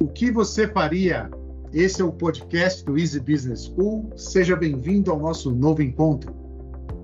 O 0.00 0.08
que 0.08 0.28
você 0.28 0.66
faria? 0.66 1.30
Esse 1.72 2.02
é 2.02 2.04
o 2.04 2.10
podcast 2.10 2.84
do 2.84 2.98
Easy 2.98 3.20
Business 3.20 3.66
School. 3.66 4.10
Seja 4.16 4.56
bem-vindo 4.56 5.12
ao 5.12 5.20
nosso 5.20 5.52
novo 5.52 5.82
encontro. 5.82 6.34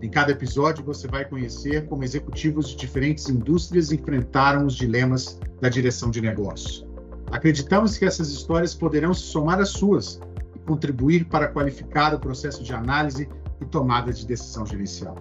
Em 0.03 0.11
cada 0.11 0.33
episódio, 0.33 0.85
você 0.85 1.07
vai 1.07 1.25
conhecer 1.25 1.87
como 1.87 2.03
executivos 2.03 2.71
de 2.71 2.77
diferentes 2.77 3.29
indústrias 3.29 3.93
enfrentaram 3.93 4.67
os 4.67 4.75
dilemas 4.75 5.39
da 5.61 5.69
direção 5.69 6.11
de 6.11 6.21
negócio. 6.21 6.85
Acreditamos 7.31 7.97
que 7.97 8.05
essas 8.05 8.29
histórias 8.31 8.75
poderão 8.75 9.15
se 9.15 9.23
somar 9.23 9.61
às 9.61 9.69
suas 9.69 10.21
e 10.57 10.59
contribuir 10.59 11.27
para 11.27 11.47
qualificar 11.47 12.13
o 12.13 12.19
processo 12.19 12.65
de 12.65 12.73
análise 12.73 13.29
e 13.61 13.65
tomada 13.67 14.13
de 14.13 14.27
decisão 14.27 14.67
gerencial. 14.67 15.17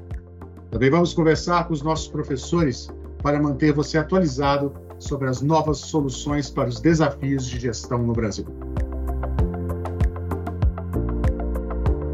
Também 0.71 0.89
vamos 0.89 1.13
conversar 1.13 1.67
com 1.67 1.73
os 1.73 1.83
nossos 1.83 2.07
professores 2.07 2.89
para 3.21 3.39
manter 3.39 3.73
você 3.73 3.99
atualizado 3.99 4.73
sobre 4.99 5.27
as 5.29 5.41
novas 5.41 5.77
soluções 5.79 6.49
para 6.49 6.69
os 6.69 6.79
desafios 6.79 7.47
de 7.47 7.59
gestão 7.59 7.99
no 7.99 8.13
Brasil. 8.13 8.45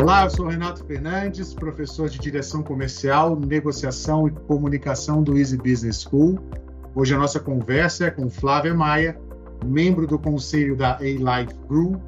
Olá, 0.02 0.25
eu 0.25 0.30
sou 0.30 0.48
Renato 0.48 0.85
Fernandes, 0.85 1.53
professor 1.53 2.08
de 2.08 2.20
Direção 2.20 2.61
Comercial, 2.61 3.35
Negociação 3.35 4.27
e 4.27 4.31
Comunicação 4.31 5.23
do 5.23 5.35
Easy 5.35 5.58
Business 5.58 6.02
School. 6.02 6.39
Hoje 6.94 7.16
a 7.16 7.17
nossa 7.17 7.39
conversa 7.39 8.05
é 8.05 8.11
com 8.11 8.30
Flávia 8.30 8.75
Maia, 8.75 9.20
membro 9.66 10.05
do 10.05 10.20
conselho 10.20 10.75
da 10.75 10.97
A-Life 10.97 11.55
Group 11.67 11.99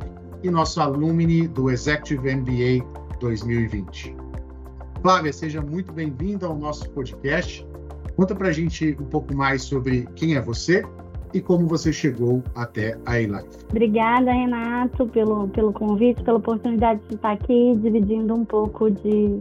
e 0.44 0.50
nosso 0.50 0.80
alumni 0.80 1.48
do 1.48 1.72
Executive 1.72 2.36
MBA 2.36 2.86
2020. 3.20 4.16
Flávia, 5.02 5.34
seja 5.34 5.62
muito 5.62 5.92
bem-vinda 5.92 6.46
ao 6.46 6.56
nosso 6.56 6.90
podcast. 6.92 7.68
Conta 8.18 8.34
para 8.34 8.48
a 8.48 8.52
gente 8.52 8.98
um 9.00 9.06
pouco 9.06 9.36
mais 9.36 9.62
sobre 9.62 10.08
quem 10.16 10.36
é 10.36 10.42
você 10.42 10.84
e 11.36 11.40
como 11.40 11.68
você 11.68 11.94
chegou 11.94 12.44
até 12.56 12.98
a 13.06 13.12
A-Life. 13.12 13.66
Obrigada, 13.70 14.32
Renato, 14.32 15.06
pelo, 15.06 15.48
pelo 15.50 15.72
convite, 15.72 16.24
pela 16.24 16.40
oportunidade 16.40 17.00
de 17.08 17.14
estar 17.14 17.34
aqui 17.34 17.76
dividindo 17.76 18.34
um 18.34 18.44
pouco 18.44 18.90
de, 18.90 19.40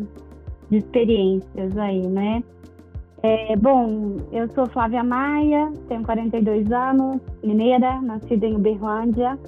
de 0.68 0.76
experiências 0.76 1.74
aí, 1.78 2.06
né? 2.06 2.44
É, 3.22 3.56
bom, 3.56 4.18
eu 4.30 4.46
sou 4.50 4.66
Flávia 4.66 5.02
Maia, 5.02 5.72
tenho 5.88 6.02
42 6.02 6.70
anos, 6.70 7.18
mineira, 7.42 7.98
nascida 8.02 8.46
em 8.46 8.56
Uberlândia. 8.56 9.38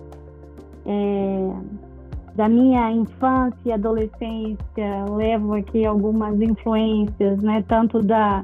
É, 0.87 1.53
da 2.35 2.49
minha 2.49 2.91
infância 2.93 3.59
e 3.67 3.73
adolescência, 3.73 5.05
levo 5.11 5.53
aqui 5.53 5.85
algumas 5.85 6.41
influências, 6.41 7.43
né? 7.43 7.63
Tanto 7.69 8.03
da 8.03 8.43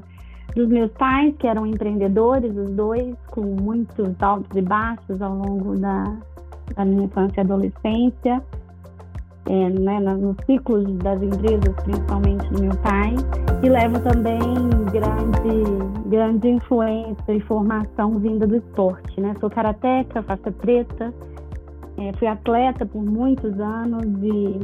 dos 0.55 0.69
meus 0.69 0.91
pais, 0.93 1.35
que 1.39 1.47
eram 1.47 1.67
empreendedores, 1.67 2.57
os 2.57 2.71
dois, 2.75 3.15
com 3.29 3.43
muitos 3.43 4.15
altos 4.21 4.57
e 4.57 4.63
baixos 4.63 5.21
ao 5.21 5.35
longo 5.35 5.77
da, 5.77 6.17
da 6.77 6.85
minha 6.85 7.05
infância 7.05 7.41
e 7.41 7.45
adolescência, 7.45 8.43
é, 9.47 9.69
né, 9.69 10.01
nos 10.01 10.37
ciclos 10.47 10.85
das 10.99 11.23
empresas, 11.23 11.75
principalmente 11.83 12.49
do 12.51 12.63
meu 12.63 12.77
pai, 12.79 13.15
e 13.63 13.69
levo 13.69 14.01
também 14.01 14.41
grande, 14.93 16.09
grande 16.09 16.49
influência 16.49 17.33
e 17.33 17.41
formação 17.41 18.19
vinda 18.19 18.47
do 18.47 18.57
esporte. 18.57 19.21
Né? 19.21 19.35
Sou 19.41 19.51
karateca, 19.51 20.23
faixa 20.23 20.53
preta, 20.53 21.13
é, 21.99 22.13
fui 22.15 22.29
atleta 22.29 22.87
por 22.87 23.03
muitos 23.03 23.59
anos 23.61 24.07
e, 24.23 24.61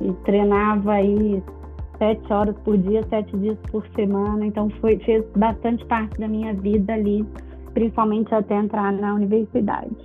e 0.00 0.12
treinava 0.24 0.92
aí 0.92 1.42
sete 1.98 2.32
horas 2.32 2.56
por 2.64 2.76
dia, 2.76 3.02
sete 3.08 3.36
dias 3.36 3.58
por 3.70 3.86
semana. 3.94 4.46
Então 4.46 4.70
foi 4.80 4.98
fez 4.98 5.24
bastante 5.36 5.84
parte 5.86 6.18
da 6.18 6.28
minha 6.28 6.52
vida 6.54 6.92
ali, 6.94 7.24
principalmente 7.72 8.34
até 8.34 8.56
entrar 8.56 8.92
na 8.92 9.14
universidade. 9.14 9.96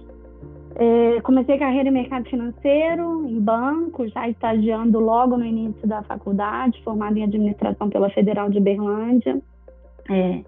É, 0.76 1.20
comecei 1.22 1.58
carreira 1.58 1.90
em 1.90 1.92
mercado 1.92 2.30
financeiro, 2.30 3.28
em 3.28 3.40
banco, 3.40 4.08
já 4.08 4.30
estagiando 4.30 5.00
logo 5.00 5.38
no 5.38 5.44
início 5.44 5.86
da 5.86 6.02
faculdade, 6.04 6.82
formada 6.84 7.20
em 7.20 7.24
administração 7.24 7.90
pela 7.90 8.10
Federal 8.12 8.50
de 8.50 8.62
Berlândia. 8.62 9.42
É, 10.10 10.42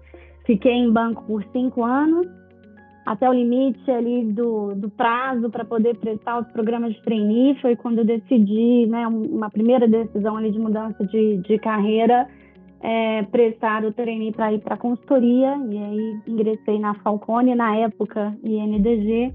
fiquei 0.46 0.72
em 0.72 0.90
banco 0.90 1.22
por 1.24 1.44
cinco 1.52 1.84
anos 1.84 2.26
até 3.04 3.28
o 3.28 3.32
limite 3.32 3.90
ali 3.90 4.24
do, 4.32 4.74
do 4.74 4.88
prazo 4.88 5.50
para 5.50 5.64
poder 5.64 5.96
prestar 5.96 6.40
os 6.40 6.48
programas 6.48 6.94
de 6.94 7.02
trainee. 7.02 7.56
Foi 7.60 7.74
quando 7.76 7.98
eu 7.98 8.04
decidi, 8.04 8.86
né, 8.86 9.06
uma 9.06 9.50
primeira 9.50 9.88
decisão 9.88 10.36
ali 10.36 10.50
de 10.50 10.58
mudança 10.58 11.04
de, 11.06 11.38
de 11.38 11.58
carreira, 11.58 12.28
é, 12.80 13.22
prestar 13.24 13.84
o 13.84 13.92
trainee 13.92 14.32
para 14.32 14.52
ir 14.52 14.60
para 14.60 14.74
a 14.74 14.78
consultoria. 14.78 15.56
E 15.70 15.78
aí 15.78 16.20
ingressei 16.28 16.78
na 16.78 16.94
Falcone 16.94 17.54
na 17.54 17.76
época 17.76 18.36
INDG, 18.44 19.34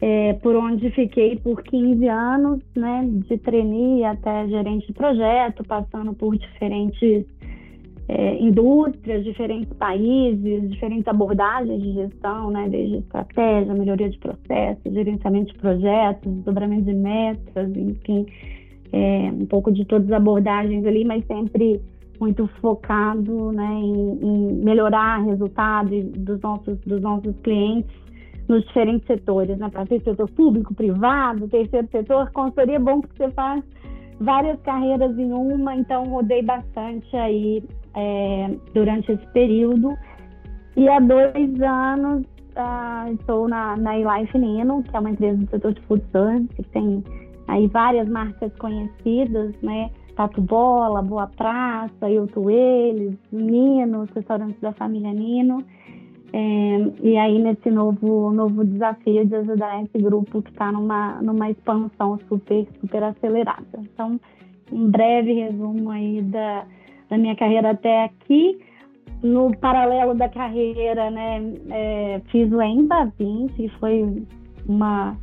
é, 0.00 0.32
por 0.34 0.56
onde 0.56 0.90
fiquei 0.90 1.36
por 1.36 1.62
15 1.62 2.08
anos, 2.08 2.60
né, 2.74 3.06
de 3.06 3.38
trainee 3.38 4.04
até 4.04 4.48
gerente 4.48 4.88
de 4.88 4.92
projeto, 4.94 5.62
passando 5.62 6.12
por 6.14 6.36
diferentes 6.36 7.24
é, 8.12 8.42
indústrias, 8.42 9.22
diferentes 9.22 9.72
países, 9.74 10.68
diferentes 10.68 11.06
abordagens 11.06 11.80
de 11.80 11.92
gestão, 11.92 12.50
né, 12.50 12.68
desde 12.68 12.96
estratégia, 12.96 13.72
melhoria 13.72 14.10
de 14.10 14.18
processos, 14.18 14.92
gerenciamento 14.92 15.52
de 15.52 15.58
projetos, 15.60 16.32
dobramento 16.42 16.86
de 16.86 16.94
metas, 16.94 17.70
enfim, 17.76 18.26
é, 18.92 19.30
um 19.32 19.46
pouco 19.46 19.70
de 19.70 19.84
todas 19.84 20.08
as 20.10 20.16
abordagens 20.16 20.84
ali, 20.84 21.04
mas 21.04 21.24
sempre 21.26 21.80
muito 22.18 22.48
focado 22.60 23.52
né, 23.52 23.80
em, 23.80 24.18
em 24.20 24.52
melhorar 24.54 25.22
resultados 25.24 26.04
dos 26.06 26.40
nossos, 26.40 26.78
dos 26.80 27.00
nossos 27.00 27.34
clientes 27.44 27.94
nos 28.48 28.64
diferentes 28.64 29.06
setores, 29.06 29.56
né, 29.56 29.68
para 29.70 29.86
ter 29.86 30.02
setor 30.02 30.28
público, 30.30 30.74
privado, 30.74 31.46
terceiro 31.46 31.86
setor, 31.92 32.28
consultoria 32.32 32.74
é 32.74 32.80
bom 32.80 33.00
porque 33.00 33.22
você 33.22 33.30
faz 33.30 33.62
várias 34.20 34.60
carreiras 34.62 35.16
em 35.16 35.32
uma, 35.32 35.76
então 35.76 36.04
rodei 36.08 36.42
bastante 36.42 37.16
aí 37.16 37.62
é, 37.94 38.50
durante 38.74 39.12
esse 39.12 39.26
período. 39.28 39.96
E 40.76 40.88
há 40.88 41.00
dois 41.00 41.60
anos 41.60 42.24
uh, 42.56 43.12
estou 43.12 43.48
na, 43.48 43.76
na 43.76 43.98
eLife 43.98 44.38
Nino, 44.38 44.82
que 44.82 44.96
é 44.96 45.00
uma 45.00 45.10
empresa 45.10 45.38
do 45.38 45.50
setor 45.50 45.74
de 45.74 45.80
food 45.82 46.04
service, 46.12 46.48
que 46.54 46.62
tem 46.70 47.04
aí 47.48 47.66
várias 47.66 48.08
marcas 48.08 48.52
conhecidas, 48.56 49.54
né? 49.62 49.90
Tatu 50.16 50.42
Bola, 50.42 51.02
Boa 51.02 51.26
Praça, 51.28 52.10
Eu 52.10 52.28
Eles, 52.48 53.16
Nino, 53.32 54.06
restaurantes 54.14 54.60
da 54.60 54.72
família 54.72 55.12
Nino. 55.12 55.64
É, 56.32 56.92
e 57.02 57.16
aí 57.16 57.38
nesse 57.40 57.70
novo, 57.70 58.30
novo 58.30 58.64
desafio 58.64 59.26
de 59.26 59.34
ajudar 59.34 59.82
esse 59.82 59.98
grupo 59.98 60.42
que 60.42 60.50
está 60.50 60.70
numa, 60.70 61.20
numa 61.22 61.50
expansão 61.50 62.18
super, 62.28 62.66
super 62.80 63.02
acelerada. 63.02 63.80
Então, 63.80 64.20
um 64.70 64.88
breve 64.88 65.32
resumo 65.32 65.90
aí 65.90 66.22
da, 66.22 66.64
da 67.10 67.18
minha 67.18 67.36
carreira 67.36 67.72
até 67.72 68.04
aqui. 68.04 68.58
No 69.22 69.54
paralelo 69.56 70.14
da 70.14 70.28
carreira, 70.28 71.10
né, 71.10 71.52
é, 71.68 72.22
fiz 72.30 72.50
o 72.50 72.62
EMBA 72.62 73.12
20 73.18 73.62
e 73.62 73.68
foi 73.80 74.24
uma, 74.66 75.14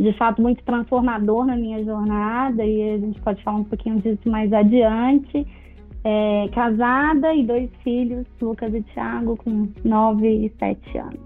de 0.00 0.12
fato, 0.14 0.42
muito 0.42 0.64
transformador 0.64 1.46
na 1.46 1.54
minha 1.54 1.84
jornada 1.84 2.64
e 2.64 2.94
a 2.94 2.98
gente 2.98 3.20
pode 3.20 3.40
falar 3.44 3.58
um 3.58 3.64
pouquinho 3.64 4.00
disso 4.00 4.28
mais 4.28 4.52
adiante. 4.52 5.46
É, 6.02 6.48
casada 6.52 7.34
e 7.34 7.44
dois 7.44 7.70
filhos, 7.84 8.26
Lucas 8.40 8.72
e 8.72 8.82
Thiago, 8.82 9.36
com 9.36 9.68
9 9.84 10.26
e 10.26 10.52
7 10.58 10.98
anos. 10.98 11.20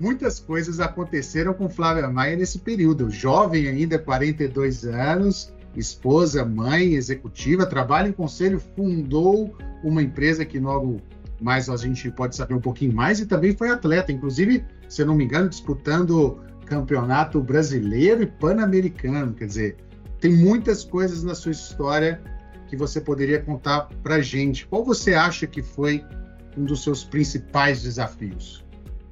Muitas 0.00 0.40
coisas 0.40 0.80
aconteceram 0.80 1.54
com 1.54 1.68
Flávia 1.68 2.08
Maia 2.08 2.36
nesse 2.36 2.58
período. 2.58 3.10
Jovem 3.10 3.68
ainda, 3.68 3.98
42 3.98 4.84
anos, 4.84 5.52
esposa, 5.76 6.44
mãe, 6.44 6.94
executiva, 6.94 7.66
trabalha 7.66 8.08
em 8.08 8.12
conselho, 8.12 8.60
fundou 8.76 9.54
uma 9.82 10.02
empresa 10.02 10.44
que 10.44 10.58
logo 10.58 11.00
mais 11.40 11.68
a 11.68 11.76
gente 11.76 12.10
pode 12.10 12.36
saber 12.36 12.54
um 12.54 12.60
pouquinho 12.60 12.92
mais 12.92 13.20
e 13.20 13.26
também 13.26 13.56
foi 13.56 13.70
atleta, 13.70 14.12
inclusive, 14.12 14.64
se 14.88 15.04
não 15.04 15.14
me 15.14 15.24
engano, 15.24 15.48
disputando 15.48 16.40
campeonato 16.66 17.40
brasileiro 17.42 18.22
e 18.22 18.26
pan-americano. 18.26 19.32
Quer 19.32 19.46
dizer, 19.46 19.76
tem 20.20 20.32
muitas 20.32 20.84
coisas 20.84 21.24
na 21.24 21.34
sua 21.34 21.52
história 21.52 22.20
que 22.68 22.76
você 22.76 23.00
poderia 23.00 23.42
contar 23.42 23.88
para 24.02 24.20
gente. 24.20 24.66
Qual 24.66 24.84
você 24.84 25.14
acha 25.14 25.46
que 25.46 25.62
foi 25.62 26.04
um 26.56 26.64
dos 26.64 26.84
seus 26.84 27.02
principais 27.02 27.82
desafios? 27.82 28.64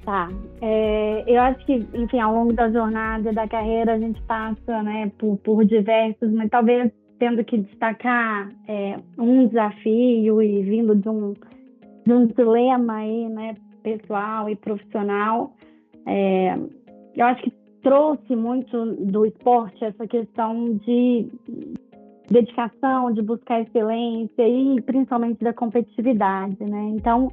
Tá. 0.08 0.30
É, 0.62 1.22
eu 1.26 1.38
acho 1.42 1.66
que, 1.66 1.86
enfim, 1.92 2.18
ao 2.18 2.32
longo 2.32 2.54
da 2.54 2.70
jornada, 2.70 3.30
da 3.30 3.46
carreira, 3.46 3.92
a 3.92 3.98
gente 3.98 4.22
passa 4.22 4.82
né, 4.82 5.12
por, 5.18 5.36
por 5.36 5.66
diversos, 5.66 6.32
mas 6.32 6.48
talvez 6.48 6.90
tendo 7.18 7.44
que 7.44 7.58
destacar 7.58 8.48
é, 8.66 8.98
um 9.18 9.46
desafio 9.48 10.40
e 10.40 10.62
vindo 10.62 10.96
de 10.96 11.10
um, 11.10 11.34
de 12.06 12.10
um 12.10 12.26
dilema 12.26 12.94
aí, 12.94 13.28
né, 13.28 13.54
pessoal 13.82 14.48
e 14.48 14.56
profissional, 14.56 15.52
é, 16.06 16.56
eu 17.14 17.26
acho 17.26 17.42
que 17.42 17.52
trouxe 17.82 18.34
muito 18.34 18.86
do 19.04 19.26
esporte 19.26 19.84
essa 19.84 20.06
questão 20.06 20.72
de 20.86 21.28
dedicação, 22.30 23.12
de 23.12 23.20
buscar 23.20 23.60
excelência 23.60 24.48
e 24.48 24.80
principalmente 24.80 25.44
da 25.44 25.52
competitividade, 25.52 26.64
né? 26.64 26.92
Então, 26.94 27.30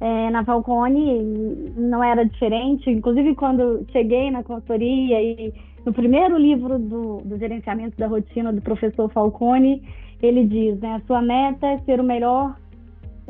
é, 0.00 0.30
na 0.30 0.44
Falcone 0.44 1.72
não 1.76 2.02
era 2.02 2.24
diferente. 2.24 2.90
Inclusive, 2.90 3.34
quando 3.34 3.86
cheguei 3.92 4.30
na 4.30 4.42
consultoria 4.42 5.20
e 5.22 5.52
no 5.84 5.92
primeiro 5.92 6.38
livro 6.38 6.78
do, 6.78 7.18
do 7.18 7.38
gerenciamento 7.38 7.96
da 7.98 8.06
rotina 8.06 8.52
do 8.52 8.60
professor 8.62 9.10
Falcone, 9.10 9.82
ele 10.22 10.46
diz, 10.46 10.78
né, 10.80 11.02
sua 11.06 11.20
meta 11.20 11.66
é 11.66 11.78
ser 11.80 12.00
o 12.00 12.04
melhor 12.04 12.56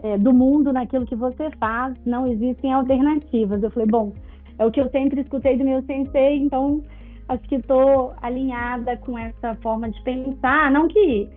é, 0.02 0.16
do 0.18 0.32
mundo 0.32 0.72
naquilo 0.72 1.06
que 1.06 1.16
você 1.16 1.50
faz, 1.58 1.96
não 2.04 2.26
existem 2.26 2.72
alternativas. 2.72 3.62
Eu 3.62 3.70
falei, 3.70 3.88
bom, 3.88 4.12
é 4.58 4.64
o 4.64 4.70
que 4.70 4.80
eu 4.80 4.88
sempre 4.90 5.20
escutei 5.20 5.56
do 5.56 5.64
meu 5.64 5.82
sensei, 5.82 6.36
então 6.36 6.82
acho 7.28 7.42
que 7.48 7.56
estou 7.56 8.12
alinhada 8.22 8.96
com 8.98 9.18
essa 9.18 9.54
forma 9.56 9.90
de 9.90 10.00
pensar. 10.02 10.70
Não 10.70 10.86
que, 10.86 11.28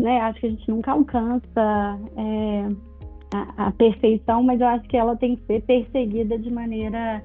né, 0.00 0.20
acho 0.22 0.40
que 0.40 0.46
a 0.46 0.50
gente 0.50 0.68
nunca 0.70 0.92
alcança 0.92 1.98
é, 2.16 2.68
a, 3.32 3.70
perfeição, 3.72 4.42
mas 4.42 4.60
eu 4.60 4.66
acho 4.66 4.88
que 4.88 4.96
ela 4.96 5.16
tem 5.16 5.36
que 5.36 5.42
ser 5.46 5.62
perseguida 5.62 6.38
de 6.38 6.50
maneira 6.50 7.22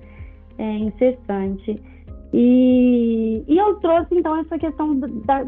é, 0.58 0.78
incessante. 0.78 1.82
E, 2.34 3.44
e 3.48 3.58
eu 3.58 3.76
trouxe, 3.76 4.16
então, 4.16 4.38
essa 4.38 4.58
questão 4.58 4.98
da, 5.00 5.46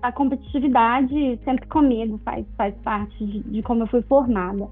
da 0.00 0.12
competitividade 0.12 1.38
sempre 1.44 1.66
comigo, 1.66 2.18
faz, 2.24 2.46
faz 2.56 2.74
parte 2.82 3.24
de, 3.24 3.40
de 3.40 3.62
como 3.62 3.82
eu 3.82 3.86
fui 3.86 4.02
formada. 4.02 4.68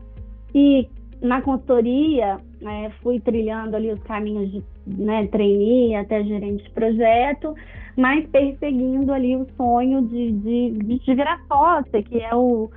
E 0.55 0.89
na 1.21 1.41
consultoria, 1.41 2.39
né, 2.61 2.91
fui 3.03 3.21
trilhando 3.21 3.75
ali 3.75 3.93
os 3.93 4.03
caminhos 4.03 4.51
de 4.51 4.63
né, 4.87 5.27
trainee 5.29 5.95
até 5.95 6.23
gerente 6.23 6.65
de 6.65 6.71
projeto, 6.71 7.55
mas 7.97 8.27
perseguindo 8.29 9.13
ali 9.13 9.35
o 9.37 9.47
sonho 9.57 10.03
de, 10.03 10.33
de, 10.33 10.71
de 10.73 11.15
virar 11.15 11.41
sócia, 11.49 12.03
que 12.03 12.21
é 12.21 12.35
o, 12.35 12.71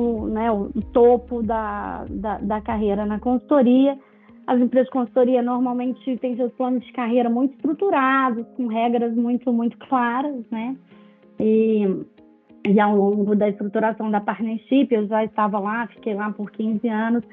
o, 0.00 0.26
né, 0.28 0.50
o 0.50 0.70
topo 0.92 1.42
da, 1.42 2.04
da, 2.08 2.38
da, 2.38 2.60
carreira 2.60 3.04
na 3.04 3.18
consultoria. 3.18 3.98
As 4.46 4.60
empresas 4.60 4.86
de 4.86 4.92
consultoria 4.92 5.42
normalmente 5.42 6.16
têm 6.16 6.36
seus 6.36 6.52
planos 6.52 6.84
de 6.84 6.92
carreira 6.92 7.28
muito 7.28 7.54
estruturados, 7.54 8.46
com 8.56 8.66
regras 8.66 9.14
muito, 9.14 9.52
muito 9.52 9.76
claras, 9.78 10.44
né? 10.50 10.76
E, 11.38 11.86
e 12.66 12.80
ao 12.80 12.96
longo 12.96 13.36
da 13.36 13.48
estruturação 13.48 14.10
da 14.10 14.20
partnership, 14.20 14.88
eu 14.90 15.06
já 15.06 15.24
estava 15.24 15.58
lá, 15.58 15.86
fiquei 15.86 16.14
lá 16.14 16.30
por 16.32 16.50
15 16.50 16.88
anos, 16.88 17.24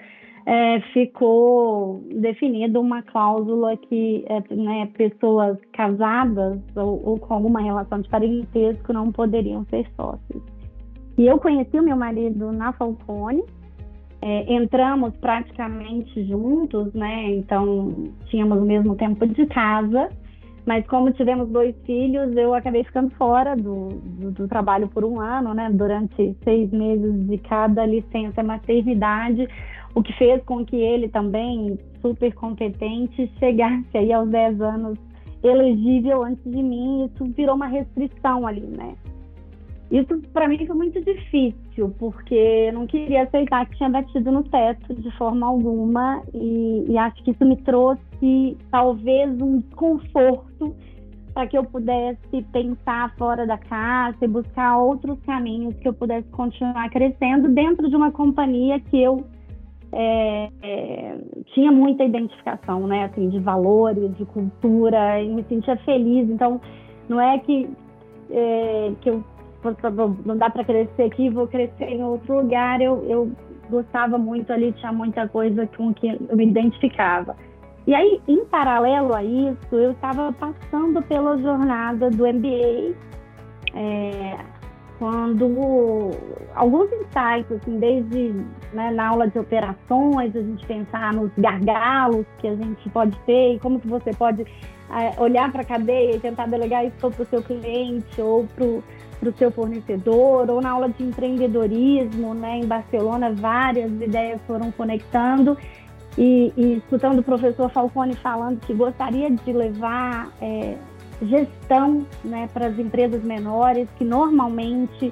é, 0.46 0.80
ficou 0.94 2.02
definida 2.10 2.80
uma 2.80 3.02
cláusula 3.02 3.76
que 3.76 4.24
é, 4.28 4.56
né, 4.56 4.90
pessoas 4.98 5.58
casadas 5.74 6.60
ou, 6.74 7.02
ou, 7.06 7.20
com 7.20 7.34
alguma 7.34 7.60
relação 7.60 8.00
de 8.00 8.08
parentesco 8.08 8.94
não 8.94 9.12
poderiam 9.12 9.66
ser 9.66 9.86
sócios. 9.96 10.57
E 11.18 11.26
eu 11.26 11.40
conheci 11.40 11.80
o 11.80 11.84
meu 11.84 11.98
marido 11.98 12.52
na 12.52 12.72
Falcone, 12.74 13.44
é, 14.22 14.54
entramos 14.54 15.16
praticamente 15.18 16.24
juntos, 16.26 16.94
né? 16.94 17.36
Então 17.36 18.12
tínhamos 18.28 18.60
o 18.60 18.66
mesmo 18.66 18.96
tempo 18.96 19.26
de 19.26 19.46
casa, 19.48 20.10
mas 20.66 20.86
como 20.88 21.12
tivemos 21.12 21.50
dois 21.50 21.76
filhos, 21.86 22.36
eu 22.36 22.54
acabei 22.54 22.84
ficando 22.84 23.10
fora 23.12 23.56
do, 23.56 23.90
do, 23.90 24.32
do 24.32 24.48
trabalho 24.48 24.88
por 24.90 25.06
um 25.06 25.20
ano, 25.20 25.54
né? 25.54 25.70
Durante 25.72 26.36
seis 26.44 26.70
meses 26.72 27.28
de 27.28 27.38
cada 27.40 27.86
licença 27.86 28.44
maternidade, 28.44 29.48
o 29.96 30.04
que 30.04 30.14
fez 30.14 30.44
com 30.44 30.66
que 30.66 30.76
ele 30.76 31.10
também, 31.10 31.80
super 32.02 32.34
competente, 32.34 33.32
chegasse 33.40 33.98
aí 33.98 34.14
aos 34.14 34.30
10 34.30 34.62
anos 34.62 35.00
elegível 35.44 36.24
antes 36.24 36.44
de 36.44 36.62
mim. 36.62 37.06
Isso 37.06 37.26
virou 37.34 37.56
uma 37.56 37.68
restrição 37.68 38.46
ali, 38.46 38.62
né? 38.62 38.96
Isso 39.90 40.20
para 40.34 40.48
mim 40.50 40.66
foi 40.66 40.76
muito 40.76 41.00
difícil, 41.02 41.94
porque 41.98 42.36
eu 42.36 42.74
não 42.74 42.86
queria 42.86 43.24
aceitar 43.24 43.66
que 43.66 43.78
tinha 43.78 43.90
batido 43.90 44.32
no 44.32 44.44
teto 44.44 44.94
de 44.94 45.10
forma 45.18 45.48
alguma, 45.48 46.22
e, 46.34 46.86
e 46.90 46.98
acho 46.98 47.24
que 47.24 47.32
isso 47.32 47.46
me 47.46 47.56
trouxe 47.58 48.58
talvez 48.70 49.30
um 49.42 49.60
desconforto 49.60 50.76
para 51.34 51.48
que 51.48 51.58
eu 51.58 51.64
pudesse 51.64 52.42
pensar 52.52 53.16
fora 53.16 53.46
da 53.46 53.58
casa 53.58 54.18
e 54.22 54.28
buscar 54.28 54.78
outros 54.78 55.20
caminhos 55.22 55.76
que 55.78 55.88
eu 55.88 55.94
pudesse 55.94 56.28
continuar 56.30 56.90
crescendo 56.90 57.48
dentro 57.50 57.90
de 57.90 57.96
uma 57.96 58.12
companhia 58.12 58.80
que 58.80 59.02
eu 59.02 59.24
é, 59.94 60.50
é, 60.64 61.18
tinha 61.54 61.72
muita 61.72 62.04
identificação, 62.04 62.88
né, 62.88 63.06
assim, 63.06 63.30
de 63.30 63.40
valores, 63.40 64.16
de 64.18 64.26
cultura, 64.26 65.22
e 65.22 65.30
me 65.30 65.44
sentia 65.44 65.78
feliz. 65.78 66.30
Então, 66.30 66.60
não 67.08 67.22
é 67.22 67.40
que 67.40 67.70
é, 68.30 68.92
que 69.00 69.10
eu 69.10 69.24
não 70.26 70.38
dá 70.38 70.50
para 70.50 70.64
crescer 70.64 71.04
aqui, 71.04 71.30
vou 71.30 71.48
crescer 71.48 71.86
em 71.86 72.04
outro 72.04 72.42
lugar. 72.42 72.82
Eu, 72.82 73.04
eu 73.08 73.32
gostava 73.70 74.18
muito 74.18 74.52
ali, 74.52 74.72
tinha 74.74 74.92
muita 74.92 75.28
coisa 75.28 75.68
com 75.76 75.94
que 75.94 76.08
eu 76.08 76.36
me 76.36 76.46
identificava. 76.46 77.36
E 77.86 77.96
aí, 77.96 78.22
em 78.28 78.44
paralelo 78.46 79.14
a 79.14 79.24
isso, 79.24 79.74
eu 79.76 79.92
estava 79.92 80.34
passando 80.34 81.02
pela 81.04 81.38
jornada 81.38 82.10
do 82.10 82.28
MBA, 82.28 82.94
é, 83.74 84.38
quando 85.00 86.12
alguns 86.56 86.90
insights, 86.92 87.52
assim, 87.52 87.80
desde 87.80 88.34
né, 88.74 88.92
na 88.92 89.10
aula 89.10 89.28
de 89.28 89.38
operações, 89.38 90.36
a 90.36 90.42
gente 90.42 90.66
pensar 90.66 91.14
nos 91.14 91.32
gargalos 91.38 92.26
que 92.40 92.48
a 92.48 92.56
gente 92.56 92.90
pode 92.90 93.18
ter 93.26 93.56
e 93.56 93.60
como 93.60 93.80
que 93.80 93.88
você 93.88 94.12
pode 94.14 94.42
é, 94.90 95.22
olhar 95.22 95.52
para 95.52 95.62
a 95.62 95.66
cadeia 95.66 96.16
e 96.16 96.20
tentar 96.20 96.48
delegar 96.48 96.86
isso 96.86 96.96
para 96.98 97.24
o 97.24 97.26
seu 97.26 97.44
cliente 97.44 98.22
ou 98.22 98.48
para 98.56 98.66
o 99.30 99.34
seu 99.38 99.52
fornecedor, 99.52 100.50
ou 100.50 100.62
na 100.62 100.72
aula 100.72 100.90
de 100.90 101.04
empreendedorismo, 101.04 102.34
né, 102.34 102.58
em 102.58 102.66
Barcelona, 102.66 103.32
várias 103.32 103.92
ideias 103.92 104.40
foram 104.48 104.72
conectando 104.72 105.58
e, 106.18 106.52
e 106.58 106.78
escutando 106.78 107.20
o 107.20 107.24
professor 107.24 107.70
Falcone 107.70 108.16
falando 108.16 108.60
que 108.62 108.74
gostaria 108.74 109.30
de 109.30 109.54
levar 109.54 110.32
é, 110.42 110.76
gestão 111.22 112.06
né, 112.24 112.50
para 112.54 112.68
as 112.68 112.80
empresas 112.80 113.24
menores, 113.24 113.88
que 113.98 114.04
normalmente 114.04 115.12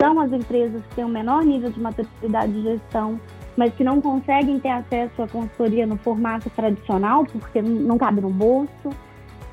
são 0.00 0.20
as 0.20 0.32
empresas 0.32 0.82
que 0.86 0.96
têm 0.96 1.04
o 1.04 1.08
menor 1.08 1.44
nível 1.44 1.70
de 1.70 1.80
maturidade 1.80 2.52
de 2.52 2.62
gestão, 2.62 3.20
mas 3.56 3.72
que 3.74 3.82
não 3.82 4.00
conseguem 4.00 4.58
ter 4.60 4.70
acesso 4.70 5.22
à 5.22 5.28
consultoria 5.28 5.86
no 5.86 5.96
formato 5.96 6.50
tradicional, 6.50 7.24
porque 7.24 7.62
não 7.62 7.96
cabe 7.96 8.20
no 8.20 8.30
bolso. 8.30 8.90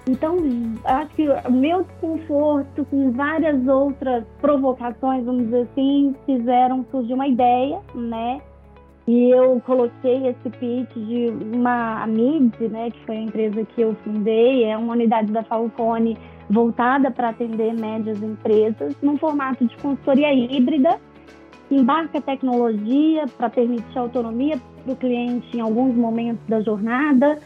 Então, 0.06 0.38
acho 0.84 1.16
que 1.16 1.30
o 1.30 1.52
meu 1.52 1.84
desconforto 1.84 2.86
com 2.86 3.12
várias 3.12 3.66
outras 3.66 4.26
provocações, 4.42 5.24
vamos 5.24 5.46
dizer 5.46 5.68
assim, 5.72 6.14
fizeram 6.26 6.86
surgir 6.92 7.14
uma 7.14 7.28
ideia, 7.28 7.80
né? 7.96 8.42
E 9.06 9.30
eu 9.32 9.62
coloquei 9.66 10.28
esse 10.28 10.50
pitch 10.50 10.94
de 10.96 11.28
uma 11.54 12.08
MID, 12.08 12.70
né, 12.70 12.90
que 12.90 13.06
foi 13.06 13.18
a 13.18 13.22
empresa 13.22 13.66
que 13.66 13.82
eu 13.82 13.96
fundei, 14.04 14.64
é 14.64 14.78
uma 14.78 14.94
unidade 14.94 15.32
da 15.32 15.44
Falcone 15.44 16.18
voltada 16.50 17.12
para 17.12 17.30
atender 17.30 17.74
médias 17.74 18.22
empresas, 18.22 18.96
num 19.02 19.18
formato 19.18 19.66
de 19.66 19.76
consultoria 19.78 20.34
híbrida, 20.34 21.00
que 21.68 21.76
embarca 21.76 22.22
tecnologia 22.22 23.26
para 23.38 23.50
permitir 23.50 23.98
autonomia 23.98 24.58
para 24.84 24.94
o 24.94 24.96
cliente 24.96 25.58
em 25.58 25.60
alguns 25.60 25.96
momentos 25.96 26.46
da 26.48 26.62
jornada, 26.62 27.40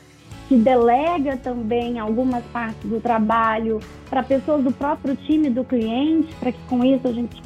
que 0.47 0.55
delega 0.55 1.37
também 1.37 1.99
algumas 1.99 2.43
partes 2.45 2.89
do 2.89 3.01
trabalho 3.01 3.79
para 4.09 4.23
pessoas 4.23 4.63
do 4.63 4.71
próprio 4.71 5.15
time 5.15 5.49
do 5.49 5.63
cliente, 5.63 6.33
para 6.35 6.51
que 6.51 6.59
com 6.69 6.83
isso 6.83 7.07
a 7.07 7.11
gente 7.11 7.41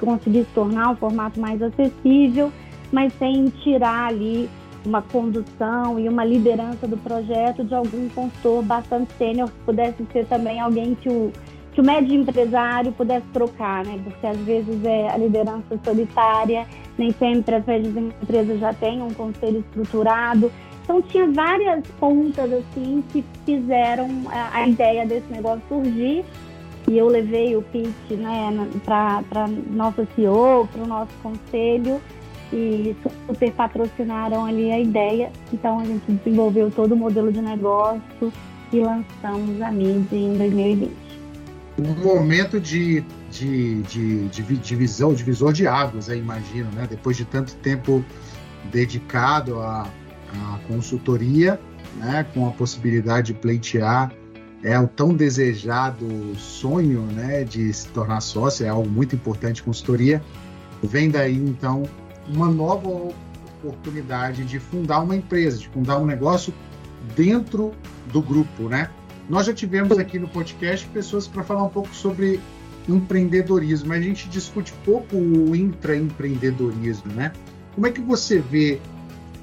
conseguisse 0.00 0.48
tornar 0.54 0.92
o 0.92 0.96
formato 0.96 1.38
mais 1.38 1.60
acessível 1.62 2.50
mas 2.92 3.12
sem 3.14 3.46
tirar 3.62 4.08
ali 4.08 4.48
uma 4.84 5.02
condução 5.02 5.98
e 5.98 6.08
uma 6.08 6.24
liderança 6.24 6.86
do 6.86 6.96
projeto 6.96 7.64
de 7.64 7.74
algum 7.74 8.08
consultor 8.10 8.62
bastante 8.62 9.12
sênior 9.14 9.50
que 9.50 9.58
pudesse 9.64 10.06
ser 10.12 10.26
também 10.26 10.58
alguém 10.60 10.94
que 10.94 11.08
o, 11.08 11.30
que 11.72 11.80
o 11.80 11.84
médio 11.84 12.14
empresário 12.14 12.92
pudesse 12.92 13.26
trocar, 13.32 13.84
né? 13.84 14.00
Porque 14.02 14.26
às 14.26 14.38
vezes 14.38 14.84
é 14.84 15.08
a 15.10 15.16
liderança 15.18 15.78
solitária, 15.84 16.66
nem 16.96 17.10
sempre 17.12 17.56
as 17.56 17.66
médias 17.66 17.96
empresas 17.96 18.58
já 18.58 18.72
têm 18.72 19.02
um 19.02 19.12
conselho 19.12 19.58
estruturado. 19.60 20.50
Então 20.82 21.02
tinha 21.02 21.30
várias 21.30 21.86
pontas 22.00 22.50
assim 22.52 23.04
que 23.12 23.24
fizeram 23.44 24.08
a, 24.28 24.60
a 24.60 24.68
ideia 24.68 25.06
desse 25.06 25.30
negócio 25.30 25.62
surgir 25.68 26.24
e 26.88 26.98
eu 26.98 27.06
levei 27.06 27.54
o 27.54 27.62
pitch 27.62 28.10
né, 28.18 28.50
para 28.84 29.46
nossa 29.70 30.08
CEO, 30.16 30.66
para 30.72 30.82
o 30.82 30.86
nosso 30.86 31.12
conselho 31.22 32.00
e 32.52 32.96
super 33.26 33.52
patrocinaram 33.52 34.44
ali 34.44 34.70
a 34.72 34.78
ideia. 34.78 35.30
Então 35.52 35.80
a 35.80 35.84
gente 35.84 36.10
desenvolveu 36.12 36.70
todo 36.70 36.92
o 36.92 36.96
modelo 36.96 37.32
de 37.32 37.40
negócio 37.40 38.32
e 38.72 38.80
lançamos 38.80 39.60
a 39.60 39.70
mídia 39.70 40.16
em 40.16 40.36
2020. 40.36 40.92
Um 41.78 42.04
momento 42.04 42.60
de, 42.60 43.02
de, 43.30 43.82
de, 43.82 44.28
de 44.28 44.56
divisão, 44.58 45.14
divisor 45.14 45.52
de 45.52 45.66
águas, 45.66 46.08
eu 46.08 46.16
imagino, 46.16 46.70
né? 46.72 46.86
Depois 46.88 47.16
de 47.16 47.24
tanto 47.24 47.54
tempo 47.56 48.04
dedicado 48.70 49.60
à, 49.60 49.82
à 50.34 50.58
consultoria, 50.68 51.58
né? 51.96 52.26
com 52.34 52.46
a 52.46 52.50
possibilidade 52.50 53.32
de 53.32 53.34
pleitear 53.34 54.12
é 54.62 54.78
o 54.78 54.86
tão 54.86 55.14
desejado 55.14 56.06
sonho 56.36 57.02
né, 57.02 57.44
de 57.44 57.72
se 57.72 57.88
tornar 57.88 58.20
sócio, 58.20 58.66
é 58.66 58.68
algo 58.68 58.88
muito 58.88 59.14
importante 59.14 59.62
consultoria. 59.62 60.22
Vem 60.82 61.10
daí, 61.10 61.36
então, 61.36 61.84
uma 62.28 62.48
nova 62.48 63.12
oportunidade 63.60 64.44
de 64.44 64.58
fundar 64.58 65.00
uma 65.00 65.16
empresa, 65.16 65.58
de 65.58 65.68
fundar 65.68 65.98
um 65.98 66.06
negócio 66.06 66.52
dentro 67.14 67.72
do 68.12 68.20
grupo, 68.22 68.68
né? 68.68 68.90
Nós 69.28 69.46
já 69.46 69.54
tivemos 69.54 69.98
aqui 69.98 70.18
no 70.18 70.28
podcast 70.28 70.86
pessoas 70.88 71.26
para 71.26 71.42
falar 71.42 71.62
um 71.62 71.68
pouco 71.68 71.94
sobre 71.94 72.40
empreendedorismo, 72.88 73.88
mas 73.88 73.98
a 73.98 74.02
gente 74.02 74.28
discute 74.28 74.72
pouco 74.84 75.16
o 75.16 75.54
intraempreendedorismo, 75.54 77.12
né? 77.12 77.32
Como 77.74 77.86
é 77.86 77.90
que 77.90 78.00
você 78.00 78.40
vê 78.40 78.80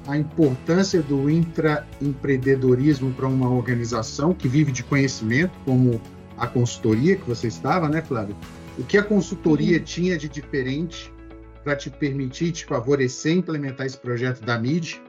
a 0.06 0.16
importância 0.16 1.02
do 1.02 1.30
intraempreendedorismo 1.30 3.12
para 3.12 3.26
uma 3.26 3.48
organização 3.48 4.34
que 4.34 4.48
vive 4.48 4.72
de 4.72 4.82
conhecimento, 4.82 5.52
como 5.64 6.00
a 6.36 6.46
consultoria 6.46 7.16
que 7.16 7.26
você 7.26 7.48
estava, 7.48 7.88
né, 7.88 8.02
Flávio? 8.02 8.36
O 8.78 8.84
que 8.84 8.96
a 8.96 9.02
consultoria 9.02 9.80
tinha 9.80 10.16
de 10.16 10.28
diferente 10.28 11.12
para 11.62 11.76
te 11.76 11.90
permitir, 11.90 12.52
te 12.52 12.64
favorecer 12.64 13.36
implementar 13.36 13.86
esse 13.86 13.98
projeto 13.98 14.44
da 14.44 14.58
MID? 14.58 15.00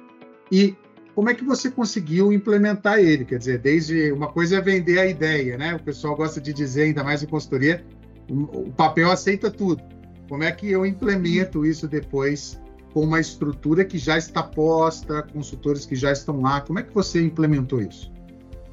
E 0.52 0.76
como 1.16 1.30
é 1.30 1.34
que 1.34 1.44
você 1.44 1.70
conseguiu 1.70 2.32
implementar 2.32 3.00
ele? 3.00 3.26
Quer 3.26 3.40
dizer, 3.40 3.60
desde 3.60 4.12
uma 4.12 4.32
coisa 4.32 4.58
é 4.58 4.62
vender 4.62 5.00
a 5.00 5.06
ideia, 5.06 5.58
né? 5.58 5.76
O 5.76 5.80
pessoal 5.80 6.16
gosta 6.16 6.40
de 6.40 6.54
dizer, 6.54 6.84
ainda 6.84 7.04
mais 7.04 7.22
em 7.22 7.28
consultoria, 7.28 7.84
o 8.30 8.72
papel 8.72 9.12
aceita 9.12 9.52
tudo. 9.52 9.84
Como 10.30 10.44
é 10.44 10.52
que 10.52 10.70
eu 10.70 10.86
implemento 10.86 11.66
isso 11.66 11.88
depois 11.88 12.62
com 12.94 13.02
uma 13.02 13.20
estrutura 13.20 13.84
que 13.84 13.98
já 13.98 14.18
está 14.18 14.42
posta, 14.42 15.24
consultores 15.24 15.86
que 15.86 15.96
já 15.96 16.12
estão 16.12 16.42
lá? 16.42 16.62
Como 16.62 16.80
é 16.80 16.84
que 16.84 16.94
você 16.94 17.22
implementou 17.22 17.82
isso? 17.82 18.12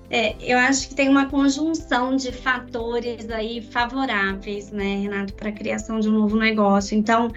É, 0.09 0.37
eu 0.41 0.57
acho 0.59 0.89
que 0.89 0.95
tem 0.95 1.09
uma 1.09 1.27
conjunção 1.27 2.15
de 2.15 2.31
fatores 2.31 3.29
aí 3.29 3.61
favoráveis, 3.61 4.71
né, 4.71 5.01
Renato, 5.01 5.35
para 5.35 5.49
a 5.49 5.53
criação 5.53 5.99
de 5.99 6.09
um 6.09 6.13
novo 6.13 6.37
negócio. 6.37 6.97
Então, 6.97 7.33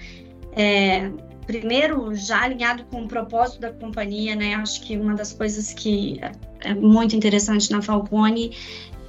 é, 0.53 1.11
primeiro, 1.45 2.13
já 2.13 2.43
alinhado 2.43 2.83
com 2.85 3.03
o 3.03 3.07
propósito 3.07 3.61
da 3.61 3.71
companhia, 3.71 4.35
né, 4.35 4.55
acho 4.55 4.81
que 4.81 4.97
uma 4.97 5.15
das 5.15 5.33
coisas 5.33 5.73
que 5.73 6.19
é 6.61 6.73
muito 6.73 7.15
interessante 7.15 7.71
na 7.71 7.81
Falcone 7.81 8.55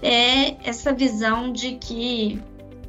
é 0.03 0.57
essa 0.69 0.93
visão 0.93 1.53
de 1.53 1.73
que 1.73 2.41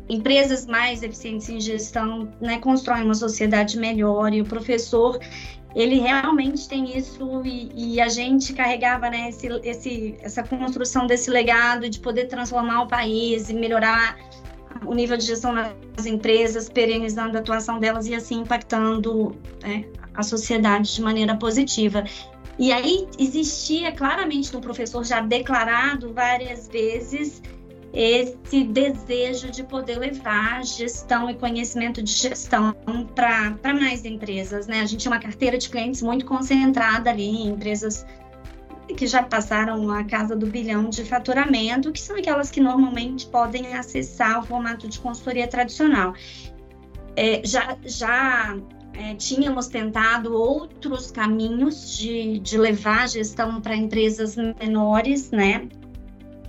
empresas 0.07 0.65
mais 0.65 1.03
eficientes 1.03 1.49
em 1.49 1.59
gestão 1.59 2.31
né, 2.39 2.59
constroem 2.59 3.03
uma 3.03 3.13
sociedade 3.13 3.77
melhor 3.77 4.33
e 4.33 4.41
o 4.41 4.45
professor 4.45 5.19
ele 5.73 5.99
realmente 5.99 6.67
tem 6.67 6.97
isso 6.97 7.41
e, 7.45 7.71
e, 7.75 8.01
a 8.01 8.09
gente 8.09 8.51
carregava 8.51 9.09
né, 9.09 9.29
esse, 9.29 9.47
esse, 9.63 10.15
essa 10.21 10.43
construção 10.43 11.07
desse 11.07 11.29
legado 11.29 11.89
de 11.89 11.99
poder 11.99 12.25
transformar 12.25 12.83
o 12.83 12.87
país 12.87 13.49
e 13.49 13.53
melhorar 13.53 14.17
o 14.85 14.93
nível 14.93 15.17
de 15.17 15.25
gestão 15.25 15.53
das 15.53 16.05
empresas, 16.05 16.69
perenizando 16.69 17.37
a 17.37 17.39
atuação 17.39 17.79
delas 17.79 18.07
e 18.07 18.15
assim 18.15 18.41
impactando 18.41 19.35
né, 19.61 19.85
a 20.13 20.23
sociedade 20.23 20.93
de 20.93 21.01
maneira 21.01 21.35
positiva. 21.35 22.03
E 22.59 22.71
aí 22.71 23.07
existia 23.17 23.91
claramente 23.91 24.53
no 24.53 24.61
professor 24.61 25.03
já 25.03 25.21
declarado 25.21 26.13
várias 26.13 26.67
vezes 26.67 27.41
esse 27.93 28.63
desejo 28.63 29.49
de 29.51 29.63
poder 29.63 29.97
levar 29.97 30.63
gestão 30.63 31.29
e 31.29 31.33
conhecimento 31.33 32.01
de 32.01 32.11
gestão 32.11 32.73
para 33.13 33.73
mais 33.73 34.05
empresas. 34.05 34.67
Né? 34.67 34.79
A 34.81 34.85
gente 34.85 35.01
tinha 35.01 35.11
uma 35.11 35.19
carteira 35.19 35.57
de 35.57 35.69
clientes 35.69 36.01
muito 36.01 36.25
concentrada 36.25 37.09
ali 37.09 37.27
em 37.27 37.47
empresas 37.47 38.05
que 38.93 39.07
já 39.07 39.23
passaram 39.23 39.89
a 39.91 40.03
casa 40.03 40.35
do 40.35 40.45
bilhão 40.45 40.89
de 40.89 41.03
faturamento, 41.03 41.91
que 41.91 41.99
são 41.99 42.17
aquelas 42.17 42.49
que 42.49 42.59
normalmente 42.59 43.25
podem 43.27 43.73
acessar 43.73 44.39
o 44.39 44.45
formato 44.45 44.87
de 44.87 44.99
consultoria 44.99 45.47
tradicional. 45.47 46.13
É, 47.15 47.41
já 47.45 47.77
já 47.85 48.57
é, 48.93 49.15
tínhamos 49.15 49.67
tentado 49.67 50.33
outros 50.33 51.11
caminhos 51.11 51.97
de, 51.97 52.39
de 52.39 52.57
levar 52.57 53.03
a 53.03 53.07
gestão 53.07 53.61
para 53.61 53.75
empresas 53.75 54.35
menores, 54.35 55.31
né? 55.31 55.67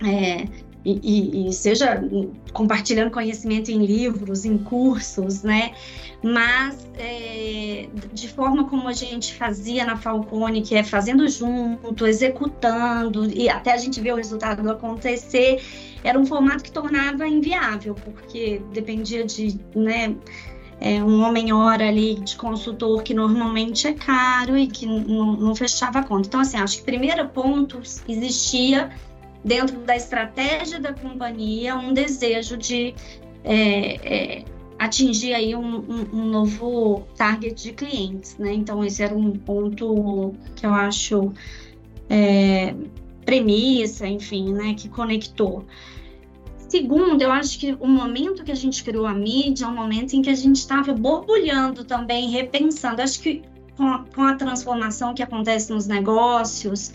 É, 0.05 0.47
e, 0.85 1.47
e, 1.47 1.53
seja 1.53 2.03
compartilhando 2.51 3.09
conhecimento 3.09 3.71
em 3.71 3.85
livros, 3.85 4.43
em 4.43 4.57
cursos, 4.57 5.41
né? 5.41 5.73
Mas 6.21 6.87
é, 6.97 7.87
de 8.13 8.27
forma 8.27 8.65
como 8.65 8.87
a 8.87 8.93
gente 8.93 9.33
fazia 9.33 9.85
na 9.85 9.95
Falcone, 9.95 10.61
que 10.61 10.75
é 10.75 10.83
fazendo 10.83 11.27
junto, 11.27 12.05
executando, 12.05 13.25
e 13.33 13.49
até 13.49 13.73
a 13.73 13.77
gente 13.77 13.99
ver 14.01 14.13
o 14.13 14.15
resultado 14.17 14.69
acontecer, 14.69 15.61
era 16.03 16.19
um 16.19 16.25
formato 16.25 16.63
que 16.63 16.71
tornava 16.71 17.27
inviável, 17.27 17.95
porque 17.95 18.61
dependia 18.73 19.25
de, 19.25 19.59
né? 19.73 20.15
É, 20.81 21.01
um 21.01 21.21
homem-hora 21.21 21.87
ali 21.87 22.15
de 22.15 22.35
consultor 22.35 23.03
que 23.03 23.13
normalmente 23.13 23.87
é 23.87 23.93
caro 23.93 24.57
e 24.57 24.67
que 24.67 24.85
não 24.85 25.55
fechava 25.55 25.99
a 25.99 26.03
conta. 26.03 26.27
Então, 26.27 26.41
assim, 26.41 26.57
acho 26.57 26.79
que 26.79 26.83
primeiro 26.83 27.29
ponto 27.29 27.79
existia 28.05 28.91
dentro 29.43 29.79
da 29.81 29.95
estratégia 29.95 30.79
da 30.79 30.93
companhia, 30.93 31.75
um 31.75 31.93
desejo 31.93 32.57
de 32.57 32.95
é, 33.43 33.95
é, 34.39 34.45
atingir 34.79 35.33
aí 35.33 35.55
um, 35.55 35.77
um, 35.77 36.07
um, 36.13 36.25
novo 36.25 37.07
target 37.15 37.61
de 37.61 37.73
clientes, 37.73 38.37
né? 38.37 38.53
Então, 38.53 38.83
esse 38.83 39.03
era 39.03 39.15
um 39.15 39.31
ponto 39.31 40.33
que 40.55 40.65
eu 40.65 40.73
acho 40.73 41.33
é, 42.09 42.73
premissa, 43.25 44.07
enfim, 44.07 44.53
né, 44.53 44.73
que 44.73 44.89
conectou. 44.89 45.65
Segundo, 46.67 47.21
eu 47.21 47.31
acho 47.31 47.59
que 47.59 47.77
o 47.79 47.87
momento 47.87 48.43
que 48.43 48.51
a 48.51 48.55
gente 48.55 48.83
criou 48.83 49.05
a 49.05 49.13
mídia 49.13 49.65
é 49.65 49.67
um 49.67 49.75
momento 49.75 50.15
em 50.15 50.21
que 50.21 50.29
a 50.29 50.35
gente 50.35 50.55
estava 50.55 50.91
borbulhando 50.93 51.83
também, 51.83 52.29
repensando. 52.29 53.01
Acho 53.01 53.21
que 53.21 53.43
com 53.77 53.85
a, 53.85 54.05
com 54.15 54.23
a 54.23 54.35
transformação 54.35 55.13
que 55.13 55.21
acontece 55.21 55.71
nos 55.71 55.85
negócios, 55.85 56.91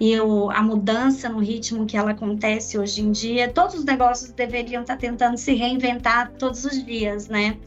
e 0.00 0.18
o, 0.18 0.50
a 0.50 0.62
mudança 0.62 1.28
no 1.28 1.40
ritmo 1.40 1.84
que 1.84 1.94
ela 1.94 2.12
acontece 2.12 2.78
hoje 2.78 3.02
em 3.02 3.12
dia, 3.12 3.52
todos 3.52 3.74
os 3.74 3.84
negócios 3.84 4.30
deveriam 4.30 4.80
estar 4.80 4.96
tentando 4.96 5.36
se 5.36 5.52
reinventar 5.52 6.32
todos 6.38 6.64
os 6.64 6.82
dias, 6.84 7.28
né? 7.28 7.58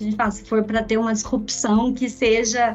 A 0.00 0.02
gente 0.02 0.16
fala, 0.16 0.30
se 0.30 0.44
for 0.44 0.64
para 0.64 0.82
ter 0.82 0.96
uma 0.96 1.12
disrupção 1.12 1.92
que 1.92 2.08
seja 2.08 2.74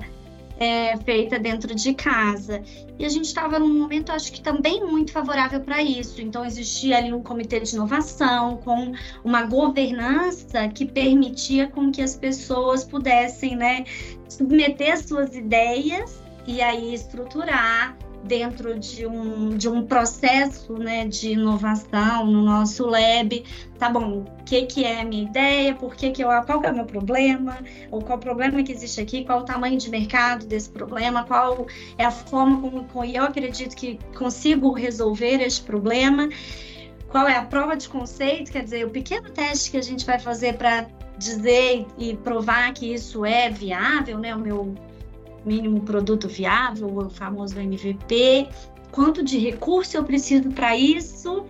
é, 0.59 0.95
feita 0.97 1.39
dentro 1.39 1.73
de 1.73 1.95
casa. 1.95 2.61
E 2.99 3.03
a 3.03 3.09
gente 3.09 3.25
estava 3.25 3.57
num 3.57 3.73
momento, 3.73 4.11
acho 4.11 4.31
que 4.31 4.41
também 4.41 4.85
muito 4.85 5.11
favorável 5.11 5.59
para 5.61 5.81
isso. 5.81 6.21
Então, 6.21 6.45
existia 6.45 6.97
ali 6.97 7.11
um 7.11 7.23
comitê 7.23 7.59
de 7.59 7.73
inovação, 7.73 8.57
com 8.57 8.93
uma 9.23 9.41
governança 9.43 10.67
que 10.67 10.85
permitia 10.85 11.65
com 11.67 11.91
que 11.91 12.03
as 12.03 12.15
pessoas 12.15 12.83
pudessem 12.83 13.55
né, 13.55 13.83
submeter 14.29 14.93
as 14.93 15.05
suas 15.05 15.35
ideias 15.35 16.21
e 16.45 16.61
aí 16.61 16.93
estruturar 16.93 17.97
dentro 18.23 18.77
de 18.79 19.05
um, 19.05 19.49
de 19.49 19.67
um 19.67 19.85
processo 19.85 20.73
né, 20.73 21.05
de 21.07 21.31
inovação 21.31 22.25
no 22.25 22.43
nosso 22.43 22.85
lab, 22.85 23.43
tá 23.79 23.89
bom, 23.89 24.19
o 24.19 24.43
que, 24.43 24.65
que 24.65 24.83
é 24.83 25.01
a 25.01 25.05
minha 25.05 25.23
ideia, 25.23 25.73
por 25.75 25.95
que, 25.95 26.11
que 26.11 26.23
eu, 26.23 26.27
qual 26.43 26.61
que 26.61 26.67
é 26.67 26.71
o 26.71 26.75
meu 26.75 26.85
problema, 26.85 27.57
ou 27.89 28.01
qual 28.01 28.17
o 28.17 28.21
problema 28.21 28.61
que 28.63 28.71
existe 28.71 29.01
aqui, 29.01 29.25
qual 29.25 29.39
o 29.39 29.45
tamanho 29.45 29.77
de 29.77 29.89
mercado 29.89 30.45
desse 30.45 30.69
problema, 30.69 31.23
qual 31.23 31.67
é 31.97 32.05
a 32.05 32.11
forma 32.11 32.61
como, 32.61 32.83
como 32.85 33.05
eu 33.05 33.23
acredito 33.23 33.75
que 33.75 33.99
consigo 34.17 34.71
resolver 34.71 35.41
esse 35.41 35.61
problema, 35.61 36.29
qual 37.09 37.27
é 37.27 37.35
a 37.35 37.43
prova 37.43 37.75
de 37.75 37.89
conceito, 37.89 38.51
quer 38.51 38.63
dizer, 38.63 38.85
o 38.85 38.89
pequeno 38.89 39.29
teste 39.29 39.71
que 39.71 39.77
a 39.77 39.81
gente 39.81 40.05
vai 40.05 40.19
fazer 40.19 40.53
para 40.53 40.87
dizer 41.17 41.85
e 41.97 42.15
provar 42.15 42.73
que 42.73 42.93
isso 42.93 43.25
é 43.25 43.49
viável, 43.49 44.17
né, 44.17 44.33
o 44.33 44.39
meu 44.39 44.75
mínimo 45.45 45.81
produto 45.81 46.27
viável, 46.27 46.87
o 46.87 47.09
famoso 47.09 47.59
MVP, 47.59 48.47
quanto 48.91 49.23
de 49.23 49.37
recurso 49.37 49.97
eu 49.97 50.03
preciso 50.03 50.49
para 50.49 50.75
isso 50.75 51.45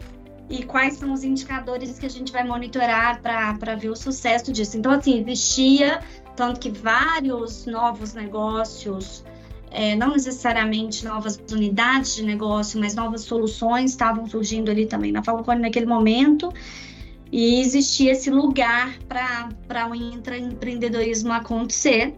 e 0.50 0.64
quais 0.64 0.96
são 0.96 1.14
os 1.14 1.24
indicadores 1.24 1.98
que 1.98 2.06
a 2.06 2.10
gente 2.10 2.32
vai 2.32 2.44
monitorar 2.44 3.22
para 3.22 3.76
ver 3.76 3.90
o 3.90 3.96
sucesso 3.96 4.52
disso. 4.52 4.78
Então, 4.78 4.92
assim, 4.92 5.20
existia 5.22 6.02
tanto 6.36 6.60
que 6.60 6.70
vários 6.70 7.66
novos 7.66 8.14
negócios, 8.14 9.24
é, 9.70 9.96
não 9.96 10.12
necessariamente 10.12 11.06
novas 11.06 11.40
unidades 11.52 12.16
de 12.16 12.24
negócio, 12.24 12.80
mas 12.80 12.96
novas 12.96 13.22
soluções 13.22 13.92
estavam 13.92 14.28
surgindo 14.28 14.70
ali 14.70 14.86
também 14.86 15.12
na 15.12 15.24
Falcone 15.24 15.62
naquele 15.62 15.86
momento. 15.86 16.52
E 17.32 17.62
existia 17.62 18.12
esse 18.12 18.30
lugar 18.30 18.94
para 19.08 19.90
o 19.90 19.96
intraempreendedorismo 19.96 21.32
acontecer. 21.32 22.14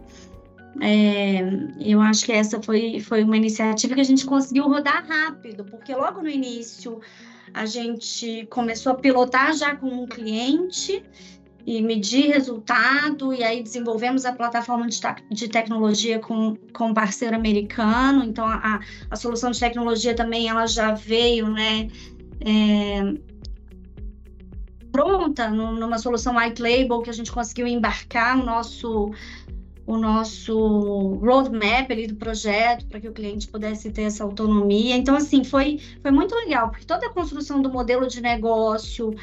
É, 0.80 1.40
eu 1.80 2.00
acho 2.00 2.24
que 2.24 2.32
essa 2.32 2.60
foi, 2.60 3.00
foi 3.00 3.22
uma 3.22 3.36
iniciativa 3.36 3.94
que 3.94 4.00
a 4.00 4.04
gente 4.04 4.26
conseguiu 4.26 4.64
rodar 4.64 5.06
rápido, 5.06 5.64
porque 5.64 5.94
logo 5.94 6.20
no 6.20 6.28
início 6.28 7.00
a 7.52 7.64
gente 7.66 8.46
começou 8.50 8.92
a 8.92 8.94
pilotar 8.96 9.54
já 9.54 9.76
com 9.76 9.86
um 9.86 10.06
cliente 10.06 11.04
e 11.66 11.80
medir 11.80 12.30
resultado, 12.30 13.32
e 13.32 13.42
aí 13.42 13.62
desenvolvemos 13.62 14.26
a 14.26 14.32
plataforma 14.32 14.86
de, 14.86 15.00
de 15.30 15.48
tecnologia 15.48 16.18
com, 16.18 16.56
com 16.74 16.88
um 16.88 16.94
parceiro 16.94 17.34
americano, 17.34 18.22
então 18.22 18.46
a, 18.46 18.80
a 19.08 19.16
solução 19.16 19.50
de 19.50 19.60
tecnologia 19.60 20.14
também 20.14 20.48
ela 20.48 20.66
já 20.66 20.92
veio, 20.92 21.48
né, 21.48 21.88
é, 22.40 23.14
pronta 24.92 25.48
numa 25.48 25.98
solução 25.98 26.36
white 26.36 26.62
label 26.62 27.00
que 27.00 27.10
a 27.10 27.12
gente 27.12 27.32
conseguiu 27.32 27.66
embarcar 27.66 28.38
o 28.38 28.44
nosso 28.44 29.10
o 29.86 29.98
nosso 29.98 31.16
roadmap 31.16 31.90
ali 31.90 32.06
do 32.06 32.16
projeto 32.16 32.86
para 32.86 33.00
que 33.00 33.08
o 33.08 33.12
cliente 33.12 33.48
pudesse 33.48 33.90
ter 33.90 34.02
essa 34.02 34.24
autonomia. 34.24 34.96
Então, 34.96 35.14
assim, 35.14 35.44
foi, 35.44 35.80
foi 36.00 36.10
muito 36.10 36.34
legal, 36.34 36.70
porque 36.70 36.86
toda 36.86 37.06
a 37.06 37.10
construção 37.10 37.60
do 37.60 37.70
modelo 37.70 38.06
de 38.06 38.20
negócio, 38.20 39.14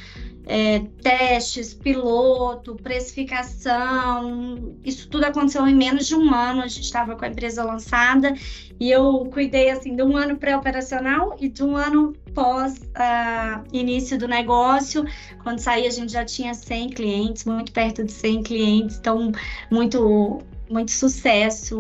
é, 0.45 0.79
testes, 1.01 1.73
piloto, 1.73 2.75
precificação, 2.75 4.75
isso 4.83 5.09
tudo 5.09 5.25
aconteceu 5.25 5.67
em 5.67 5.75
menos 5.75 6.07
de 6.07 6.15
um 6.15 6.33
ano. 6.33 6.61
A 6.61 6.67
gente 6.67 6.83
estava 6.83 7.15
com 7.15 7.25
a 7.25 7.27
empresa 7.27 7.63
lançada 7.63 8.33
e 8.79 8.91
eu 8.91 9.27
cuidei 9.31 9.69
assim 9.69 9.95
de 9.95 10.03
um 10.03 10.15
ano 10.15 10.37
pré-operacional 10.37 11.35
e 11.39 11.47
de 11.47 11.63
um 11.63 11.75
ano 11.75 12.13
pós 12.33 12.75
uh, 12.77 13.63
início 13.71 14.17
do 14.17 14.27
negócio. 14.27 15.05
Quando 15.43 15.59
saí, 15.59 15.85
a 15.85 15.89
gente 15.89 16.11
já 16.11 16.25
tinha 16.25 16.53
100 16.53 16.89
clientes, 16.89 17.45
muito 17.45 17.71
perto 17.71 18.03
de 18.03 18.11
100 18.11 18.43
clientes, 18.43 18.97
então 18.97 19.31
muito 19.71 20.41
muito 20.69 20.91
sucesso. 20.91 21.79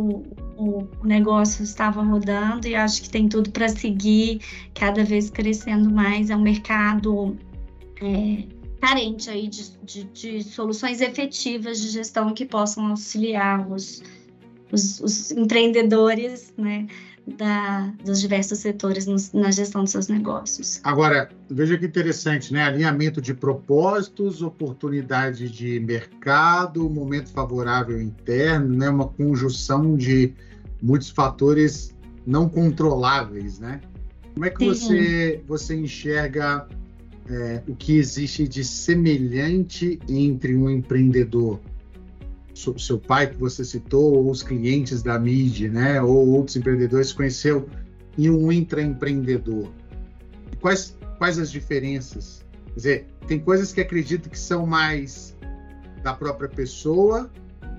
O, 0.57 0.87
o 1.01 1.07
negócio 1.07 1.63
estava 1.63 2.03
rodando 2.03 2.67
e 2.67 2.75
acho 2.75 3.01
que 3.01 3.09
tem 3.09 3.27
tudo 3.27 3.49
para 3.49 3.67
seguir, 3.69 4.41
cada 4.75 5.03
vez 5.03 5.29
crescendo 5.29 5.89
mais. 5.89 6.29
É 6.29 6.35
um 6.35 6.41
mercado 6.41 7.35
é, 8.01 8.43
carente 8.79 9.29
aí 9.29 9.47
de, 9.47 9.71
de, 9.83 10.03
de, 10.03 10.43
soluções 10.43 11.01
efetivas 11.01 11.79
de 11.79 11.89
gestão 11.89 12.33
que 12.33 12.45
possam 12.45 12.87
auxiliar 12.87 13.71
os, 13.71 14.03
os, 14.71 14.99
os 14.99 15.31
empreendedores, 15.31 16.53
né? 16.57 16.87
Da, 17.37 17.93
dos 18.03 18.19
diversos 18.19 18.59
setores 18.59 19.05
no, 19.05 19.15
na 19.39 19.51
gestão 19.51 19.83
dos 19.83 19.91
seus 19.91 20.07
negócios. 20.07 20.79
Agora, 20.83 21.29
veja 21.49 21.77
que 21.77 21.85
interessante, 21.85 22.53
né? 22.53 22.63
Alinhamento 22.63 23.21
de 23.21 23.33
propósitos, 23.33 24.41
oportunidade 24.41 25.49
de 25.49 25.79
mercado, 25.79 26.89
momento 26.89 27.29
favorável 27.29 28.01
interno, 28.01 28.75
né? 28.75 28.89
Uma 28.89 29.07
conjunção 29.07 29.95
de 29.95 30.33
muitos 30.81 31.09
fatores 31.09 31.95
não 32.25 32.47
controláveis, 32.47 33.59
né? 33.59 33.81
Como 34.33 34.45
é 34.45 34.49
que 34.49 34.65
você, 34.65 35.43
você 35.47 35.75
enxerga 35.75 36.67
é, 37.29 37.61
o 37.67 37.75
que 37.75 37.97
existe 37.97 38.47
de 38.47 38.63
semelhante 38.63 39.99
entre 40.07 40.55
um 40.55 40.69
empreendedor, 40.69 41.59
seu 42.77 42.99
pai 42.99 43.27
que 43.27 43.37
você 43.37 43.63
citou, 43.63 44.15
ou 44.15 44.29
os 44.29 44.43
clientes 44.43 45.01
da 45.01 45.17
mídia, 45.19 45.69
né, 45.69 46.01
ou 46.01 46.27
outros 46.29 46.55
empreendedores 46.55 47.11
conheceu, 47.11 47.67
e 48.17 48.29
um 48.29 48.51
intraempreendedor? 48.51 49.71
Quais, 50.59 50.97
quais 51.17 51.39
as 51.39 51.51
diferenças? 51.51 52.45
Quer 52.67 52.75
dizer, 52.75 53.07
tem 53.27 53.39
coisas 53.39 53.73
que 53.73 53.81
acredito 53.81 54.29
que 54.29 54.39
são 54.39 54.65
mais 54.65 55.35
da 56.03 56.13
própria 56.13 56.49
pessoa, 56.49 57.31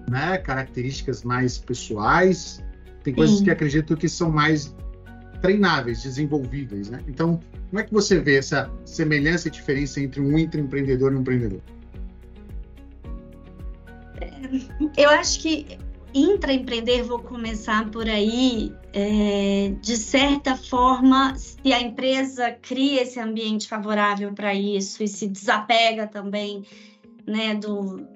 né, 0.08 0.38
características 0.38 1.22
mais 1.22 1.58
pessoais, 1.58 2.62
tem 3.02 3.14
coisas 3.14 3.38
Sim. 3.38 3.44
que 3.44 3.50
acredito 3.50 3.96
que 3.96 4.08
são 4.08 4.30
mais 4.30 4.74
treináveis, 5.40 6.02
desenvolvíveis, 6.02 6.88
né? 6.88 7.00
Então, 7.08 7.40
como 7.68 7.80
é 7.80 7.82
que 7.82 7.92
você 7.92 8.20
vê 8.20 8.36
essa 8.36 8.70
semelhança 8.84 9.48
e 9.48 9.50
diferença 9.50 10.00
entre 10.00 10.20
um 10.20 10.38
intraempreendedor 10.38 11.12
e 11.12 11.16
um 11.16 11.20
empreendedor? 11.20 11.60
Eu 14.96 15.10
acho 15.10 15.40
que 15.40 15.78
intraempreender, 16.14 17.04
vou 17.04 17.18
começar 17.18 17.90
por 17.90 18.08
aí, 18.08 18.72
é, 18.92 19.74
de 19.80 19.96
certa 19.96 20.56
forma, 20.56 21.34
se 21.36 21.72
a 21.72 21.80
empresa 21.80 22.50
cria 22.60 23.02
esse 23.02 23.18
ambiente 23.18 23.66
favorável 23.66 24.32
para 24.32 24.54
isso 24.54 25.02
e 25.02 25.08
se 25.08 25.26
desapega 25.26 26.06
também 26.06 26.64
né, 27.26 27.54
do, 27.54 28.06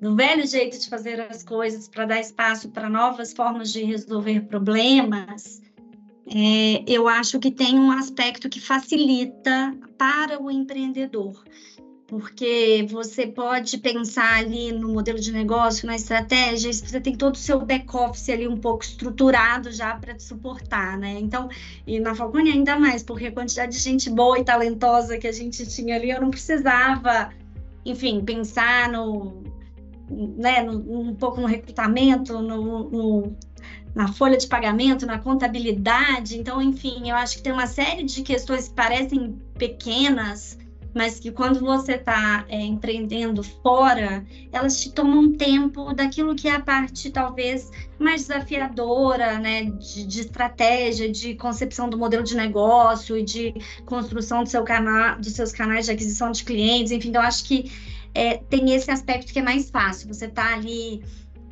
do 0.00 0.16
velho 0.16 0.46
jeito 0.46 0.78
de 0.78 0.88
fazer 0.88 1.20
as 1.20 1.42
coisas 1.42 1.88
para 1.88 2.06
dar 2.06 2.20
espaço 2.20 2.70
para 2.70 2.88
novas 2.88 3.32
formas 3.32 3.72
de 3.72 3.84
resolver 3.84 4.42
problemas, 4.42 5.60
é, 6.34 6.84
eu 6.86 7.08
acho 7.08 7.38
que 7.38 7.50
tem 7.50 7.78
um 7.78 7.90
aspecto 7.90 8.48
que 8.48 8.60
facilita 8.60 9.74
para 9.96 10.42
o 10.42 10.50
empreendedor, 10.50 11.42
porque 12.08 12.86
você 12.88 13.26
pode 13.26 13.76
pensar 13.76 14.38
ali 14.38 14.72
no 14.72 14.88
modelo 14.88 15.20
de 15.20 15.30
negócio, 15.30 15.86
na 15.86 15.94
estratégia, 15.94 16.72
você 16.72 16.98
tem 16.98 17.14
todo 17.14 17.34
o 17.34 17.38
seu 17.38 17.60
back-office 17.60 18.30
ali 18.30 18.48
um 18.48 18.56
pouco 18.56 18.82
estruturado 18.82 19.70
já 19.70 19.94
para 19.94 20.14
te 20.14 20.22
suportar, 20.22 20.96
né? 20.96 21.18
Então, 21.20 21.50
e 21.86 22.00
na 22.00 22.14
Falcone 22.14 22.50
ainda 22.50 22.78
mais, 22.78 23.02
porque 23.02 23.26
a 23.26 23.32
quantidade 23.32 23.72
de 23.72 23.78
gente 23.78 24.08
boa 24.08 24.38
e 24.38 24.44
talentosa 24.44 25.18
que 25.18 25.28
a 25.28 25.32
gente 25.32 25.66
tinha 25.66 25.96
ali, 25.96 26.08
eu 26.08 26.18
não 26.18 26.30
precisava, 26.30 27.28
enfim, 27.84 28.24
pensar 28.24 28.90
no, 28.90 29.42
né, 30.10 30.62
no, 30.62 31.10
um 31.10 31.14
pouco 31.14 31.42
no 31.42 31.46
recrutamento, 31.46 32.40
no, 32.40 32.88
no 32.88 33.36
na 33.94 34.12
folha 34.12 34.38
de 34.38 34.46
pagamento, 34.46 35.04
na 35.04 35.18
contabilidade. 35.18 36.38
Então, 36.38 36.62
enfim, 36.62 37.10
eu 37.10 37.16
acho 37.16 37.36
que 37.36 37.42
tem 37.42 37.52
uma 37.52 37.66
série 37.66 38.04
de 38.04 38.22
questões 38.22 38.68
que 38.68 38.74
parecem 38.74 39.38
pequenas, 39.58 40.56
mas 40.98 41.20
que 41.20 41.30
quando 41.30 41.60
você 41.60 41.92
está 41.92 42.44
é, 42.48 42.60
empreendendo 42.60 43.40
fora, 43.44 44.26
elas 44.50 44.80
te 44.80 44.90
tomam 44.90 45.32
tempo 45.32 45.94
daquilo 45.94 46.34
que 46.34 46.48
é 46.48 46.56
a 46.56 46.60
parte 46.60 47.08
talvez 47.08 47.70
mais 48.00 48.22
desafiadora, 48.22 49.38
né, 49.38 49.66
de, 49.66 50.04
de 50.04 50.20
estratégia, 50.22 51.08
de 51.08 51.36
concepção 51.36 51.88
do 51.88 51.96
modelo 51.96 52.24
de 52.24 52.36
negócio 52.36 53.16
e 53.16 53.22
de 53.22 53.54
construção 53.86 54.42
do 54.42 54.48
seu 54.48 54.64
canal, 54.64 55.20
dos 55.20 55.34
seus 55.34 55.52
canais 55.52 55.86
de 55.86 55.92
aquisição 55.92 56.32
de 56.32 56.42
clientes. 56.42 56.90
Enfim, 56.90 57.10
então, 57.10 57.22
eu 57.22 57.28
acho 57.28 57.44
que 57.44 57.70
é, 58.12 58.36
tem 58.36 58.74
esse 58.74 58.90
aspecto 58.90 59.32
que 59.32 59.38
é 59.38 59.42
mais 59.42 59.70
fácil. 59.70 60.12
Você 60.12 60.24
está 60.24 60.52
ali 60.52 61.04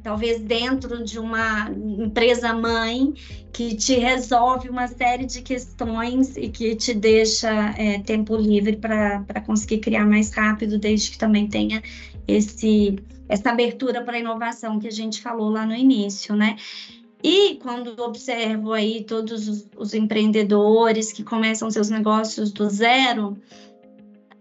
talvez 0.07 0.40
dentro 0.40 1.03
de 1.03 1.19
uma 1.19 1.69
empresa 1.69 2.53
mãe 2.53 3.12
que 3.53 3.75
te 3.75 3.97
resolve 3.97 4.69
uma 4.69 4.87
série 4.87 5.27
de 5.27 5.42
questões 5.42 6.37
e 6.37 6.49
que 6.49 6.77
te 6.77 6.95
deixa 6.95 7.75
é, 7.77 7.99
tempo 7.99 8.37
livre 8.37 8.77
para 8.77 9.40
conseguir 9.45 9.79
criar 9.79 10.07
mais 10.07 10.31
rápido, 10.31 10.79
desde 10.79 11.11
que 11.11 11.19
também 11.19 11.49
tenha 11.49 11.83
esse, 12.29 13.01
essa 13.29 13.51
abertura 13.51 14.01
para 14.01 14.16
inovação 14.16 14.79
que 14.79 14.87
a 14.87 14.92
gente 14.92 15.21
falou 15.21 15.49
lá 15.49 15.66
no 15.66 15.75
início, 15.75 16.37
né? 16.37 16.55
E 17.21 17.57
quando 17.57 18.01
observo 18.01 18.73
aí 18.73 19.03
todos 19.03 19.49
os, 19.49 19.66
os 19.77 19.92
empreendedores 19.92 21.12
que 21.12 21.25
começam 21.25 21.69
seus 21.69 21.90
negócios 21.90 22.53
do 22.53 22.71
zero, 22.71 23.37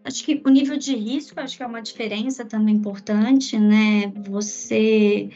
acho 0.04 0.23
que 0.23 0.39
o 0.45 0.49
nível 0.49 0.78
de 0.78 0.95
risco 0.95 1.39
acho 1.39 1.58
que 1.58 1.63
é 1.63 1.65
uma 1.65 1.82
diferença 1.82 2.45
também 2.45 2.75
importante, 2.75 3.58
né? 3.58 4.13
Você 4.30 5.32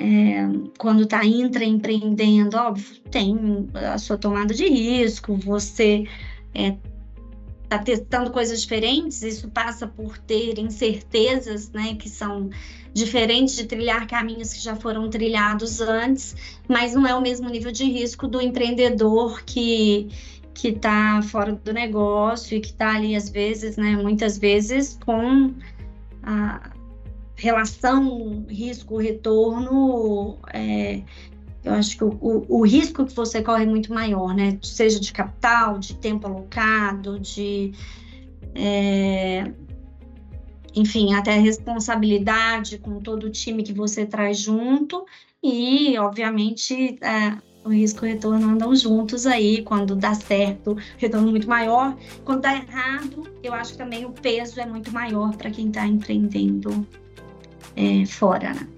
é, 0.00 0.48
quando 0.78 1.02
está 1.02 1.24
intraempreendendo, 1.26 2.56
óbvio, 2.56 2.98
tem 3.10 3.68
a 3.74 3.98
sua 3.98 4.16
tomada 4.16 4.54
de 4.54 4.66
risco, 4.66 5.36
você 5.36 6.06
está 6.54 7.76
é, 7.76 7.78
testando 7.78 8.30
coisas 8.30 8.62
diferentes, 8.62 9.22
isso 9.22 9.48
passa 9.48 9.86
por 9.86 10.16
ter 10.16 10.58
incertezas, 10.58 11.70
né, 11.72 11.96
que 11.96 12.08
são 12.08 12.48
diferentes 12.94 13.54
de 13.54 13.64
trilhar 13.64 14.06
caminhos 14.06 14.54
que 14.54 14.60
já 14.60 14.74
foram 14.74 15.10
trilhados 15.10 15.82
antes, 15.82 16.34
mas 16.66 16.94
não 16.94 17.06
é 17.06 17.14
o 17.14 17.20
mesmo 17.20 17.50
nível 17.50 17.70
de 17.70 17.84
risco 17.84 18.26
do 18.26 18.40
empreendedor 18.40 19.42
que 19.44 20.08
que 20.52 20.68
está 20.68 21.22
fora 21.22 21.52
do 21.52 21.72
negócio 21.72 22.54
e 22.54 22.60
que 22.60 22.68
está 22.68 22.94
ali 22.96 23.16
às 23.16 23.30
vezes, 23.30 23.76
né, 23.76 23.96
muitas 23.96 24.36
vezes 24.36 24.98
com 25.04 25.54
a, 26.22 26.70
relação 27.40 28.44
risco-retorno, 28.48 30.38
é, 30.52 31.02
eu 31.64 31.72
acho 31.72 31.96
que 31.96 32.04
o, 32.04 32.18
o, 32.20 32.60
o, 32.60 32.66
risco 32.66 33.06
que 33.06 33.14
você 33.14 33.42
corre 33.42 33.64
é 33.64 33.66
muito 33.66 33.92
maior, 33.92 34.34
né? 34.34 34.58
Seja 34.62 35.00
de 35.00 35.12
capital, 35.12 35.78
de 35.78 35.94
tempo 35.96 36.26
alocado, 36.26 37.18
de. 37.18 37.72
É, 38.54 39.50
enfim, 40.74 41.14
até 41.14 41.38
responsabilidade 41.38 42.78
com 42.78 43.00
todo 43.00 43.24
o 43.24 43.30
time 43.30 43.62
que 43.62 43.72
você 43.72 44.06
traz 44.06 44.38
junto 44.38 45.04
e, 45.42 45.98
obviamente, 45.98 46.98
é, 47.02 47.36
o 47.64 47.70
risco 47.70 48.04
e 48.04 48.10
o 48.10 48.12
retorno 48.14 48.50
andam 48.50 48.74
juntos 48.74 49.26
aí. 49.26 49.62
Quando 49.62 49.96
dá 49.96 50.14
certo, 50.14 50.76
retorno 50.98 51.30
muito 51.30 51.48
maior. 51.48 51.96
Quando 52.24 52.42
dá 52.42 52.54
errado, 52.54 53.24
eu 53.42 53.54
acho 53.54 53.72
que 53.72 53.78
também 53.78 54.04
o 54.04 54.10
peso 54.10 54.60
é 54.60 54.66
muito 54.66 54.92
maior 54.92 55.34
para 55.36 55.50
quem 55.50 55.68
está 55.68 55.86
empreendendo 55.86 56.86
é, 57.80 58.06
fora. 58.06 58.54
Né? 58.54 58.68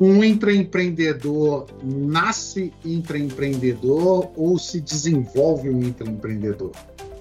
Um 0.00 0.24
intraempreendedor 0.24 1.66
nasce 1.82 2.72
intraempreendedor 2.84 4.30
ou 4.36 4.58
se 4.58 4.80
desenvolve 4.80 5.68
um 5.68 5.82
intraempreendedor? 5.82 6.72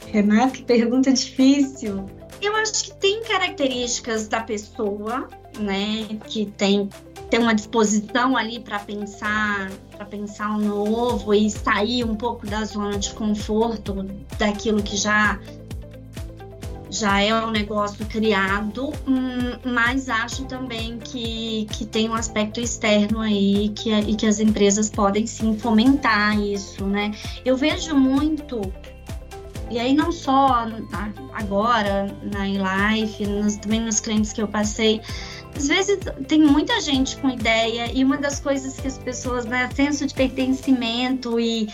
Renato, 0.08 0.54
que 0.54 0.64
pergunta 0.64 1.12
difícil. 1.12 2.06
Eu 2.42 2.56
acho 2.56 2.86
que 2.86 2.94
tem 2.96 3.22
características 3.24 4.28
da 4.28 4.42
pessoa, 4.42 5.28
né, 5.60 6.08
que 6.28 6.46
tem 6.58 6.90
tem 7.32 7.40
uma 7.40 7.56
disposição 7.56 8.36
ali 8.36 8.60
para 8.60 8.78
pensar, 8.78 9.72
para 9.96 10.06
pensar 10.06 10.52
um 10.52 10.58
novo 10.58 11.34
e 11.34 11.50
sair 11.50 12.04
um 12.04 12.14
pouco 12.14 12.46
da 12.46 12.66
zona 12.66 12.98
de 12.98 13.14
conforto, 13.14 14.06
daquilo 14.38 14.84
que 14.84 14.98
já 14.98 15.40
já 16.92 17.22
é 17.22 17.34
um 17.34 17.50
negócio 17.50 18.06
criado, 18.06 18.92
hum, 19.08 19.58
mas 19.64 20.10
acho 20.10 20.44
também 20.44 21.00
que, 21.00 21.66
que 21.72 21.86
tem 21.86 22.10
um 22.10 22.14
aspecto 22.14 22.60
externo 22.60 23.22
aí 23.22 23.70
que, 23.70 23.90
e 23.90 24.14
que 24.14 24.28
as 24.28 24.42
empresas 24.42 24.90
podem 24.90 25.26
sim 25.26 25.58
fomentar 25.58 26.38
isso, 26.38 26.86
né? 26.86 27.12
Eu 27.46 27.56
vejo 27.56 27.96
muito, 27.96 28.60
e 29.70 29.80
aí 29.80 29.94
não 29.94 30.12
só 30.12 30.68
agora 31.34 32.14
na 32.24 32.46
life, 32.94 33.24
também 33.62 33.80
nos 33.80 34.02
clientes 34.02 34.34
que 34.34 34.42
eu 34.42 34.48
passei, 34.48 35.00
às 35.56 35.70
vezes 35.70 35.98
tem 36.28 36.42
muita 36.42 36.82
gente 36.82 37.16
com 37.18 37.30
ideia 37.30 37.90
e 37.94 38.04
uma 38.04 38.18
das 38.18 38.40
coisas 38.40 38.78
que 38.78 38.88
as 38.88 38.98
pessoas, 38.98 39.46
né, 39.46 39.70
senso 39.74 40.06
de 40.06 40.14
pertencimento 40.14 41.40
e, 41.40 41.70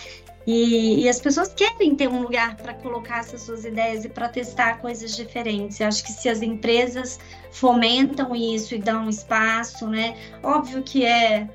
e, 0.50 1.02
e, 1.02 1.08
as 1.10 1.20
pessoas 1.20 1.48
querem 1.48 1.94
ter 1.94 2.08
um 2.08 2.22
lugar 2.22 2.56
para 2.56 2.72
colocar 2.72 3.18
essas 3.18 3.42
suas 3.42 3.66
ideias 3.66 4.06
e 4.06 4.08
para 4.08 4.30
testar 4.30 4.80
coisas 4.80 5.14
diferentes. 5.14 5.78
Eu 5.78 5.88
acho 5.88 6.02
que 6.02 6.10
se 6.10 6.26
as 6.26 6.40
empresas 6.40 7.20
fomentam 7.52 8.34
isso 8.34 8.74
e 8.74 8.78
dão 8.78 9.10
espaço, 9.10 9.86
né? 9.86 10.16
Óbvio 10.42 10.82
que 10.82 11.04
é 11.04 11.46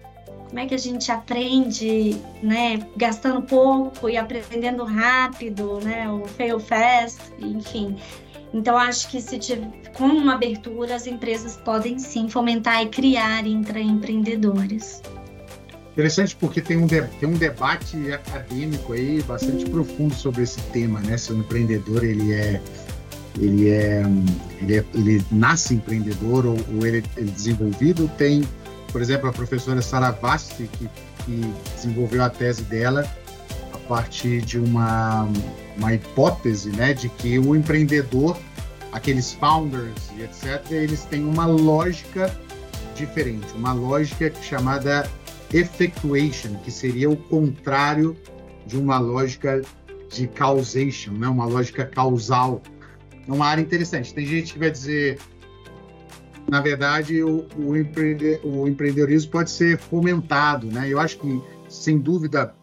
como 0.48 0.60
é 0.60 0.68
que 0.68 0.76
a 0.76 0.78
gente 0.78 1.12
aprende, 1.12 2.22
né? 2.44 2.88
Gastando 2.96 3.42
pouco 3.42 4.08
e 4.08 4.16
aprendendo 4.16 4.84
rápido, 4.84 5.80
né? 5.80 6.08
O 6.08 6.28
fail 6.28 6.60
fast, 6.60 7.20
enfim. 7.40 7.98
Então 8.54 8.78
acho 8.78 9.10
que 9.10 9.20
se 9.20 9.40
tiver, 9.40 9.72
com 9.98 10.06
uma 10.06 10.36
abertura 10.36 10.94
as 10.94 11.08
empresas 11.08 11.58
podem 11.58 11.98
sim 11.98 12.30
fomentar 12.30 12.84
e 12.84 12.90
criar 12.90 13.48
intraempreendedores. 13.48 15.02
Interessante 15.94 16.36
porque 16.36 16.60
tem 16.60 16.76
um, 16.76 16.88
de, 16.88 17.04
tem 17.20 17.30
um 17.30 17.38
debate 17.38 18.12
acadêmico 18.12 18.94
aí 18.94 19.22
bastante 19.22 19.64
profundo 19.70 20.16
sobre 20.16 20.42
esse 20.42 20.60
tema, 20.72 21.00
né? 21.02 21.18
Se 21.18 21.32
o 21.32 21.38
empreendedor 21.38 22.04
ele 22.04 22.34
é 22.34 22.60
ele 23.40 23.70
é 23.70 24.04
ele, 24.60 24.78
é, 24.78 24.86
ele 24.96 25.26
nasce 25.32 25.76
empreendedor 25.76 26.48
ou, 26.48 26.58
ou 26.76 26.86
ele, 26.86 27.04
é 27.16 27.22
desenvolvido. 27.22 28.10
Tem, 28.18 28.44
por 28.92 29.04
exemplo, 29.04 29.30
a 29.30 29.32
professora 29.32 29.84
Sara 29.84 30.10
Vasti 30.10 30.68
que, 30.74 30.90
que 31.26 31.54
desenvolveu 31.76 32.24
a 32.24 32.30
tese 32.30 32.64
dela 32.64 33.08
a 33.72 33.78
partir 33.78 34.42
de 34.42 34.58
uma 34.58 35.30
uma 35.78 35.94
hipótese, 35.94 36.70
né, 36.72 36.94
de 36.94 37.10
que 37.10 37.38
o 37.38 37.56
empreendedor, 37.56 38.38
aqueles 38.92 39.34
founders 39.34 40.10
e 40.18 40.24
etc, 40.24 40.72
eles 40.72 41.04
têm 41.06 41.24
uma 41.24 41.46
lógica 41.46 42.36
diferente, 42.96 43.48
uma 43.56 43.74
lógica 43.74 44.32
chamada 44.42 45.10
effectuation, 45.54 46.56
que 46.64 46.72
seria 46.72 47.10
o 47.10 47.16
contrário 47.16 48.18
de 48.66 48.78
uma 48.78 48.98
lógica 49.00 49.62
de 50.10 50.28
causation, 50.28 51.12
né? 51.14 51.28
uma 51.28 51.46
lógica 51.46 51.86
causal. 51.86 52.62
É 53.28 53.32
uma 53.32 53.46
área 53.46 53.62
interessante. 53.62 54.14
Tem 54.14 54.26
gente 54.26 54.54
que 54.54 54.60
vai 54.60 54.72
dizer, 54.72 55.20
na 56.50 56.62
verdade, 56.62 57.24
o, 57.24 57.48
o, 57.58 57.72
o 58.44 58.68
empreendedorismo 58.68 59.32
pode 59.32 59.52
ser 59.52 59.78
fomentado. 59.78 60.68
Né? 60.68 60.90
Eu 60.90 61.00
acho 61.00 61.20
que, 61.20 61.42
sem 61.70 62.00
dúvida, 62.00 62.54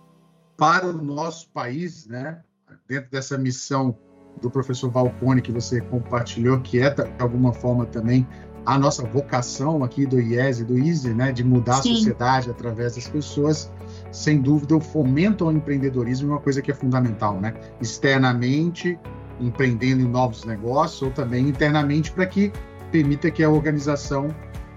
para 0.56 0.86
o 0.86 0.92
nosso 0.92 1.48
país, 1.50 2.06
né? 2.06 2.40
dentro 2.88 3.10
dessa 3.10 3.38
missão 3.38 3.96
do 4.40 4.50
professor 4.50 4.90
Valcone 4.90 5.42
que 5.42 5.52
você 5.52 5.80
compartilhou, 5.80 6.60
que 6.60 6.80
é, 6.80 6.90
de 6.90 7.04
alguma 7.18 7.52
forma, 7.52 7.86
também 7.86 8.26
a 8.64 8.78
nossa 8.78 9.04
vocação 9.04 9.82
aqui 9.82 10.04
do 10.06 10.20
IES 10.20 10.60
e 10.60 10.64
do 10.64 10.78
ISE, 10.78 11.14
né, 11.14 11.32
de 11.32 11.42
mudar 11.42 11.82
Sim. 11.82 11.92
a 11.92 11.96
sociedade 11.96 12.50
através 12.50 12.94
das 12.94 13.08
pessoas, 13.08 13.72
sem 14.12 14.40
dúvida 14.40 14.76
o 14.76 14.80
fomento 14.80 15.44
ao 15.44 15.52
empreendedorismo 15.52 16.30
é 16.30 16.34
uma 16.34 16.40
coisa 16.40 16.60
que 16.60 16.70
é 16.70 16.74
fundamental, 16.74 17.40
né? 17.40 17.54
Externamente, 17.80 18.98
empreendendo 19.40 20.02
em 20.02 20.08
novos 20.08 20.44
negócios, 20.44 21.00
ou 21.02 21.10
também 21.10 21.48
internamente 21.48 22.12
para 22.12 22.26
que 22.26 22.52
permita 22.92 23.30
que 23.30 23.42
a 23.42 23.48
organização 23.48 24.28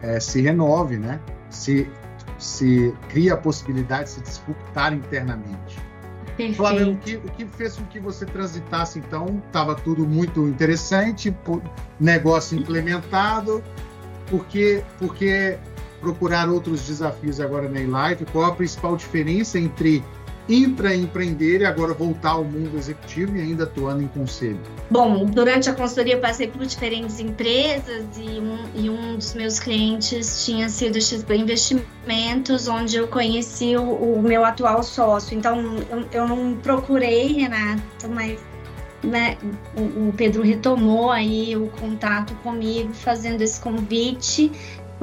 é, 0.01 0.19
se 0.19 0.41
renove, 0.41 0.97
né? 0.97 1.19
Se, 1.49 1.89
se 2.37 2.93
cria 3.09 3.33
a 3.33 3.37
possibilidade 3.37 4.05
de 4.05 4.09
se 4.11 4.21
disputar 4.21 4.93
internamente. 4.93 5.82
Perfeito. 6.35 6.91
O 6.91 6.97
que, 6.97 7.15
o 7.17 7.31
que 7.31 7.45
fez 7.45 7.75
com 7.75 7.85
que 7.85 7.99
você 7.99 8.25
transitasse, 8.25 8.99
então, 8.99 9.41
estava 9.47 9.75
tudo 9.75 10.07
muito 10.07 10.47
interessante, 10.47 11.35
negócio 11.99 12.57
implementado, 12.57 13.63
porque, 14.29 14.83
porque 14.97 15.57
procurar 16.01 16.49
outros 16.49 16.87
desafios 16.87 17.39
agora 17.39 17.69
na 17.69 17.79
Live? 17.99 18.25
Qual 18.25 18.45
a 18.45 18.55
principal 18.55 18.95
diferença 18.95 19.59
entre 19.59 20.03
intraempreender 20.47 21.61
e 21.61 21.65
agora 21.65 21.93
voltar 21.93 22.31
ao 22.31 22.43
mundo 22.43 22.77
executivo 22.77 23.37
e 23.37 23.41
ainda 23.41 23.63
atuando 23.63 24.03
em 24.03 24.07
conselho? 24.07 24.59
Bom, 24.89 25.25
durante 25.25 25.69
a 25.69 25.73
consultoria 25.73 26.17
passei 26.17 26.47
por 26.47 26.65
diferentes 26.65 27.19
empresas 27.19 28.05
e 28.17 28.39
um, 28.39 28.57
e 28.75 28.89
um 28.89 29.15
dos 29.15 29.33
meus 29.33 29.59
clientes 29.59 30.45
tinha 30.45 30.67
sido 30.69 30.99
XP 31.01 31.35
Investimentos, 31.35 32.67
onde 32.67 32.97
eu 32.97 33.07
conheci 33.07 33.75
o, 33.77 33.83
o 33.83 34.21
meu 34.21 34.43
atual 34.43 34.83
sócio. 34.83 35.37
Então, 35.37 35.77
eu, 35.89 36.05
eu 36.11 36.27
não 36.27 36.55
procurei, 36.55 37.33
Renato, 37.33 38.09
mas 38.09 38.39
né, 39.03 39.37
o, 39.75 40.09
o 40.09 40.13
Pedro 40.15 40.41
retomou 40.41 41.11
aí 41.11 41.55
o 41.55 41.67
contato 41.79 42.33
comigo, 42.35 42.93
fazendo 42.93 43.41
esse 43.41 43.59
convite 43.59 44.51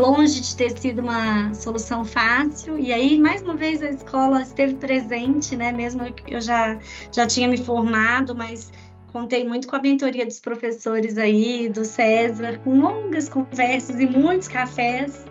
longe 0.01 0.41
de 0.41 0.57
ter 0.57 0.79
sido 0.79 1.03
uma 1.03 1.53
solução 1.53 2.05
fácil. 2.05 2.79
E 2.79 2.93
aí, 2.93 3.19
mais 3.19 3.43
uma 3.43 3.55
vez, 3.55 3.83
a 3.83 3.91
escola 3.91 4.41
esteve 4.41 4.75
presente, 4.75 5.55
né? 5.55 5.71
Mesmo 5.73 6.03
eu 6.27 6.41
já, 6.41 6.79
já 7.13 7.27
tinha 7.27 7.47
me 7.47 7.59
formado, 7.59 8.35
mas 8.35 8.73
contei 9.13 9.47
muito 9.47 9.69
com 9.69 9.77
a 9.77 9.83
mentoria 9.83 10.25
dos 10.25 10.41
professores 10.41 11.19
aí, 11.19 11.69
do 11.69 11.85
César, 11.85 12.59
com 12.65 12.81
longas 12.81 13.29
conversas 13.29 14.01
e 14.01 14.07
muitos 14.07 14.49
cafés 14.49 15.27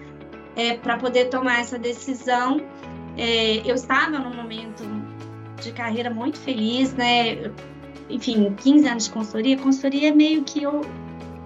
é, 0.55 0.75
para 0.75 0.97
poder 0.97 1.29
tomar 1.29 1.61
essa 1.61 1.79
decisão. 1.79 2.61
É, 3.17 3.57
eu 3.69 3.75
estava 3.75 4.19
num 4.19 4.35
momento 4.35 4.83
de 5.61 5.71
carreira 5.71 6.09
muito 6.09 6.37
feliz, 6.37 6.93
né? 6.93 7.51
Enfim, 8.09 8.53
15 8.55 8.87
anos 8.87 9.05
de 9.05 9.11
consultoria. 9.11 9.57
Consultoria 9.57 10.09
é 10.09 10.11
meio 10.11 10.43
que 10.43 10.61
eu, 10.61 10.81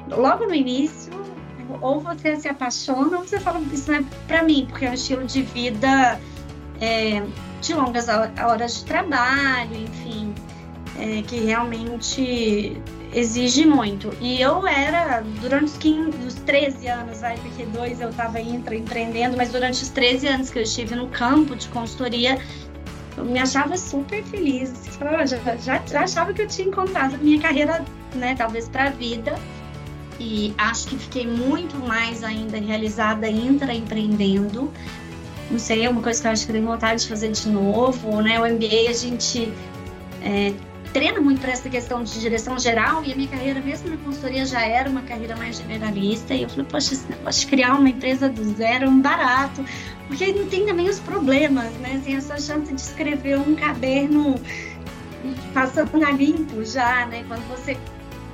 logo 0.10 0.46
no 0.46 0.54
início, 0.54 1.23
ou 1.82 2.00
você 2.00 2.36
se 2.36 2.48
apaixona 2.48 3.18
ou 3.18 3.26
você 3.26 3.40
fala, 3.40 3.60
isso 3.72 3.92
não 3.92 4.00
é 4.00 4.04
para 4.28 4.44
mim, 4.44 4.66
porque 4.70 4.86
é 4.86 4.90
um 4.90 4.94
estilo 4.94 5.26
de 5.26 5.42
vida 5.42 6.20
é, 6.82 7.24
de 7.62 7.74
longas 7.74 8.08
horas 8.08 8.80
de 8.80 8.86
trabalho, 8.86 9.76
enfim, 9.76 10.34
é, 11.00 11.22
que 11.22 11.40
realmente 11.40 12.82
exige 13.14 13.66
muito. 13.66 14.12
E 14.20 14.42
eu 14.42 14.68
era, 14.68 15.22
durante 15.40 15.66
os, 15.66 15.78
15, 15.78 16.18
os 16.26 16.34
13 16.36 16.88
anos, 16.88 17.22
vai, 17.22 17.38
porque 17.38 17.66
dois 17.66 18.02
eu 18.02 18.10
estava 18.10 18.40
empreendendo, 18.42 19.38
mas 19.38 19.52
durante 19.52 19.84
os 19.84 19.90
13 19.90 20.28
anos 20.28 20.50
que 20.50 20.60
eu 20.60 20.64
estive 20.64 20.96
no 20.96 21.08
campo 21.08 21.56
de 21.56 21.68
consultoria, 21.70 22.40
eu 23.16 23.24
me 23.24 23.40
achava 23.40 23.78
super 23.78 24.24
feliz. 24.24 24.74
Já, 25.26 25.58
já, 25.58 25.82
já 25.86 26.02
achava 26.02 26.34
que 26.34 26.42
eu 26.42 26.48
tinha 26.48 26.68
encontrado 26.68 27.18
minha 27.20 27.40
carreira, 27.40 27.86
né, 28.16 28.36
talvez 28.36 28.68
para 28.68 28.86
a 28.86 28.90
vida 28.90 29.36
e 30.20 30.54
acho 30.58 30.88
que 30.88 30.98
fiquei 30.98 31.28
muito 31.28 31.78
mais 31.78 32.24
ainda 32.24 32.58
realizada 32.60 33.30
intraempreendendo. 33.30 34.72
Não 35.50 35.60
sei, 35.60 35.86
é 35.86 35.90
uma 35.90 36.02
coisa 36.02 36.22
que 36.22 36.28
eu 36.28 36.32
acho 36.32 36.46
que 36.46 36.52
eu 36.52 36.56
tenho 36.56 36.68
vontade 36.68 37.02
de 37.02 37.08
fazer 37.08 37.32
de 37.32 37.50
novo, 37.50 38.22
né? 38.22 38.40
O 38.40 38.46
MBA 38.46 38.90
a 38.90 38.94
gente 38.94 39.52
é, 40.22 40.54
treina 40.94 41.20
muito 41.20 41.42
para 41.42 41.52
essa 41.52 41.70
questão 41.70 42.04
de 42.04 42.20
direção 42.20 42.58
geral 42.58 43.04
e 43.04 43.12
a 43.12 43.16
minha 43.16 43.28
carreira, 43.28 43.60
mesmo 43.60 43.90
na 43.90 43.98
consultoria, 43.98 44.46
já 44.46 44.66
era 44.66 44.90
uma 44.90 45.02
carreira 45.02 45.36
mais 45.36 45.58
generalista. 45.58 46.34
E 46.34 46.44
eu 46.44 46.50
falei, 46.50 46.66
poxa, 46.70 46.94
esse 46.94 47.10
negócio 47.10 47.42
de 47.42 47.48
criar 47.48 47.74
uma 47.74 47.90
empresa 47.90 48.30
do 48.30 48.44
zero 48.56 48.86
é 48.86 48.90
um 48.90 49.02
barato, 49.02 49.66
porque 50.08 50.32
não 50.32 50.48
tem 50.48 50.66
também 50.66 50.88
os 50.88 51.00
problemas, 51.00 51.72
né? 51.80 52.00
Assim, 52.00 52.16
essa 52.16 52.40
chance 52.40 52.74
de 52.74 52.80
escrever 52.80 53.40
um 53.40 53.56
caderno 53.56 54.36
passando 55.54 56.04
a 56.04 56.12
limpo 56.12 56.64
já, 56.64 57.06
né? 57.08 57.24
Quando 57.28 57.48
você 57.50 57.78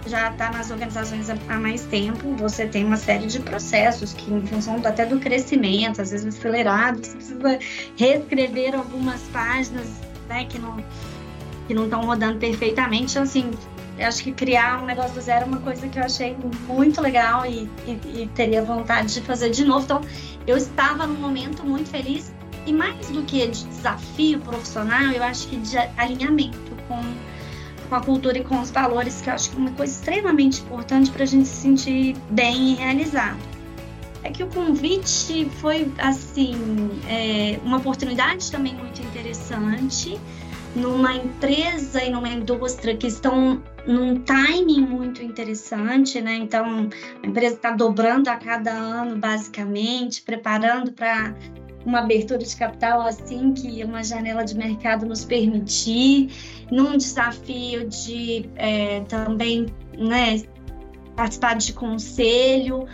já 0.10 0.32
está 0.32 0.52
nas 0.52 0.72
organizações 0.72 1.30
há 1.30 1.60
mais 1.60 1.86
tempo, 1.86 2.36
você 2.36 2.66
tem 2.66 2.84
uma 2.84 2.98
série 2.98 3.28
de 3.28 3.40
processos 3.40 4.14
que, 4.14 4.34
em 4.34 4.46
função 4.46 4.82
até 4.84 5.06
do 5.06 5.20
crescimento, 5.20 6.02
às 6.02 6.12
vezes 6.12 6.36
acelerados, 6.36 7.10
você 7.10 7.16
precisa 7.16 7.60
reescrever 7.96 8.76
algumas 8.76 9.22
páginas 9.32 9.88
né, 10.28 10.46
que 10.46 10.60
não 10.60 10.78
que 11.68 11.74
não 11.76 11.84
estão 11.84 12.02
rodando 12.02 12.40
perfeitamente. 12.40 13.12
Então, 13.12 13.22
assim, 13.22 13.52
eu 14.00 14.08
acho 14.08 14.24
que 14.24 14.32
criar 14.32 14.82
um 14.82 14.88
negócio 14.88 15.14
do 15.14 15.22
zero 15.22 15.44
é 15.44 15.48
uma 15.48 15.60
coisa 15.60 15.88
que 15.88 16.00
eu 16.00 16.04
achei 16.04 16.36
muito 16.68 17.00
legal 17.00 17.46
e, 17.46 17.70
e, 17.86 18.24
e 18.24 18.30
teria 18.34 18.64
vontade 18.64 19.14
de 19.14 19.22
fazer 19.22 19.52
de 19.52 19.64
novo. 19.64 19.84
Então, 19.84 20.02
eu 20.48 20.58
estava 20.58 21.06
num 21.06 21.20
momento 21.20 21.64
muito 21.64 21.90
feliz 21.90 22.34
e 22.66 22.74
mais 22.74 23.10
do 23.10 23.22
que 23.22 23.46
de 23.46 23.66
desafio 23.66 24.40
profissional, 24.40 25.12
eu 25.12 25.24
acho 25.24 25.48
que 25.48 25.58
de 25.58 25.78
alinhamento 25.96 26.76
com 26.88 27.00
com 27.90 27.96
a 27.96 28.02
cultura 28.02 28.38
e 28.38 28.44
com 28.44 28.62
os 28.62 28.70
valores, 28.70 29.20
que 29.20 29.30
eu 29.30 29.34
acho 29.34 29.50
que 29.50 29.58
é 29.58 29.60
uma 29.60 29.72
coisa 29.72 29.92
extremamente 29.92 30.62
importante 30.62 31.10
para 31.10 31.24
a 31.24 31.26
gente 31.26 31.48
se 31.48 31.62
sentir 31.62 32.16
bem 32.30 32.74
e 32.74 32.76
realizado. 32.76 33.40
É 34.24 34.30
que 34.30 34.44
o 34.44 34.48
convite 34.48 35.50
foi, 35.60 35.92
assim, 35.98 36.54
é, 37.08 37.60
uma 37.64 37.78
oportunidade 37.78 38.52
também 38.52 38.76
muito 38.76 39.02
interessante, 39.02 40.20
numa 40.76 41.16
empresa 41.16 42.04
e 42.04 42.12
numa 42.12 42.30
indústria 42.30 42.96
que 42.96 43.08
estão 43.08 43.62
num 43.88 44.20
timing 44.20 44.82
muito 44.82 45.24
interessante, 45.24 46.22
né? 46.22 46.36
Então, 46.36 46.90
a 47.24 47.28
empresa 47.28 47.56
está 47.56 47.72
dobrando 47.72 48.30
a 48.30 48.36
cada 48.36 48.72
ano, 48.72 49.18
basicamente, 49.18 50.22
preparando 50.22 50.92
para 50.92 51.34
uma 51.86 52.00
abertura 52.00 52.40
de 52.40 52.56
capital 52.56 53.02
assim 53.02 53.54
que 53.54 53.84
uma 53.84 54.04
janela 54.04 54.44
de 54.44 54.56
mercado 54.56 55.06
nos 55.06 55.24
permitir, 55.24 56.30
num 56.72 56.98
desafio 56.98 57.88
de 57.88 58.50
é, 58.56 59.02
também 59.02 59.68
né, 59.98 60.42
participar 61.16 61.56
de 61.56 61.74
conselho. 61.74 62.88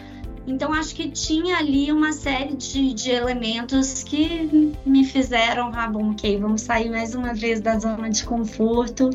Então, 0.48 0.71
acho 0.71 0.93
que 0.93 1.10
tinha 1.10 1.58
ali 1.58 1.91
uma 1.91 2.12
série 2.12 2.56
de, 2.56 2.93
de 2.93 3.10
elementos 3.10 4.04
que 4.04 4.74
me 4.86 5.04
fizeram, 5.04 5.71
ah, 5.74 5.88
bom, 5.88 6.12
ok, 6.12 6.38
vamos 6.38 6.62
sair 6.62 6.89
mais 6.89 7.15
uma 7.15 7.34
vez 7.34 7.62
da 7.62 7.80
zona 7.80 8.10
de 8.10 8.24
conforto 8.24 9.10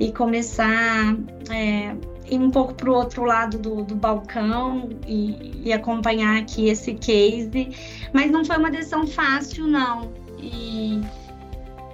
e 0.00 0.10
começar 0.10 1.16
é, 1.48 1.94
ir 2.30 2.38
um 2.38 2.50
pouco 2.50 2.74
para 2.74 2.90
o 2.90 2.94
outro 2.94 3.24
lado 3.24 3.58
do, 3.58 3.82
do 3.82 3.94
balcão 3.94 4.88
e, 5.06 5.62
e, 5.64 5.72
acompanhar 5.72 6.38
aqui 6.38 6.68
esse 6.68 6.94
case. 6.94 7.70
Mas 8.12 8.30
não 8.30 8.44
foi 8.44 8.56
uma 8.56 8.70
decisão 8.70 9.06
fácil, 9.06 9.66
não. 9.66 10.10
E, 10.38 11.00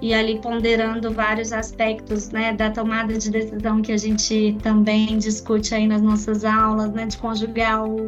e 0.01 0.13
ali 0.13 0.39
ponderando 0.39 1.11
vários 1.11 1.51
aspectos 1.51 2.29
né, 2.29 2.53
da 2.53 2.71
tomada 2.71 3.17
de 3.17 3.29
decisão 3.29 3.81
que 3.81 3.91
a 3.91 3.97
gente 3.97 4.57
também 4.63 5.17
discute 5.17 5.75
aí 5.75 5.87
nas 5.87 6.01
nossas 6.01 6.43
aulas, 6.43 6.91
né, 6.91 7.05
de 7.05 7.17
conjugar 7.17 7.83
o, 7.83 8.07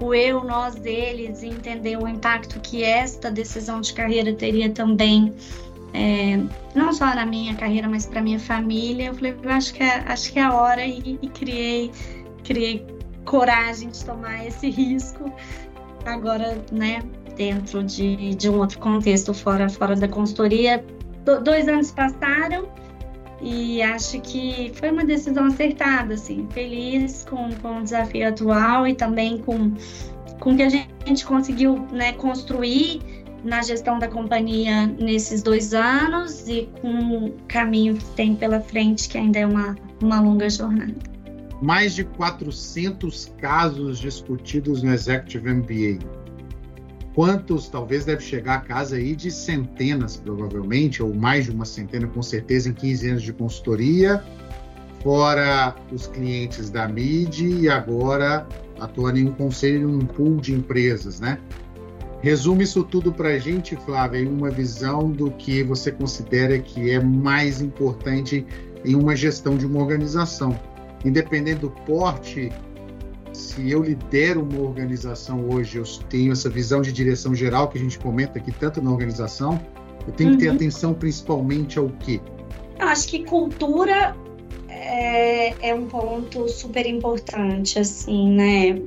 o 0.00 0.14
eu, 0.14 0.44
nós, 0.44 0.76
eles, 0.84 1.42
e 1.42 1.48
entender 1.48 1.96
o 1.96 2.06
impacto 2.06 2.60
que 2.60 2.82
esta 2.84 3.30
decisão 3.30 3.80
de 3.80 3.92
carreira 3.92 4.32
teria 4.32 4.70
também 4.70 5.34
é, 5.94 6.40
não 6.74 6.92
só 6.92 7.14
na 7.14 7.26
minha 7.26 7.54
carreira, 7.54 7.88
mas 7.88 8.06
para 8.06 8.22
minha 8.22 8.38
família. 8.38 9.06
Eu 9.06 9.14
falei, 9.14 9.36
acho 9.46 9.74
que 9.74 9.82
é, 9.82 10.04
acho 10.06 10.32
que 10.32 10.38
é 10.38 10.42
a 10.42 10.54
hora 10.54 10.84
e, 10.84 11.18
e 11.20 11.28
criei, 11.28 11.90
criei 12.44 12.86
coragem 13.24 13.90
de 13.90 14.04
tomar 14.04 14.46
esse 14.46 14.70
risco. 14.70 15.32
Agora, 16.04 16.58
né, 16.72 17.02
dentro 17.36 17.82
de, 17.82 18.34
de 18.34 18.48
um 18.48 18.58
outro 18.58 18.78
contexto, 18.78 19.32
fora, 19.34 19.68
fora 19.68 19.94
da 19.96 20.08
consultoria. 20.08 20.84
Do, 21.24 21.40
dois 21.40 21.68
anos 21.68 21.90
passaram 21.92 22.68
e 23.40 23.82
acho 23.82 24.20
que 24.20 24.72
foi 24.74 24.90
uma 24.90 25.04
decisão 25.04 25.46
acertada, 25.46 26.14
assim, 26.14 26.46
feliz 26.50 27.24
com, 27.28 27.50
com 27.56 27.78
o 27.78 27.82
desafio 27.82 28.28
atual 28.28 28.86
e 28.86 28.94
também 28.94 29.38
com, 29.38 29.72
com 30.38 30.56
que 30.56 30.62
a 30.62 30.68
gente 30.68 31.24
conseguiu 31.24 31.86
né, 31.90 32.12
construir 32.12 33.00
na 33.44 33.62
gestão 33.62 33.98
da 33.98 34.08
companhia 34.08 34.86
nesses 34.86 35.42
dois 35.42 35.74
anos 35.74 36.46
e 36.48 36.68
com 36.80 37.26
o 37.26 37.32
caminho 37.48 37.96
que 37.96 38.04
tem 38.16 38.34
pela 38.34 38.60
frente, 38.60 39.08
que 39.08 39.18
ainda 39.18 39.38
é 39.38 39.46
uma, 39.46 39.76
uma 40.00 40.20
longa 40.20 40.48
jornada. 40.48 40.94
Mais 41.60 41.94
de 41.94 42.04
400 42.04 43.32
casos 43.38 43.98
discutidos 43.98 44.82
no 44.82 44.92
Executive 44.92 45.48
MBA. 45.48 45.98
Quantos, 47.14 47.68
talvez 47.68 48.04
deve 48.04 48.22
chegar 48.22 48.54
a 48.54 48.60
casa 48.60 48.96
aí 48.96 49.14
de 49.14 49.30
centenas, 49.30 50.16
provavelmente, 50.16 51.02
ou 51.02 51.14
mais 51.14 51.44
de 51.44 51.50
uma 51.50 51.64
centena, 51.64 52.06
com 52.06 52.22
certeza, 52.22 52.70
em 52.70 52.72
15 52.72 53.10
anos 53.10 53.22
de 53.22 53.32
consultoria, 53.32 54.24
fora 55.02 55.74
os 55.92 56.06
clientes 56.06 56.70
da 56.70 56.88
MID 56.88 57.62
e 57.62 57.68
agora 57.68 58.46
atuando 58.80 59.18
em 59.18 59.28
um 59.28 59.32
conselho, 59.32 59.88
um 59.88 60.06
pool 60.06 60.40
de 60.40 60.54
empresas, 60.54 61.20
né? 61.20 61.38
Resume 62.22 62.62
isso 62.62 62.84
tudo 62.84 63.12
para 63.12 63.30
a 63.30 63.38
gente, 63.38 63.74
Flávia, 63.74 64.20
em 64.20 64.28
uma 64.28 64.48
visão 64.48 65.10
do 65.10 65.28
que 65.32 65.64
você 65.64 65.90
considera 65.90 66.56
que 66.56 66.90
é 66.90 67.00
mais 67.00 67.60
importante 67.60 68.46
em 68.84 68.94
uma 68.94 69.16
gestão 69.16 69.56
de 69.56 69.66
uma 69.66 69.80
organização. 69.80 70.56
Independente 71.04 71.62
do 71.62 71.70
porte, 71.70 72.52
se 73.32 73.68
eu 73.68 73.82
lidero 73.82 74.40
uma 74.40 74.60
organização 74.60 75.50
hoje, 75.50 75.78
eu 75.78 75.84
tenho 76.08 76.30
essa 76.30 76.48
visão 76.48 76.80
de 76.80 76.92
direção 76.92 77.34
geral 77.34 77.68
que 77.68 77.76
a 77.76 77.80
gente 77.80 77.98
comenta 77.98 78.38
aqui 78.38 78.52
tanto 78.52 78.80
na 78.80 78.92
organização, 78.92 79.60
eu 80.06 80.12
tenho 80.12 80.30
uhum. 80.30 80.36
que 80.36 80.44
ter 80.44 80.50
uhum. 80.50 80.56
atenção 80.56 80.94
principalmente 80.94 81.76
ao 81.76 81.88
quê? 81.88 82.20
Eu 82.78 82.86
acho 82.86 83.08
que 83.08 83.24
cultura 83.24 84.16
é, 84.68 85.70
é 85.70 85.74
um 85.74 85.86
ponto 85.86 86.48
super 86.48 86.86
importante, 86.86 87.80
assim, 87.80 88.30
né? 88.30 88.80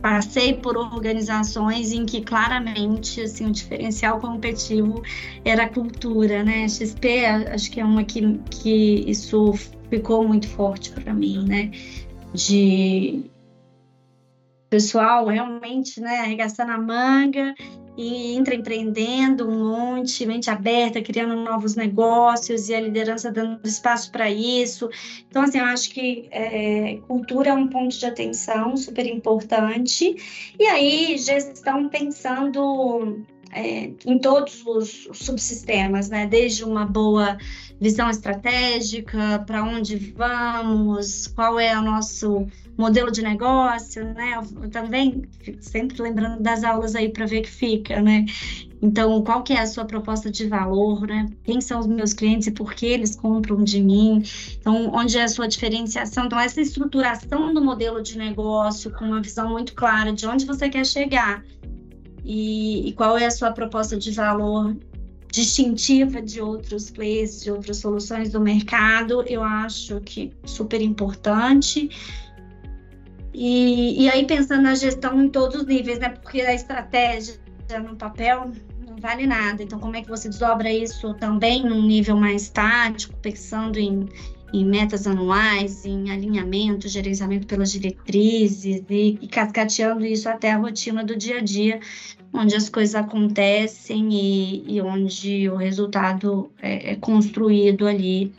Passei 0.00 0.54
por 0.54 0.76
organizações 0.76 1.92
em 1.92 2.06
que 2.06 2.20
claramente 2.20 3.20
assim 3.20 3.46
o 3.46 3.52
diferencial 3.52 4.20
competitivo 4.20 5.02
era 5.44 5.64
a 5.64 5.68
cultura, 5.68 6.42
né? 6.42 6.68
XP 6.68 7.26
acho 7.26 7.70
que 7.70 7.80
é 7.80 7.84
uma 7.84 8.04
que, 8.04 8.38
que 8.50 9.04
isso 9.06 9.52
ficou 9.90 10.26
muito 10.26 10.48
forte 10.48 10.90
para 10.90 11.12
mim, 11.12 11.44
né? 11.46 11.70
De 12.34 13.24
pessoal 14.70 15.26
realmente, 15.26 15.98
né, 15.98 16.20
arregaçando 16.20 16.72
a 16.72 16.78
manga 16.78 17.54
e 17.98 18.36
entra 18.36 18.54
empreendendo 18.54 19.48
um 19.50 19.70
monte, 19.70 20.24
mente 20.24 20.48
aberta, 20.48 21.02
criando 21.02 21.34
novos 21.34 21.74
negócios 21.74 22.68
e 22.68 22.74
a 22.74 22.80
liderança 22.80 23.32
dando 23.32 23.58
espaço 23.66 24.12
para 24.12 24.30
isso. 24.30 24.88
Então, 25.28 25.42
assim, 25.42 25.58
eu 25.58 25.64
acho 25.64 25.90
que 25.90 26.28
é, 26.30 27.00
cultura 27.08 27.50
é 27.50 27.52
um 27.52 27.66
ponto 27.66 27.98
de 27.98 28.06
atenção 28.06 28.76
super 28.76 29.04
importante. 29.04 30.14
E 30.56 30.64
aí, 30.64 31.18
gestão 31.18 31.88
pensando 31.88 33.26
é, 33.50 33.90
em 34.06 34.18
todos 34.20 34.64
os 34.64 35.08
subsistemas, 35.12 36.08
né? 36.08 36.24
Desde 36.24 36.62
uma 36.62 36.86
boa 36.86 37.36
visão 37.80 38.08
estratégica, 38.08 39.42
para 39.44 39.64
onde 39.64 39.96
vamos, 39.96 41.26
qual 41.26 41.58
é 41.58 41.76
o 41.76 41.82
nosso 41.82 42.46
modelo 42.78 43.10
de 43.10 43.20
negócio, 43.20 44.04
né? 44.14 44.40
Eu 44.62 44.70
também 44.70 45.22
sempre 45.60 46.00
lembrando 46.00 46.40
das 46.40 46.62
aulas 46.62 46.94
aí 46.94 47.08
para 47.08 47.26
ver 47.26 47.42
que 47.42 47.50
fica, 47.50 48.00
né? 48.00 48.24
Então, 48.80 49.20
qual 49.24 49.42
que 49.42 49.52
é 49.52 49.60
a 49.60 49.66
sua 49.66 49.84
proposta 49.84 50.30
de 50.30 50.46
valor, 50.46 51.04
né? 51.08 51.26
Quem 51.42 51.60
são 51.60 51.80
os 51.80 51.88
meus 51.88 52.12
clientes 52.12 52.46
e 52.46 52.52
por 52.52 52.72
que 52.72 52.86
eles 52.86 53.16
compram 53.16 53.64
de 53.64 53.82
mim? 53.82 54.22
Então, 54.56 54.90
onde 54.94 55.18
é 55.18 55.24
a 55.24 55.28
sua 55.28 55.48
diferenciação? 55.48 56.26
Então, 56.26 56.38
essa 56.38 56.60
estruturação 56.60 57.52
do 57.52 57.60
modelo 57.60 58.00
de 58.00 58.16
negócio 58.16 58.92
com 58.92 59.06
uma 59.06 59.20
visão 59.20 59.50
muito 59.50 59.74
clara 59.74 60.12
de 60.12 60.24
onde 60.26 60.46
você 60.46 60.68
quer 60.68 60.86
chegar 60.86 61.42
e, 62.24 62.88
e 62.88 62.92
qual 62.92 63.18
é 63.18 63.26
a 63.26 63.30
sua 63.30 63.50
proposta 63.50 63.96
de 63.96 64.12
valor 64.12 64.76
distintiva 65.32 66.22
de 66.22 66.40
outros 66.40 66.90
players, 66.90 67.42
de 67.42 67.50
outras 67.50 67.78
soluções 67.78 68.30
do 68.30 68.40
mercado, 68.40 69.24
eu 69.26 69.42
acho 69.42 70.00
que 70.00 70.32
super 70.44 70.80
importante. 70.80 71.90
E, 73.40 74.02
e 74.02 74.10
aí 74.10 74.26
pensando 74.26 74.62
na 74.62 74.74
gestão 74.74 75.22
em 75.22 75.28
todos 75.28 75.60
os 75.60 75.66
níveis, 75.66 76.00
né? 76.00 76.08
Porque 76.08 76.40
a 76.40 76.52
estratégia 76.52 77.36
no 77.88 77.94
papel 77.94 78.50
não 78.84 78.96
vale 78.96 79.28
nada. 79.28 79.62
Então, 79.62 79.78
como 79.78 79.94
é 79.94 80.02
que 80.02 80.08
você 80.08 80.28
desdobra 80.28 80.72
isso 80.72 81.14
também 81.14 81.62
num 81.62 81.80
nível 81.80 82.16
mais 82.16 82.48
tático, 82.48 83.14
pensando 83.22 83.78
em, 83.78 84.08
em 84.52 84.64
metas 84.64 85.06
anuais, 85.06 85.86
em 85.86 86.10
alinhamento, 86.10 86.88
gerenciamento 86.88 87.46
pelas 87.46 87.70
diretrizes 87.70 88.82
e, 88.90 89.16
e 89.22 89.28
cascateando 89.28 90.04
isso 90.04 90.28
até 90.28 90.50
a 90.50 90.56
rotina 90.56 91.04
do 91.04 91.14
dia 91.14 91.38
a 91.38 91.40
dia, 91.40 91.78
onde 92.32 92.56
as 92.56 92.68
coisas 92.68 92.96
acontecem 92.96 94.08
e, 94.12 94.64
e 94.66 94.80
onde 94.82 95.48
o 95.48 95.54
resultado 95.54 96.50
é, 96.60 96.90
é 96.90 96.96
construído 96.96 97.86
ali 97.86 98.32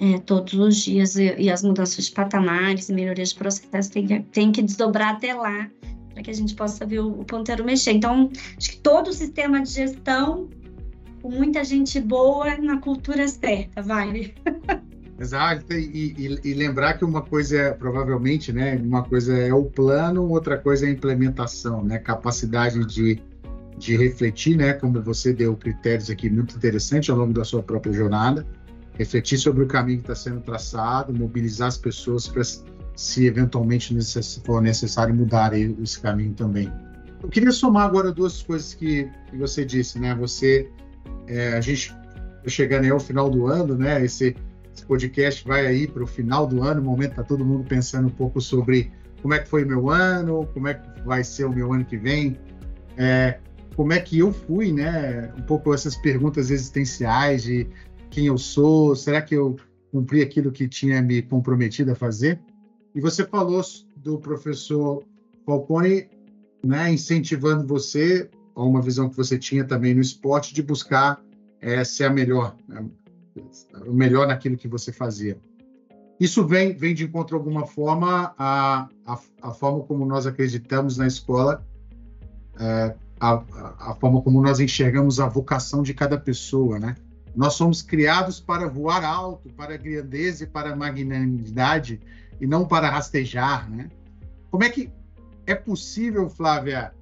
é, 0.00 0.18
todos 0.18 0.54
os 0.54 0.76
dias 0.76 1.16
e, 1.16 1.34
e, 1.38 1.50
as 1.50 1.62
mudanças 1.62 2.06
de 2.06 2.12
patamares, 2.12 2.90
melhorias 2.90 3.30
de 3.30 3.36
processo 3.36 3.90
tem 3.90 4.06
que, 4.06 4.20
tem 4.20 4.52
que 4.52 4.62
desdobrar 4.62 5.14
até 5.14 5.34
lá 5.34 5.70
para 6.12 6.22
que 6.22 6.30
a 6.30 6.34
gente 6.34 6.54
possa 6.54 6.86
ver 6.86 7.00
o, 7.00 7.20
o 7.20 7.24
ponteiro 7.24 7.64
mexer. 7.64 7.92
Então, 7.92 8.30
acho 8.56 8.70
que 8.70 8.76
todo 8.78 9.08
o 9.08 9.12
sistema 9.12 9.62
de 9.62 9.70
gestão, 9.70 10.48
com 11.20 11.30
muita 11.30 11.64
gente 11.64 12.00
boa 12.00 12.56
na 12.56 12.78
cultura 12.78 13.26
certa, 13.26 13.82
vai. 13.82 14.32
Exato, 15.18 15.72
e, 15.72 16.14
e, 16.18 16.40
e, 16.50 16.54
lembrar 16.54 16.94
que 16.94 17.04
uma 17.04 17.22
coisa 17.22 17.56
é, 17.56 17.70
provavelmente, 17.70 18.52
né, 18.52 18.76
uma 18.76 19.04
coisa 19.04 19.36
é 19.36 19.54
o 19.54 19.64
plano, 19.64 20.28
outra 20.28 20.58
coisa 20.58 20.86
é 20.86 20.88
a 20.88 20.92
implementação, 20.92 21.84
né, 21.84 21.98
capacidade 21.98 22.84
de, 22.84 23.22
de 23.78 23.96
refletir, 23.96 24.56
né, 24.56 24.72
como 24.72 25.00
você 25.00 25.32
deu 25.32 25.56
critérios 25.56 26.10
aqui 26.10 26.28
muito 26.28 26.56
interessantes 26.56 27.10
ao 27.10 27.16
longo 27.16 27.32
da 27.32 27.44
sua 27.44 27.62
própria 27.62 27.92
jornada, 27.92 28.44
refletir 28.98 29.38
sobre 29.38 29.64
o 29.64 29.66
caminho 29.66 29.98
que 29.98 30.04
está 30.04 30.14
sendo 30.14 30.40
traçado, 30.40 31.12
mobilizar 31.12 31.68
as 31.68 31.76
pessoas 31.76 32.28
para, 32.28 32.42
se 32.96 33.26
eventualmente 33.26 33.96
for 34.44 34.62
necessário, 34.62 35.14
mudar 35.14 35.52
esse 35.58 36.00
caminho 36.00 36.32
também. 36.34 36.72
Eu 37.22 37.28
queria 37.28 37.52
somar 37.52 37.86
agora 37.86 38.12
duas 38.12 38.42
coisas 38.42 38.74
que, 38.74 39.08
que 39.30 39.36
você 39.36 39.64
disse, 39.64 39.98
né? 39.98 40.14
Você, 40.14 40.70
é, 41.26 41.54
a 41.54 41.60
gente 41.60 41.90
tá 41.90 42.48
chegando 42.48 42.84
aí 42.84 42.90
ao 42.90 43.00
final 43.00 43.30
do 43.30 43.46
ano, 43.46 43.76
né? 43.76 44.04
Esse, 44.04 44.36
esse 44.74 44.84
podcast 44.84 45.46
vai 45.46 45.66
aí 45.66 45.88
para 45.88 46.02
o 46.02 46.06
final 46.06 46.46
do 46.46 46.62
ano, 46.62 46.80
no 46.80 46.90
momento 46.90 47.12
está 47.12 47.22
todo 47.22 47.44
mundo 47.44 47.64
pensando 47.64 48.06
um 48.08 48.10
pouco 48.10 48.40
sobre 48.40 48.92
como 49.22 49.32
é 49.32 49.38
que 49.38 49.48
foi 49.48 49.64
o 49.64 49.66
meu 49.66 49.88
ano, 49.88 50.46
como 50.52 50.68
é 50.68 50.74
que 50.74 51.00
vai 51.02 51.24
ser 51.24 51.46
o 51.46 51.50
meu 51.50 51.72
ano 51.72 51.84
que 51.84 51.96
vem, 51.96 52.38
é, 52.98 53.38
como 53.74 53.92
é 53.92 53.98
que 53.98 54.18
eu 54.18 54.32
fui, 54.32 54.70
né? 54.70 55.32
Um 55.38 55.42
pouco 55.42 55.72
essas 55.72 55.96
perguntas 55.96 56.50
existenciais 56.50 57.42
de 57.42 57.66
quem 58.14 58.26
eu 58.26 58.38
sou? 58.38 58.94
Será 58.94 59.20
que 59.20 59.34
eu 59.34 59.56
cumpri 59.90 60.22
aquilo 60.22 60.52
que 60.52 60.68
tinha 60.68 61.02
me 61.02 61.20
comprometido 61.20 61.90
a 61.90 61.96
fazer? 61.96 62.40
E 62.94 63.00
você 63.00 63.26
falou 63.26 63.60
do 63.96 64.18
professor 64.18 65.02
Falcone, 65.44 66.08
né, 66.64 66.92
incentivando 66.92 67.66
você 67.66 68.30
a 68.54 68.62
uma 68.62 68.80
visão 68.80 69.10
que 69.10 69.16
você 69.16 69.36
tinha 69.36 69.64
também 69.64 69.94
no 69.94 70.00
esporte 70.00 70.54
de 70.54 70.62
buscar 70.62 71.20
é, 71.60 71.82
ser 71.82 72.04
a 72.04 72.10
melhor, 72.10 72.56
né, 72.68 72.86
o 73.84 73.92
melhor 73.92 74.28
naquilo 74.28 74.56
que 74.56 74.68
você 74.68 74.92
fazia. 74.92 75.36
Isso 76.20 76.46
vem, 76.46 76.72
vem 76.72 76.94
de 76.94 77.04
encontro, 77.04 77.36
alguma 77.36 77.66
forma, 77.66 78.32
a, 78.38 78.88
a, 79.04 79.18
a 79.42 79.50
forma 79.50 79.80
como 79.82 80.06
nós 80.06 80.24
acreditamos 80.24 80.96
na 80.96 81.08
escola, 81.08 81.66
é, 82.60 82.94
a, 83.18 83.42
a, 83.90 83.94
forma 83.96 84.22
como 84.22 84.40
nós 84.40 84.60
enxergamos 84.60 85.18
a 85.18 85.26
vocação 85.26 85.82
de 85.82 85.92
cada 85.92 86.16
pessoa, 86.16 86.78
né? 86.78 86.94
Nós 87.34 87.54
somos 87.54 87.82
criados 87.82 88.38
para 88.38 88.68
voar 88.68 89.04
alto, 89.04 89.48
para 89.50 89.74
a 89.74 89.76
grandeza 89.76 90.44
e 90.44 90.46
para 90.46 90.72
a 90.72 90.76
magnanimidade, 90.76 92.00
e 92.40 92.46
não 92.46 92.66
para 92.66 92.90
rastejar, 92.90 93.68
né? 93.70 93.90
Como 94.50 94.62
é 94.62 94.70
que 94.70 94.90
é 95.46 95.54
possível, 95.54 96.28
Flávia, 96.30 96.92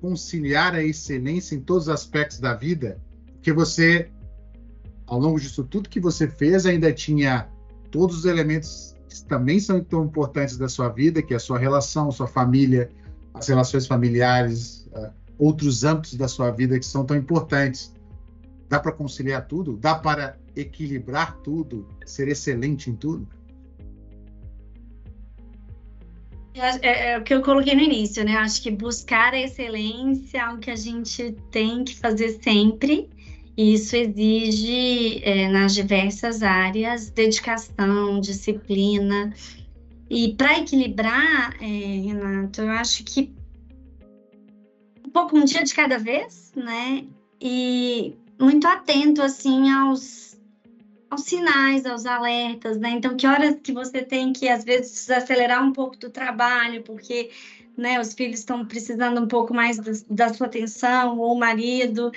conciliar 0.00 0.74
a 0.74 0.82
excelência 0.82 1.54
em 1.54 1.60
todos 1.60 1.84
os 1.84 1.88
aspectos 1.90 2.38
da 2.38 2.54
vida? 2.54 2.98
Porque 3.34 3.52
você, 3.52 4.10
ao 5.06 5.18
longo 5.18 5.38
disso 5.38 5.62
tudo 5.62 5.88
que 5.88 6.00
você 6.00 6.26
fez, 6.26 6.66
ainda 6.66 6.92
tinha 6.92 7.48
todos 7.90 8.18
os 8.18 8.24
elementos 8.24 8.96
que 9.08 9.24
também 9.24 9.60
são 9.60 9.82
tão 9.82 10.04
importantes 10.04 10.56
da 10.56 10.68
sua 10.68 10.88
vida, 10.88 11.22
que 11.22 11.32
é 11.32 11.36
a 11.36 11.40
sua 11.40 11.58
relação, 11.58 12.10
sua 12.10 12.26
família, 12.26 12.90
as 13.34 13.46
relações 13.46 13.86
familiares, 13.86 14.88
uh, 14.92 15.10
outros 15.38 15.84
âmbitos 15.84 16.14
da 16.14 16.28
sua 16.28 16.50
vida 16.50 16.78
que 16.78 16.86
são 16.86 17.04
tão 17.04 17.16
importantes. 17.16 17.94
Dá 18.68 18.80
para 18.80 18.92
conciliar 18.92 19.46
tudo? 19.46 19.76
Dá 19.76 19.94
para 19.94 20.36
equilibrar 20.54 21.36
tudo? 21.38 21.88
Ser 22.04 22.28
excelente 22.28 22.90
em 22.90 22.96
tudo? 22.96 23.28
É, 26.54 27.12
é, 27.12 27.18
o 27.18 27.22
que 27.22 27.34
eu 27.34 27.42
coloquei 27.42 27.74
no 27.74 27.82
início, 27.82 28.24
né? 28.24 28.36
Acho 28.36 28.62
que 28.62 28.70
buscar 28.70 29.34
a 29.34 29.38
excelência 29.38 30.38
é 30.38 30.40
algo 30.40 30.58
que 30.58 30.70
a 30.70 30.76
gente 30.76 31.32
tem 31.50 31.84
que 31.84 31.94
fazer 31.94 32.38
sempre. 32.42 33.10
E 33.56 33.74
isso 33.74 33.96
exige, 33.96 35.22
é, 35.22 35.48
nas 35.48 35.74
diversas 35.74 36.42
áreas, 36.42 37.10
dedicação, 37.10 38.20
disciplina. 38.20 39.32
E 40.10 40.34
para 40.34 40.58
equilibrar, 40.58 41.56
é, 41.60 41.66
Renato, 41.66 42.62
eu 42.62 42.70
acho 42.70 43.04
que 43.04 43.34
um 45.06 45.10
pouco 45.10 45.36
um 45.36 45.44
dia 45.44 45.62
de 45.62 45.74
cada 45.74 45.98
vez, 45.98 46.52
né? 46.54 47.04
E 47.40 48.16
muito 48.38 48.66
atento, 48.66 49.22
assim, 49.22 49.70
aos, 49.70 50.38
aos 51.10 51.22
sinais, 51.22 51.86
aos 51.86 52.06
alertas, 52.06 52.78
né? 52.78 52.90
Então, 52.90 53.16
que 53.16 53.26
horas 53.26 53.56
que 53.62 53.72
você 53.72 54.02
tem 54.02 54.32
que, 54.32 54.48
às 54.48 54.64
vezes, 54.64 54.92
desacelerar 54.92 55.64
um 55.64 55.72
pouco 55.72 55.96
do 55.98 56.10
trabalho, 56.10 56.82
porque 56.82 57.30
né, 57.76 58.00
os 58.00 58.14
filhos 58.14 58.40
estão 58.40 58.64
precisando 58.64 59.20
um 59.20 59.26
pouco 59.28 59.54
mais 59.54 59.78
da, 59.78 59.92
da 60.08 60.34
sua 60.34 60.46
atenção, 60.46 61.18
ou 61.18 61.34
o 61.34 61.38
marido. 61.38 62.10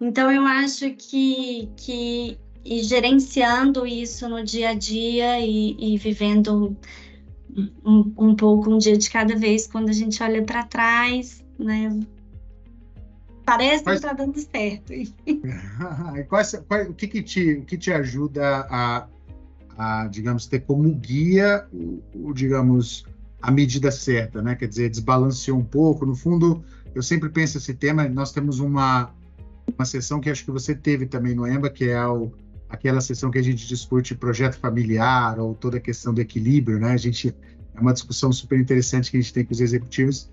Então, 0.00 0.30
eu 0.30 0.44
acho 0.44 0.90
que, 0.92 1.68
que 1.76 2.36
e 2.64 2.82
gerenciando 2.82 3.86
isso 3.86 4.28
no 4.28 4.42
dia 4.42 4.70
a 4.70 4.74
dia 4.74 5.38
e, 5.40 5.76
e 5.78 5.98
vivendo 5.98 6.74
um, 7.84 8.12
um, 8.16 8.34
pouco 8.34 8.70
um 8.70 8.78
dia 8.78 8.96
de 8.96 9.10
cada 9.10 9.36
vez, 9.36 9.66
quando 9.66 9.90
a 9.90 9.92
gente 9.92 10.22
olha 10.22 10.42
para 10.42 10.62
trás, 10.62 11.44
né? 11.58 11.90
Parece 13.44 13.84
Quais... 13.84 14.00
que 14.00 14.06
está 14.06 14.12
dando 14.12 14.38
certo. 14.38 14.92
Quais, 16.28 16.62
qual, 16.66 16.82
o 16.84 16.94
que, 16.94 17.06
que, 17.06 17.22
te, 17.22 17.52
o 17.54 17.64
que 17.64 17.76
te 17.76 17.92
ajuda 17.92 18.66
a, 18.70 19.06
a, 19.76 20.06
digamos, 20.06 20.46
ter 20.46 20.60
como 20.60 20.90
guia, 20.94 21.66
o, 21.72 22.02
o, 22.14 22.32
digamos, 22.32 23.04
a 23.42 23.50
medida 23.50 23.90
certa, 23.90 24.40
né? 24.40 24.54
Quer 24.54 24.68
dizer, 24.68 24.88
desbalanceou 24.88 25.58
um 25.58 25.64
pouco. 25.64 26.06
No 26.06 26.14
fundo, 26.14 26.64
eu 26.94 27.02
sempre 27.02 27.28
penso 27.28 27.58
esse 27.58 27.74
tema, 27.74 28.08
nós 28.08 28.32
temos 28.32 28.60
uma, 28.60 29.12
uma 29.76 29.84
sessão 29.84 30.20
que 30.20 30.30
acho 30.30 30.44
que 30.44 30.50
você 30.50 30.74
teve 30.74 31.06
também 31.06 31.34
no 31.34 31.46
EMBA, 31.46 31.68
que 31.68 31.90
é 31.90 32.06
o, 32.06 32.32
aquela 32.68 33.00
sessão 33.00 33.30
que 33.30 33.38
a 33.38 33.42
gente 33.42 33.66
discute 33.66 34.14
projeto 34.14 34.56
familiar 34.58 35.38
ou 35.38 35.54
toda 35.54 35.76
a 35.76 35.80
questão 35.80 36.14
do 36.14 36.20
equilíbrio, 36.20 36.78
né? 36.78 36.92
A 36.92 36.96
gente 36.96 37.34
é 37.74 37.80
uma 37.80 37.92
discussão 37.92 38.32
super 38.32 38.58
interessante 38.58 39.10
que 39.10 39.16
a 39.16 39.20
gente 39.20 39.32
tem 39.32 39.44
com 39.44 39.52
os 39.52 39.60
executivos. 39.60 40.30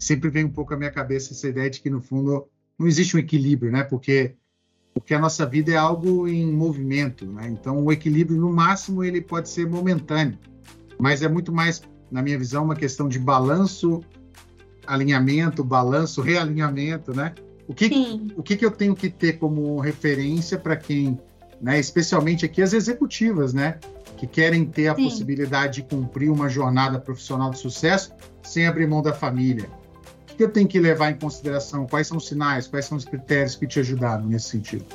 Sempre 0.00 0.30
vem 0.30 0.46
um 0.46 0.50
pouco 0.50 0.74
à 0.74 0.76
minha 0.76 0.90
cabeça 0.90 1.32
essa 1.32 1.46
ideia 1.46 1.70
de 1.70 1.80
que 1.80 1.90
no 1.90 2.00
fundo 2.00 2.48
não 2.78 2.88
existe 2.88 3.16
um 3.16 3.20
equilíbrio, 3.20 3.70
né? 3.70 3.84
Porque 3.84 4.34
porque 4.92 5.14
a 5.14 5.20
nossa 5.20 5.46
vida 5.46 5.70
é 5.70 5.76
algo 5.76 6.26
em 6.26 6.50
movimento, 6.52 7.24
né? 7.24 7.48
Então 7.48 7.84
o 7.84 7.92
equilíbrio 7.92 8.40
no 8.40 8.52
máximo 8.52 9.04
ele 9.04 9.20
pode 9.20 9.48
ser 9.48 9.68
momentâneo, 9.68 10.36
mas 10.98 11.22
é 11.22 11.28
muito 11.28 11.52
mais, 11.52 11.80
na 12.10 12.22
minha 12.22 12.36
visão, 12.36 12.64
uma 12.64 12.74
questão 12.74 13.08
de 13.08 13.18
balanço, 13.18 14.02
alinhamento, 14.86 15.62
balanço, 15.62 16.20
realinhamento, 16.20 17.14
né? 17.14 17.34
O 17.68 17.74
que, 17.74 17.88
o 18.36 18.42
que, 18.42 18.56
que 18.56 18.66
eu 18.66 18.70
tenho 18.72 18.96
que 18.96 19.08
ter 19.08 19.34
como 19.34 19.78
referência 19.78 20.58
para 20.58 20.74
quem, 20.74 21.16
né, 21.60 21.78
especialmente 21.78 22.44
aqui 22.44 22.60
as 22.60 22.72
executivas, 22.72 23.54
né, 23.54 23.78
que 24.16 24.26
querem 24.26 24.64
ter 24.64 24.88
a 24.88 24.96
Sim. 24.96 25.04
possibilidade 25.04 25.74
de 25.74 25.82
cumprir 25.84 26.30
uma 26.30 26.48
jornada 26.48 26.98
profissional 26.98 27.48
de 27.50 27.58
sucesso 27.58 28.12
sem 28.42 28.66
abrir 28.66 28.88
mão 28.88 29.00
da 29.00 29.12
família? 29.12 29.70
Que, 30.40 30.44
eu 30.44 30.50
tenho 30.50 30.66
que 30.66 30.80
levar 30.80 31.10
em 31.10 31.16
consideração? 31.16 31.86
Quais 31.86 32.06
são 32.06 32.16
os 32.16 32.26
sinais, 32.26 32.66
quais 32.66 32.86
são 32.86 32.96
os 32.96 33.04
critérios 33.04 33.56
que 33.56 33.66
te 33.66 33.78
ajudaram 33.78 34.24
nesse 34.24 34.48
sentido? 34.48 34.86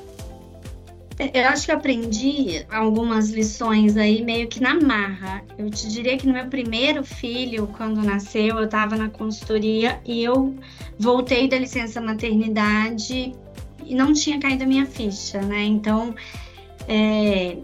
Eu 1.19 1.47
acho 1.49 1.67
que 1.67 1.71
aprendi 1.71 2.65
algumas 2.67 3.29
lições 3.29 3.95
aí 3.95 4.23
meio 4.23 4.47
que 4.47 4.60
na 4.60 4.73
marra. 4.73 5.43
Eu 5.55 5.69
te 5.69 5.88
diria 5.88 6.17
que 6.17 6.25
no 6.25 6.34
meu 6.34 6.47
primeiro 6.47 7.03
filho, 7.03 7.67
quando 7.77 8.01
nasceu, 8.01 8.58
eu 8.58 8.63
estava 8.63 8.95
na 8.95 9.08
consultoria 9.08 10.01
e 10.03 10.23
eu 10.23 10.55
voltei 10.97 11.47
da 11.47 11.60
licença 11.60 12.01
maternidade 12.01 13.36
e 13.86 13.93
não 13.93 14.13
tinha 14.13 14.39
caído 14.39 14.63
a 14.63 14.67
minha 14.67 14.88
ficha, 14.88 15.43
né? 15.43 15.62
Então, 15.63 16.15
é, 16.88 17.55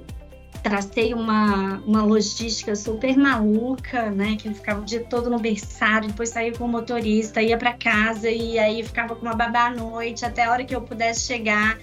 tracei 0.62 1.14
uma, 1.14 1.82
uma 1.86 2.04
logística 2.04 2.76
super 2.76 3.18
maluca, 3.18 4.12
né? 4.12 4.36
Que 4.38 4.48
eu 4.48 4.54
ficava 4.54 4.82
o 4.82 4.86
dia 4.86 5.04
todo 5.04 5.30
no 5.30 5.40
berçário, 5.40 6.08
depois 6.10 6.30
saía 6.30 6.54
com 6.54 6.66
o 6.66 6.68
motorista, 6.68 7.42
ia 7.42 7.58
para 7.58 7.74
casa 7.74 8.30
e 8.30 8.60
aí 8.60 8.84
ficava 8.84 9.16
com 9.16 9.26
uma 9.26 9.36
babá 9.36 9.68
à 9.68 9.72
noite 9.72 10.24
até 10.26 10.44
a 10.44 10.52
hora 10.52 10.64
que 10.64 10.76
eu 10.76 10.82
pudesse 10.82 11.26
chegar. 11.26 11.78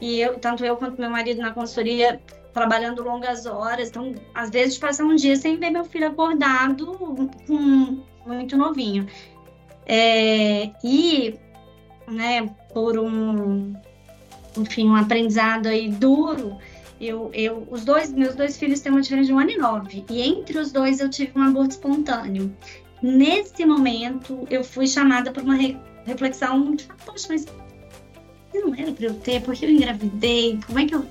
E 0.00 0.20
eu, 0.20 0.38
tanto 0.38 0.64
eu 0.64 0.76
quanto 0.76 1.00
meu 1.00 1.10
marido 1.10 1.42
na 1.42 1.52
consultoria, 1.52 2.20
trabalhando 2.52 3.02
longas 3.02 3.46
horas. 3.46 3.90
Então, 3.90 4.14
às 4.34 4.50
vezes, 4.50 4.78
passar 4.78 5.04
um 5.04 5.14
dia 5.14 5.36
sem 5.36 5.56
ver 5.58 5.70
meu 5.70 5.84
filho 5.84 6.08
acordado, 6.08 6.92
com, 7.46 8.02
muito 8.26 8.56
novinho. 8.56 9.06
É, 9.86 10.70
e, 10.84 11.34
né, 12.08 12.48
por 12.72 12.98
um, 12.98 13.74
enfim, 14.56 14.88
um 14.88 14.94
aprendizado 14.94 15.66
aí 15.66 15.88
duro, 15.88 16.58
eu, 17.00 17.30
eu, 17.32 17.66
os 17.70 17.84
dois, 17.84 18.12
meus 18.12 18.34
dois 18.34 18.58
filhos 18.58 18.80
têm 18.80 18.92
uma 18.92 19.00
diferença 19.00 19.28
de 19.28 19.32
um 19.32 19.38
ano 19.38 19.50
e 19.50 19.56
nove. 19.56 20.04
E 20.10 20.20
entre 20.20 20.58
os 20.58 20.70
dois 20.70 21.00
eu 21.00 21.08
tive 21.08 21.32
um 21.34 21.42
aborto 21.42 21.70
espontâneo. 21.70 22.54
Nesse 23.02 23.64
momento, 23.64 24.46
eu 24.50 24.62
fui 24.62 24.86
chamada 24.86 25.30
para 25.30 25.42
uma 25.42 25.54
re, 25.54 25.76
reflexão 26.04 26.74
de, 26.74 26.86
poxa, 27.06 27.28
mas 27.30 27.46
não 28.52 28.74
era 28.74 28.92
para 28.92 29.06
eu 29.06 29.14
ter, 29.14 29.40
porque 29.40 29.64
eu 29.64 29.70
engravidei, 29.70 30.60
como 30.66 30.78
é 30.78 30.84
que 30.84 30.94
eu, 30.94 31.06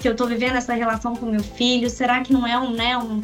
que 0.00 0.08
eu 0.08 0.16
tô 0.16 0.26
vivendo 0.26 0.56
essa 0.56 0.74
relação 0.74 1.14
com 1.14 1.26
meu 1.26 1.42
filho? 1.42 1.88
Será 1.88 2.20
que 2.22 2.32
não 2.32 2.44
é 2.44 2.58
um, 2.58 2.72
né, 2.72 2.98
um, 2.98 3.22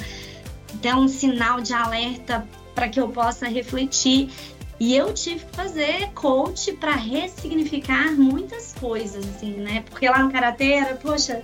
até 0.74 0.94
um 0.94 1.08
sinal 1.08 1.60
de 1.60 1.72
alerta 1.72 2.46
para 2.74 2.88
que 2.88 3.00
eu 3.00 3.08
possa 3.08 3.48
refletir? 3.48 4.30
E 4.78 4.94
eu 4.94 5.12
tive 5.14 5.44
que 5.44 5.56
fazer 5.56 6.10
coach 6.14 6.72
para 6.74 6.92
ressignificar 6.92 8.12
muitas 8.12 8.74
coisas, 8.74 9.24
assim, 9.28 9.52
né? 9.52 9.84
Porque 9.88 10.08
lá 10.08 10.20
no 10.20 10.32
Karatê 10.32 10.72
era, 10.72 10.96
poxa, 10.96 11.42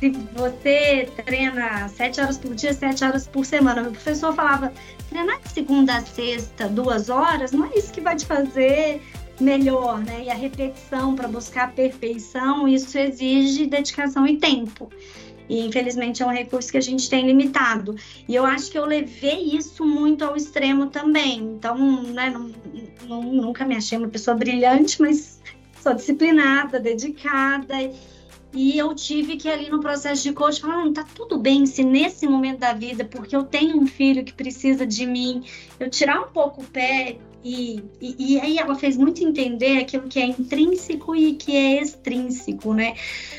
se 0.00 0.10
você 0.34 1.08
treina 1.26 1.86
sete 1.90 2.20
horas 2.20 2.38
por 2.38 2.54
dia, 2.54 2.72
sete 2.72 3.04
horas 3.04 3.28
por 3.28 3.44
semana, 3.44 3.82
meu 3.82 3.92
professor 3.92 4.34
falava, 4.34 4.72
treinar 5.10 5.38
de 5.42 5.50
segunda 5.50 5.96
a 5.98 6.00
sexta, 6.00 6.68
duas 6.68 7.10
horas, 7.10 7.52
não 7.52 7.66
é 7.66 7.76
isso 7.76 7.92
que 7.92 8.00
vai 8.00 8.16
te 8.16 8.24
fazer 8.24 9.02
melhor, 9.38 10.02
né? 10.02 10.24
E 10.24 10.30
a 10.30 10.34
repetição 10.34 11.14
para 11.14 11.28
buscar 11.28 11.64
a 11.64 11.68
perfeição, 11.68 12.66
isso 12.66 12.98
exige 12.98 13.66
dedicação 13.66 14.26
e 14.26 14.38
tempo. 14.38 14.90
E 15.50 15.66
infelizmente 15.66 16.22
é 16.22 16.26
um 16.26 16.30
recurso 16.30 16.70
que 16.70 16.78
a 16.78 16.82
gente 16.82 17.10
tem 17.10 17.26
limitado. 17.26 17.94
E 18.26 18.34
eu 18.34 18.44
acho 18.46 18.70
que 18.70 18.78
eu 18.78 18.86
levei 18.86 19.56
isso 19.56 19.84
muito 19.84 20.24
ao 20.24 20.36
extremo 20.36 20.86
também. 20.86 21.40
Então, 21.40 22.04
né, 22.04 22.30
não, 22.30 22.50
não, 23.06 23.22
nunca 23.22 23.66
me 23.66 23.76
achei 23.76 23.98
uma 23.98 24.08
pessoa 24.08 24.36
brilhante, 24.36 25.00
mas 25.02 25.40
sou 25.82 25.92
disciplinada, 25.92 26.78
dedicada. 26.78 27.74
E 28.52 28.76
eu 28.76 28.92
tive 28.94 29.36
que 29.36 29.48
ali 29.48 29.70
no 29.70 29.80
processo 29.80 30.24
de 30.24 30.32
coach 30.32 30.60
falar, 30.60 30.84
não, 30.84 30.92
tá 30.92 31.04
tudo 31.14 31.38
bem 31.38 31.66
se 31.66 31.84
nesse 31.84 32.26
momento 32.26 32.58
da 32.58 32.72
vida, 32.72 33.04
porque 33.04 33.34
eu 33.34 33.44
tenho 33.44 33.80
um 33.80 33.86
filho 33.86 34.24
que 34.24 34.32
precisa 34.32 34.84
de 34.84 35.06
mim, 35.06 35.44
eu 35.78 35.88
tirar 35.88 36.20
um 36.20 36.28
pouco 36.28 36.62
o 36.62 36.66
pé 36.66 37.18
E, 37.42 37.82
e, 38.00 38.34
e, 38.34 38.40
aí 38.40 38.58
ela 38.58 38.74
fez 38.74 38.98
muito 38.98 39.24
entender 39.24 39.78
aquilo 39.78 40.08
que 40.08 40.18
é 40.18 40.26
intrínseco 40.26 41.16
e 41.16 41.34
que 41.34 41.56
é 41.56 41.80
extrínseco, 41.80 42.74
né? 42.74 42.96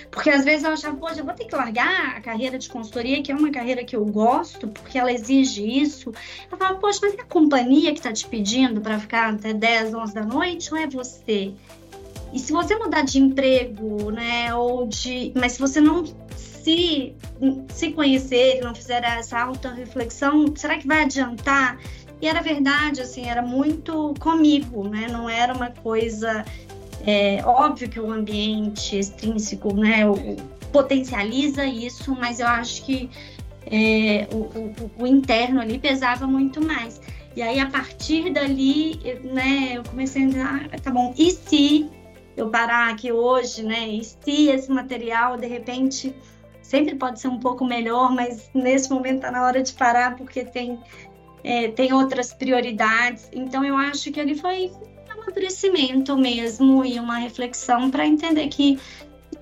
Porque 0.09 0.29
às 0.29 0.43
vezes 0.43 0.63
eu 0.63 0.71
achava, 0.71 0.97
poxa, 0.97 1.19
eu 1.19 1.25
vou 1.25 1.35
ter 1.35 1.45
que 1.45 1.55
largar 1.55 2.17
a 2.17 2.21
carreira 2.21 2.57
de 2.57 2.67
consultoria, 2.67 3.21
que 3.21 3.31
é 3.31 3.35
uma 3.35 3.51
carreira 3.51 3.83
que 3.83 3.95
eu 3.95 4.03
gosto, 4.05 4.67
porque 4.69 4.97
ela 4.97 5.11
exige 5.11 5.61
isso. 5.61 6.11
Eu 6.51 6.57
falava, 6.57 6.79
poxa, 6.79 6.99
mas 7.03 7.13
é 7.13 7.21
a 7.21 7.25
companhia 7.25 7.91
que 7.91 7.99
está 7.99 8.11
te 8.11 8.27
pedindo 8.27 8.81
para 8.81 8.97
ficar 8.97 9.33
até 9.33 9.53
10, 9.53 9.93
11 9.93 10.13
da 10.15 10.23
noite 10.23 10.73
ou 10.73 10.79
é 10.79 10.87
você? 10.87 11.53
E 12.33 12.39
se 12.39 12.51
você 12.51 12.75
mudar 12.75 13.01
de 13.01 13.19
emprego, 13.19 14.11
né, 14.11 14.53
ou 14.55 14.87
de. 14.87 15.31
Mas 15.35 15.53
se 15.53 15.59
você 15.59 15.81
não 15.81 16.05
se, 16.35 17.15
se 17.73 17.91
conhecer, 17.91 18.61
não 18.63 18.73
fizer 18.73 19.03
essa 19.03 19.39
auto-reflexão, 19.39 20.53
será 20.55 20.77
que 20.77 20.87
vai 20.87 21.03
adiantar? 21.03 21.79
E 22.21 22.27
era 22.27 22.41
verdade, 22.41 23.01
assim, 23.01 23.25
era 23.25 23.41
muito 23.41 24.13
comigo, 24.19 24.87
né? 24.87 25.07
Não 25.11 25.27
era 25.27 25.53
uma 25.53 25.71
coisa. 25.71 26.45
É, 27.05 27.41
óbvio 27.43 27.89
que 27.89 27.99
o 27.99 28.11
ambiente 28.11 28.95
extrínseco, 28.95 29.73
né, 29.73 30.01
potencializa 30.71 31.65
isso, 31.65 32.15
mas 32.15 32.39
eu 32.39 32.45
acho 32.47 32.85
que 32.85 33.09
é, 33.65 34.27
o, 34.31 34.37
o, 34.37 34.91
o, 34.99 35.07
interno 35.07 35.59
ali 35.59 35.79
pesava 35.79 36.27
muito 36.27 36.63
mais. 36.63 37.01
E 37.35 37.41
aí, 37.41 37.59
a 37.59 37.65
partir 37.65 38.31
dali, 38.31 38.99
né, 39.23 39.77
eu 39.77 39.83
comecei 39.83 40.25
a 40.25 40.27
dizer, 40.27 40.41
ah, 40.41 40.69
tá 40.81 40.91
bom, 40.91 41.11
e 41.17 41.31
se 41.31 41.89
eu 42.35 42.49
parar 42.49 42.91
aqui 42.91 43.11
hoje, 43.11 43.63
né, 43.63 43.87
e 43.87 44.03
se 44.03 44.49
esse 44.49 44.71
material, 44.71 45.37
de 45.37 45.47
repente, 45.47 46.15
sempre 46.61 46.95
pode 46.95 47.19
ser 47.19 47.27
um 47.27 47.39
pouco 47.39 47.65
melhor, 47.65 48.11
mas 48.13 48.49
nesse 48.53 48.89
momento 48.89 49.21
tá 49.21 49.31
na 49.31 49.43
hora 49.43 49.61
de 49.61 49.73
parar, 49.73 50.15
porque 50.15 50.45
tem 50.45 50.79
é, 51.43 51.69
tem 51.69 51.91
outras 51.93 52.33
prioridades. 52.33 53.27
Então, 53.33 53.63
eu 53.65 53.75
acho 53.75 54.11
que 54.11 54.19
ali 54.19 54.35
foi 54.35 54.71
um 55.09 55.21
amadurecimento 55.21 56.15
mesmo 56.17 56.85
e 56.85 56.99
uma 56.99 57.17
reflexão 57.17 57.89
para 57.89 58.05
entender 58.05 58.47
que 58.47 58.79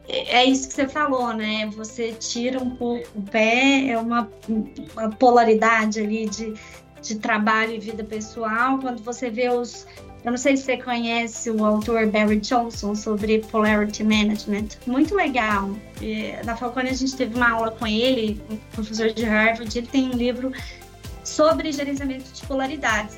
é 0.08 0.44
isso 0.44 0.68
que 0.68 0.74
você 0.74 0.88
falou, 0.88 1.34
né? 1.34 1.68
Você 1.76 2.14
tira 2.14 2.60
um 2.62 2.72
pouco 2.72 3.08
o 3.16 3.22
pé, 3.22 3.90
é 3.90 3.98
uma, 3.98 4.30
uma 4.48 5.10
polaridade 5.12 6.00
ali 6.00 6.28
de, 6.28 6.54
de 7.02 7.20
trabalho 7.20 7.76
e 7.76 7.80
vida 7.80 8.04
pessoal. 8.04 8.80
Quando 8.80 9.04
você 9.04 9.30
vê 9.30 9.50
os. 9.50 9.86
Eu 10.24 10.32
não 10.32 10.38
sei 10.38 10.58
se 10.58 10.64
você 10.64 10.78
conhece 10.78 11.50
o 11.50 11.64
autor 11.64 12.06
Barry 12.08 12.40
Johnson 12.40 12.94
sobre 12.94 13.40
Polarity 13.40 14.04
Management. 14.04 14.68
Muito 14.86 15.16
legal. 15.16 15.70
Na 16.44 16.58
Falcone 16.58 16.90
a 16.90 16.94
gente 16.94 17.16
teve 17.16 17.36
uma 17.36 17.52
aula 17.52 17.72
com 17.72 17.88
ele, 17.88 18.42
um 18.50 18.58
professor 18.74 19.12
de 19.12 19.24
Harvard. 19.24 19.78
Ele 19.78 19.88
tem 19.88 20.10
um 20.10 20.14
livro 20.14 20.52
sobre 21.24 21.72
gerenciamento 21.72 22.32
de 22.34 22.46
polaridades. 22.46 23.18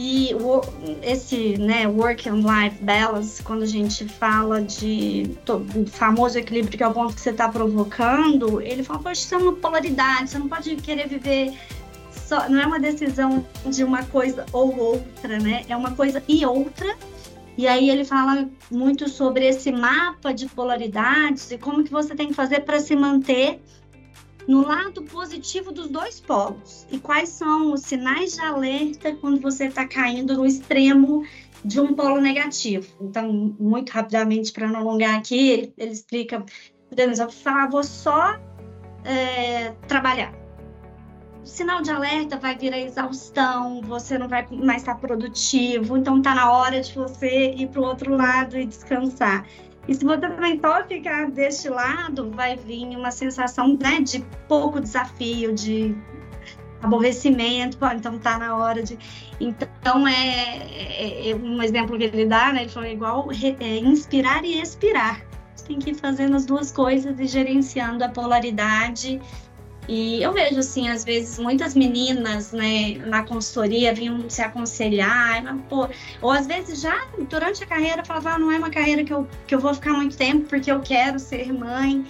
E 0.00 0.32
o, 0.34 0.60
esse 1.02 1.58
né, 1.58 1.88
work 1.88 2.28
and 2.28 2.36
life 2.36 2.76
balance, 2.82 3.42
quando 3.42 3.64
a 3.64 3.66
gente 3.66 4.04
fala 4.06 4.62
de 4.62 5.36
famoso 5.88 6.38
equilíbrio 6.38 6.78
que 6.78 6.84
é 6.84 6.86
o 6.86 6.92
ponto 6.92 7.14
que 7.14 7.20
você 7.20 7.30
está 7.30 7.48
provocando, 7.48 8.62
ele 8.62 8.84
fala, 8.84 9.00
poxa, 9.00 9.20
isso 9.20 9.34
é 9.34 9.38
uma 9.38 9.54
polaridade, 9.54 10.30
você 10.30 10.38
não 10.38 10.48
pode 10.48 10.76
querer 10.76 11.08
viver 11.08 11.52
só, 12.28 12.46
não 12.46 12.60
é 12.60 12.66
uma 12.66 12.78
decisão 12.78 13.44
de 13.64 13.82
uma 13.82 14.04
coisa 14.04 14.44
ou 14.52 14.78
outra, 14.78 15.38
né? 15.38 15.64
É 15.66 15.74
uma 15.74 15.92
coisa 15.92 16.22
e 16.28 16.44
outra. 16.44 16.94
E 17.56 17.66
aí 17.66 17.88
ele 17.88 18.04
fala 18.04 18.48
muito 18.70 19.08
sobre 19.08 19.46
esse 19.46 19.72
mapa 19.72 20.32
de 20.32 20.46
polaridades 20.46 21.50
e 21.50 21.56
como 21.56 21.82
que 21.82 21.90
você 21.90 22.14
tem 22.14 22.28
que 22.28 22.34
fazer 22.34 22.60
para 22.60 22.78
se 22.80 22.94
manter 22.94 23.60
no 24.46 24.60
lado 24.66 25.02
positivo 25.04 25.72
dos 25.72 25.88
dois 25.88 26.20
polos. 26.20 26.86
E 26.92 26.98
quais 26.98 27.30
são 27.30 27.72
os 27.72 27.80
sinais 27.80 28.34
de 28.34 28.42
alerta 28.42 29.14
quando 29.16 29.40
você 29.40 29.64
está 29.64 29.86
caindo 29.86 30.36
no 30.36 30.44
extremo 30.44 31.24
de 31.64 31.80
um 31.80 31.94
polo 31.94 32.20
negativo? 32.20 32.86
Então, 33.00 33.56
muito 33.58 33.88
rapidamente, 33.90 34.52
para 34.52 34.68
não 34.68 34.80
alongar 34.80 35.18
aqui, 35.18 35.48
ele, 35.48 35.72
ele 35.78 35.92
explica: 35.92 36.44
podemos 36.90 37.18
falar, 37.42 37.70
vou 37.70 37.82
só 37.82 38.38
é, 39.02 39.70
trabalhar. 39.88 40.47
Sinal 41.48 41.80
de 41.80 41.90
alerta 41.90 42.36
vai 42.36 42.56
vir 42.56 42.74
a 42.74 42.78
exaustão, 42.78 43.80
você 43.80 44.18
não 44.18 44.28
vai 44.28 44.46
mais 44.50 44.82
estar 44.82 44.96
produtivo, 44.96 45.96
então 45.96 46.18
está 46.18 46.34
na 46.34 46.52
hora 46.52 46.80
de 46.80 46.94
você 46.94 47.52
ir 47.52 47.68
para 47.68 47.80
o 47.80 47.84
outro 47.84 48.14
lado 48.14 48.56
e 48.58 48.66
descansar. 48.66 49.46
E 49.88 49.94
se 49.94 50.04
você 50.04 50.20
também 50.20 50.60
só 50.60 50.84
ficar 50.84 51.30
deste 51.30 51.70
lado, 51.70 52.30
vai 52.30 52.54
vir 52.54 52.94
uma 52.94 53.10
sensação 53.10 53.78
né, 53.82 54.00
de 54.02 54.22
pouco 54.46 54.78
desafio, 54.78 55.54
de 55.54 55.96
aborrecimento, 56.82 57.78
então 57.94 58.18
tá 58.18 58.38
na 58.38 58.54
hora 58.54 58.82
de. 58.82 58.98
Então 59.40 60.06
é, 60.06 60.58
é, 60.70 61.30
é 61.30 61.34
um 61.34 61.62
exemplo 61.62 61.96
que 61.96 62.04
ele 62.04 62.26
dá, 62.26 62.52
né? 62.52 62.62
Ele 62.62 62.70
falou 62.70 62.88
igual 62.88 63.28
é, 63.60 63.78
inspirar 63.78 64.44
e 64.44 64.60
expirar. 64.60 65.24
Você 65.56 65.64
tem 65.64 65.78
que 65.78 65.90
ir 65.90 65.94
fazendo 65.94 66.36
as 66.36 66.44
duas 66.44 66.70
coisas 66.70 67.18
e 67.18 67.26
gerenciando 67.26 68.04
a 68.04 68.08
polaridade 68.10 69.18
e 69.88 70.22
eu 70.22 70.34
vejo, 70.34 70.58
assim, 70.58 70.90
às 70.90 71.02
vezes 71.02 71.38
muitas 71.38 71.74
meninas, 71.74 72.52
né, 72.52 72.98
na 73.06 73.22
consultoria 73.22 73.94
vinham 73.94 74.28
se 74.28 74.42
aconselhar, 74.42 75.42
mas, 75.42 75.60
pô, 75.66 75.88
ou 76.20 76.30
às 76.30 76.46
vezes 76.46 76.82
já 76.82 77.06
durante 77.30 77.64
a 77.64 77.66
carreira 77.66 78.04
falava, 78.04 78.32
ah, 78.32 78.38
não 78.38 78.52
é 78.52 78.58
uma 78.58 78.68
carreira 78.68 79.02
que 79.02 79.12
eu, 79.12 79.26
que 79.46 79.54
eu 79.54 79.58
vou 79.58 79.72
ficar 79.72 79.94
muito 79.94 80.14
tempo 80.14 80.46
porque 80.46 80.70
eu 80.70 80.80
quero 80.80 81.18
ser 81.18 81.50
mãe. 81.54 82.04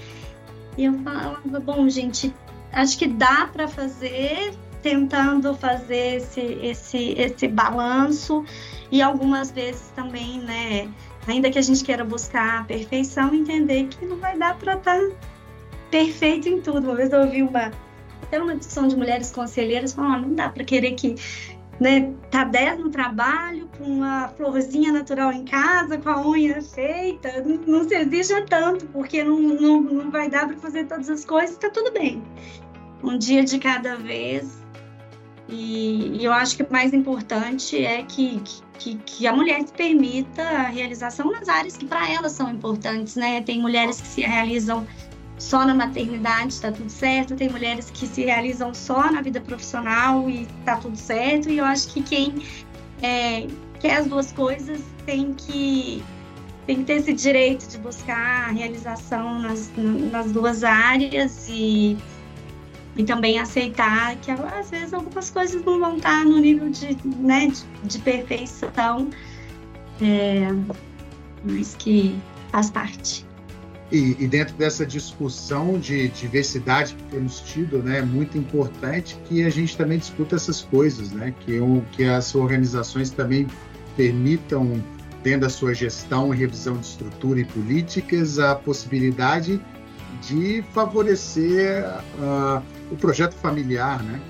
E 0.76 0.86
eu 0.86 0.94
falava, 1.04 1.60
bom, 1.60 1.88
gente, 1.88 2.34
acho 2.72 2.98
que 2.98 3.06
dá 3.06 3.48
para 3.52 3.68
fazer, 3.68 4.54
tentando 4.82 5.54
fazer 5.54 6.16
esse, 6.16 6.40
esse, 6.40 7.14
esse 7.16 7.46
balanço 7.46 8.44
e 8.90 9.00
algumas 9.00 9.52
vezes 9.52 9.92
também, 9.94 10.40
né, 10.40 10.88
ainda 11.28 11.48
que 11.48 11.58
a 11.60 11.62
gente 11.62 11.84
queira 11.84 12.04
buscar 12.04 12.60
a 12.60 12.64
perfeição, 12.64 13.32
entender 13.32 13.86
que 13.86 14.04
não 14.04 14.16
vai 14.16 14.36
dar 14.36 14.56
para 14.56 14.74
estar 14.74 14.98
tá 14.98 15.10
perfeito 15.90 16.48
em 16.48 16.60
tudo. 16.60 16.88
Uma 16.88 16.94
vez 16.94 17.12
eu 17.12 17.20
ouvi 17.20 17.42
uma, 17.42 17.70
até 18.22 18.40
uma 18.40 18.56
discussão 18.56 18.88
de 18.88 18.96
mulheres 18.96 19.30
conselheiras 19.30 19.92
falando, 19.92 20.24
oh, 20.24 20.28
não 20.28 20.34
dá 20.34 20.48
para 20.48 20.64
querer 20.64 20.92
que 20.92 21.16
né, 21.80 22.12
tá 22.30 22.44
10 22.44 22.80
no 22.80 22.90
trabalho, 22.90 23.68
com 23.78 23.84
uma 23.84 24.28
florzinha 24.28 24.92
natural 24.92 25.32
em 25.32 25.44
casa, 25.44 25.96
com 25.98 26.08
a 26.08 26.26
unha 26.26 26.60
feita, 26.60 27.42
não, 27.66 27.88
se 27.88 27.94
exija 27.94 28.44
tanto, 28.46 28.86
porque 28.86 29.22
não, 29.22 29.38
não, 29.38 29.80
não 29.80 30.10
vai 30.10 30.28
dar 30.28 30.46
para 30.46 30.56
fazer 30.56 30.84
todas 30.84 31.08
as 31.08 31.24
coisas, 31.24 31.56
tá 31.56 31.70
tudo 31.70 31.92
bem. 31.92 32.22
Um 33.02 33.16
dia 33.16 33.44
de 33.44 33.58
cada 33.58 33.96
vez. 33.96 34.58
E, 35.48 36.18
e 36.18 36.24
eu 36.24 36.32
acho 36.32 36.56
que 36.56 36.62
o 36.62 36.70
mais 36.70 36.92
importante 36.92 37.82
é 37.82 38.02
que, 38.02 38.42
que, 38.78 38.96
que 38.96 39.26
a 39.26 39.32
mulher 39.32 39.62
se 39.62 39.72
permita 39.72 40.42
a 40.42 40.62
realização 40.64 41.30
nas 41.30 41.48
áreas 41.48 41.76
que 41.76 41.86
para 41.86 42.10
elas 42.10 42.32
são 42.32 42.50
importantes, 42.50 43.16
né? 43.16 43.40
Tem 43.40 43.60
mulheres 43.60 44.00
que 44.00 44.06
se 44.08 44.20
realizam 44.20 44.86
só 45.38 45.64
na 45.64 45.74
maternidade 45.74 46.52
está 46.52 46.72
tudo 46.72 46.90
certo, 46.90 47.36
tem 47.36 47.48
mulheres 47.48 47.90
que 47.90 48.06
se 48.06 48.24
realizam 48.24 48.74
só 48.74 49.10
na 49.10 49.22
vida 49.22 49.40
profissional 49.40 50.28
e 50.28 50.42
está 50.60 50.76
tudo 50.76 50.96
certo, 50.96 51.48
e 51.48 51.58
eu 51.58 51.64
acho 51.64 51.88
que 51.88 52.02
quem 52.02 52.34
é, 53.02 53.46
quer 53.80 53.98
as 53.98 54.06
duas 54.06 54.32
coisas 54.32 54.80
tem 55.06 55.32
que, 55.34 56.02
tem 56.66 56.78
que 56.78 56.84
ter 56.84 56.94
esse 56.94 57.12
direito 57.12 57.68
de 57.68 57.78
buscar 57.78 58.48
a 58.48 58.52
realização 58.52 59.38
nas, 59.40 59.70
nas 59.76 60.32
duas 60.32 60.64
áreas 60.64 61.48
e, 61.48 61.96
e 62.96 63.04
também 63.04 63.38
aceitar 63.38 64.16
que 64.16 64.32
às 64.32 64.70
vezes 64.70 64.92
algumas 64.92 65.30
coisas 65.30 65.64
não 65.64 65.78
vão 65.78 65.96
estar 65.96 66.24
no 66.24 66.38
nível 66.38 66.68
de, 66.68 66.98
né, 67.16 67.46
de, 67.46 67.64
de 67.84 67.98
perfeição, 68.00 69.08
é, 70.02 70.48
mas 71.44 71.76
que 71.76 72.18
faz 72.50 72.70
parte. 72.70 73.27
E, 73.90 74.16
e, 74.18 74.28
dentro 74.28 74.54
dessa 74.56 74.84
discussão 74.84 75.78
de 75.78 76.08
diversidade 76.08 76.94
que 76.94 77.02
temos 77.04 77.40
tido, 77.40 77.82
né, 77.82 78.00
é 78.00 78.02
muito 78.02 78.36
importante 78.36 79.18
que 79.24 79.42
a 79.42 79.48
gente 79.48 79.76
também 79.78 79.98
discuta 79.98 80.36
essas 80.36 80.60
coisas, 80.60 81.10
né, 81.10 81.34
que, 81.40 81.58
um, 81.58 81.80
que 81.92 82.04
as 82.04 82.34
organizações 82.34 83.08
também 83.08 83.46
permitam, 83.96 84.84
dentro 85.22 85.40
da 85.40 85.48
sua 85.48 85.72
gestão 85.72 86.34
e 86.34 86.36
revisão 86.36 86.76
de 86.76 86.84
estrutura 86.84 87.40
e 87.40 87.44
políticas, 87.46 88.38
a 88.38 88.54
possibilidade 88.54 89.58
de 90.22 90.62
favorecer 90.72 91.84
uh, 92.18 92.62
o 92.90 92.96
projeto 92.96 93.34
familiar, 93.34 94.02
né? 94.02 94.20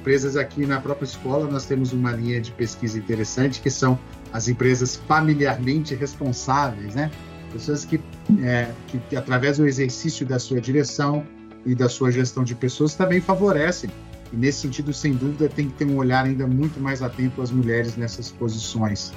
Empresas 0.00 0.36
aqui 0.36 0.66
na 0.66 0.80
própria 0.80 1.04
escola, 1.04 1.48
nós 1.48 1.64
temos 1.64 1.92
uma 1.92 2.10
linha 2.12 2.40
de 2.40 2.50
pesquisa 2.50 2.98
interessante 2.98 3.60
que 3.60 3.70
são 3.70 3.98
as 4.32 4.48
empresas 4.48 4.96
familiarmente 4.96 5.94
responsáveis, 5.94 6.94
né? 6.94 7.10
Pessoas 7.52 7.84
que, 7.84 8.00
é, 8.42 8.68
que, 8.88 9.16
através 9.16 9.58
do 9.58 9.66
exercício 9.66 10.26
da 10.26 10.38
sua 10.38 10.60
direção 10.60 11.24
e 11.64 11.74
da 11.74 11.88
sua 11.88 12.10
gestão 12.10 12.42
de 12.42 12.54
pessoas, 12.54 12.94
também 12.94 13.20
favorecem. 13.20 13.88
E, 14.32 14.36
nesse 14.36 14.60
sentido, 14.60 14.92
sem 14.92 15.14
dúvida, 15.14 15.48
tem 15.48 15.68
que 15.68 15.74
ter 15.74 15.84
um 15.84 15.96
olhar 15.96 16.24
ainda 16.24 16.46
muito 16.46 16.80
mais 16.80 17.02
atento 17.02 17.40
às 17.40 17.50
mulheres 17.50 17.96
nessas 17.96 18.30
posições. 18.30 19.12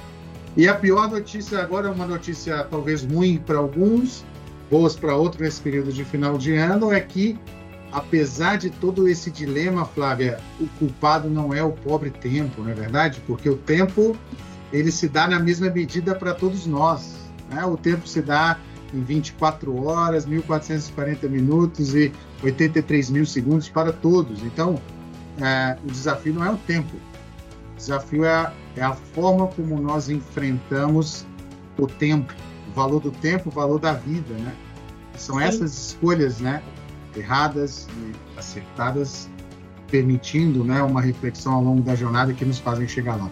E 0.56 0.68
a 0.68 0.74
pior 0.74 1.10
notícia 1.10 1.58
agora 1.58 1.88
é 1.88 1.90
uma 1.90 2.06
notícia 2.06 2.64
talvez 2.64 3.02
ruim 3.02 3.38
para 3.44 3.58
alguns, 3.58 4.24
boas 4.70 4.94
para 4.96 5.14
outros 5.14 5.42
nesse 5.42 5.60
período 5.60 5.92
de 5.92 6.04
final 6.04 6.38
de 6.38 6.54
ano, 6.54 6.92
é 6.92 7.00
que 7.00 7.38
apesar 7.92 8.56
de 8.56 8.70
todo 8.70 9.08
esse 9.08 9.30
dilema, 9.30 9.84
Flávia, 9.84 10.38
o 10.60 10.66
culpado 10.78 11.28
não 11.28 11.52
é 11.52 11.62
o 11.62 11.72
pobre 11.72 12.10
tempo, 12.10 12.62
não 12.62 12.70
é 12.70 12.74
verdade? 12.74 13.22
Porque 13.26 13.48
o 13.48 13.56
tempo 13.56 14.16
ele 14.72 14.90
se 14.90 15.08
dá 15.08 15.28
na 15.28 15.38
mesma 15.38 15.68
medida 15.70 16.14
para 16.14 16.34
todos 16.34 16.66
nós. 16.66 17.16
Né? 17.50 17.64
O 17.64 17.76
tempo 17.76 18.06
se 18.08 18.20
dá 18.20 18.58
em 18.94 19.02
24 19.02 19.84
horas, 19.84 20.26
1.440 20.26 21.28
minutos 21.28 21.94
e 21.94 22.12
83 22.42 23.10
mil 23.10 23.26
segundos 23.26 23.68
para 23.68 23.92
todos. 23.92 24.42
Então, 24.42 24.80
é, 25.40 25.76
o 25.84 25.86
desafio 25.86 26.34
não 26.34 26.44
é 26.44 26.50
o 26.50 26.56
tempo, 26.56 26.94
o 26.96 27.76
desafio 27.76 28.24
é 28.24 28.34
a, 28.34 28.52
é 28.76 28.82
a 28.82 28.94
forma 28.94 29.46
como 29.48 29.80
nós 29.80 30.08
enfrentamos 30.08 31.26
o 31.78 31.86
tempo, 31.86 32.34
o 32.70 32.74
valor 32.74 33.00
do 33.00 33.10
tempo, 33.10 33.48
o 33.50 33.52
valor 33.52 33.78
da 33.78 33.92
vida, 33.92 34.34
né? 34.34 34.54
São 35.16 35.36
Sim. 35.36 35.44
essas 35.44 35.88
escolhas, 35.88 36.40
né? 36.40 36.62
Erradas 37.14 37.86
e 37.98 38.38
acertadas, 38.38 39.28
permitindo, 39.90 40.64
né, 40.64 40.82
uma 40.82 41.00
reflexão 41.00 41.54
ao 41.54 41.62
longo 41.62 41.82
da 41.82 41.94
jornada 41.94 42.34
que 42.34 42.44
nos 42.44 42.58
fazem 42.58 42.86
chegar 42.86 43.16
lá. 43.16 43.30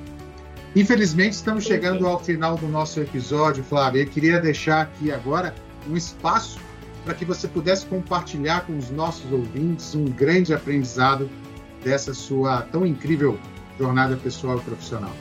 Infelizmente, 0.76 1.34
estamos 1.34 1.64
chegando 1.64 2.04
ao 2.04 2.18
final 2.18 2.56
do 2.56 2.66
nosso 2.66 2.98
episódio, 3.00 3.62
Flávia. 3.62 4.02
Eu 4.02 4.08
queria 4.08 4.40
deixar 4.40 4.82
aqui 4.82 5.12
agora 5.12 5.54
um 5.88 5.96
espaço 5.96 6.58
para 7.04 7.14
que 7.14 7.24
você 7.24 7.46
pudesse 7.46 7.86
compartilhar 7.86 8.62
com 8.62 8.76
os 8.76 8.90
nossos 8.90 9.30
ouvintes 9.30 9.94
um 9.94 10.06
grande 10.06 10.52
aprendizado 10.52 11.30
dessa 11.84 12.12
sua 12.12 12.62
tão 12.62 12.84
incrível 12.84 13.38
jornada 13.78 14.16
pessoal 14.16 14.58
e 14.58 14.62
profissional. 14.62 15.12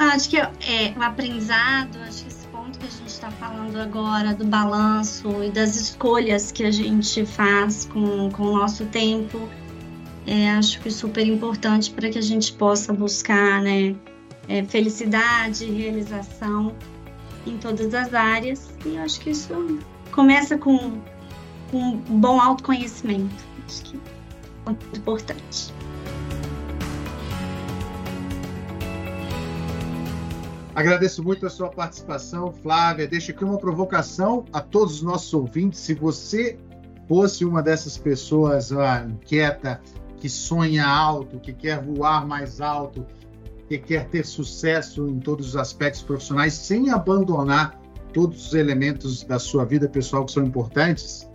Acho 0.00 0.30
que 0.30 0.36
é 0.36 0.94
o 0.96 1.02
aprendizado, 1.02 1.98
acho 2.08 2.24
que 2.24 2.28
esse 2.28 2.46
ponto 2.48 2.78
que 2.78 2.86
a 2.86 2.90
gente 2.90 3.08
está 3.08 3.30
falando 3.32 3.76
agora 3.76 4.34
do 4.34 4.44
balanço 4.44 5.44
e 5.44 5.50
das 5.50 5.76
escolhas 5.76 6.50
que 6.50 6.64
a 6.64 6.70
gente 6.72 7.24
faz 7.24 7.84
com, 7.84 8.30
com 8.30 8.44
o 8.44 8.58
nosso 8.58 8.84
tempo, 8.86 9.48
é, 10.26 10.50
acho 10.50 10.80
que 10.80 10.88
é 10.88 10.90
super 10.90 11.26
importante 11.26 11.90
para 11.90 12.08
que 12.08 12.18
a 12.18 12.22
gente 12.22 12.52
possa 12.52 12.92
buscar, 12.92 13.60
né? 13.60 13.94
É, 14.48 14.64
felicidade, 14.64 15.70
realização 15.70 16.74
em 17.46 17.58
todas 17.58 17.94
as 17.94 18.12
áreas. 18.14 18.70
E 18.84 18.96
eu 18.96 19.02
acho 19.02 19.20
que 19.20 19.30
isso 19.30 19.78
começa 20.10 20.56
com, 20.56 21.00
com 21.70 21.78
um 21.78 22.20
bom 22.20 22.40
autoconhecimento. 22.40 23.34
Acho 23.66 23.82
que 23.84 23.96
é 23.96 24.70
muito 24.70 24.98
importante. 24.98 25.72
Agradeço 30.74 31.24
muito 31.24 31.44
a 31.44 31.50
sua 31.50 31.68
participação, 31.68 32.52
Flávia. 32.52 33.06
Deixo 33.08 33.32
aqui 33.32 33.44
uma 33.44 33.58
provocação 33.58 34.44
a 34.52 34.60
todos 34.60 34.96
os 34.96 35.02
nossos 35.02 35.34
ouvintes. 35.34 35.80
Se 35.80 35.92
você 35.92 36.56
fosse 37.08 37.44
uma 37.44 37.60
dessas 37.60 37.98
pessoas 37.98 38.70
ah, 38.70 39.04
inquieta, 39.04 39.80
que 40.20 40.28
sonha 40.28 40.86
alto, 40.86 41.40
que 41.40 41.52
quer 41.52 41.82
voar 41.82 42.24
mais 42.24 42.60
alto, 42.60 43.04
que 43.68 43.78
quer 43.78 44.08
ter 44.08 44.24
sucesso 44.24 45.06
em 45.06 45.18
todos 45.20 45.48
os 45.48 45.56
aspectos 45.56 46.02
profissionais 46.02 46.54
sem 46.54 46.90
abandonar 46.90 47.78
todos 48.12 48.48
os 48.48 48.54
elementos 48.54 49.22
da 49.22 49.38
sua 49.38 49.64
vida 49.64 49.88
pessoal 49.88 50.24
que 50.24 50.32
são 50.32 50.44
importantes, 50.44 51.28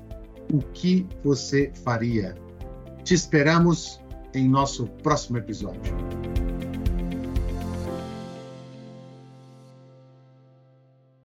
o 0.52 0.60
que 0.74 1.08
você 1.24 1.72
faria? 1.84 2.36
Te 3.04 3.14
esperamos 3.14 4.02
em 4.34 4.50
nosso 4.50 4.88
próximo 5.04 5.38
episódio. 5.38 5.94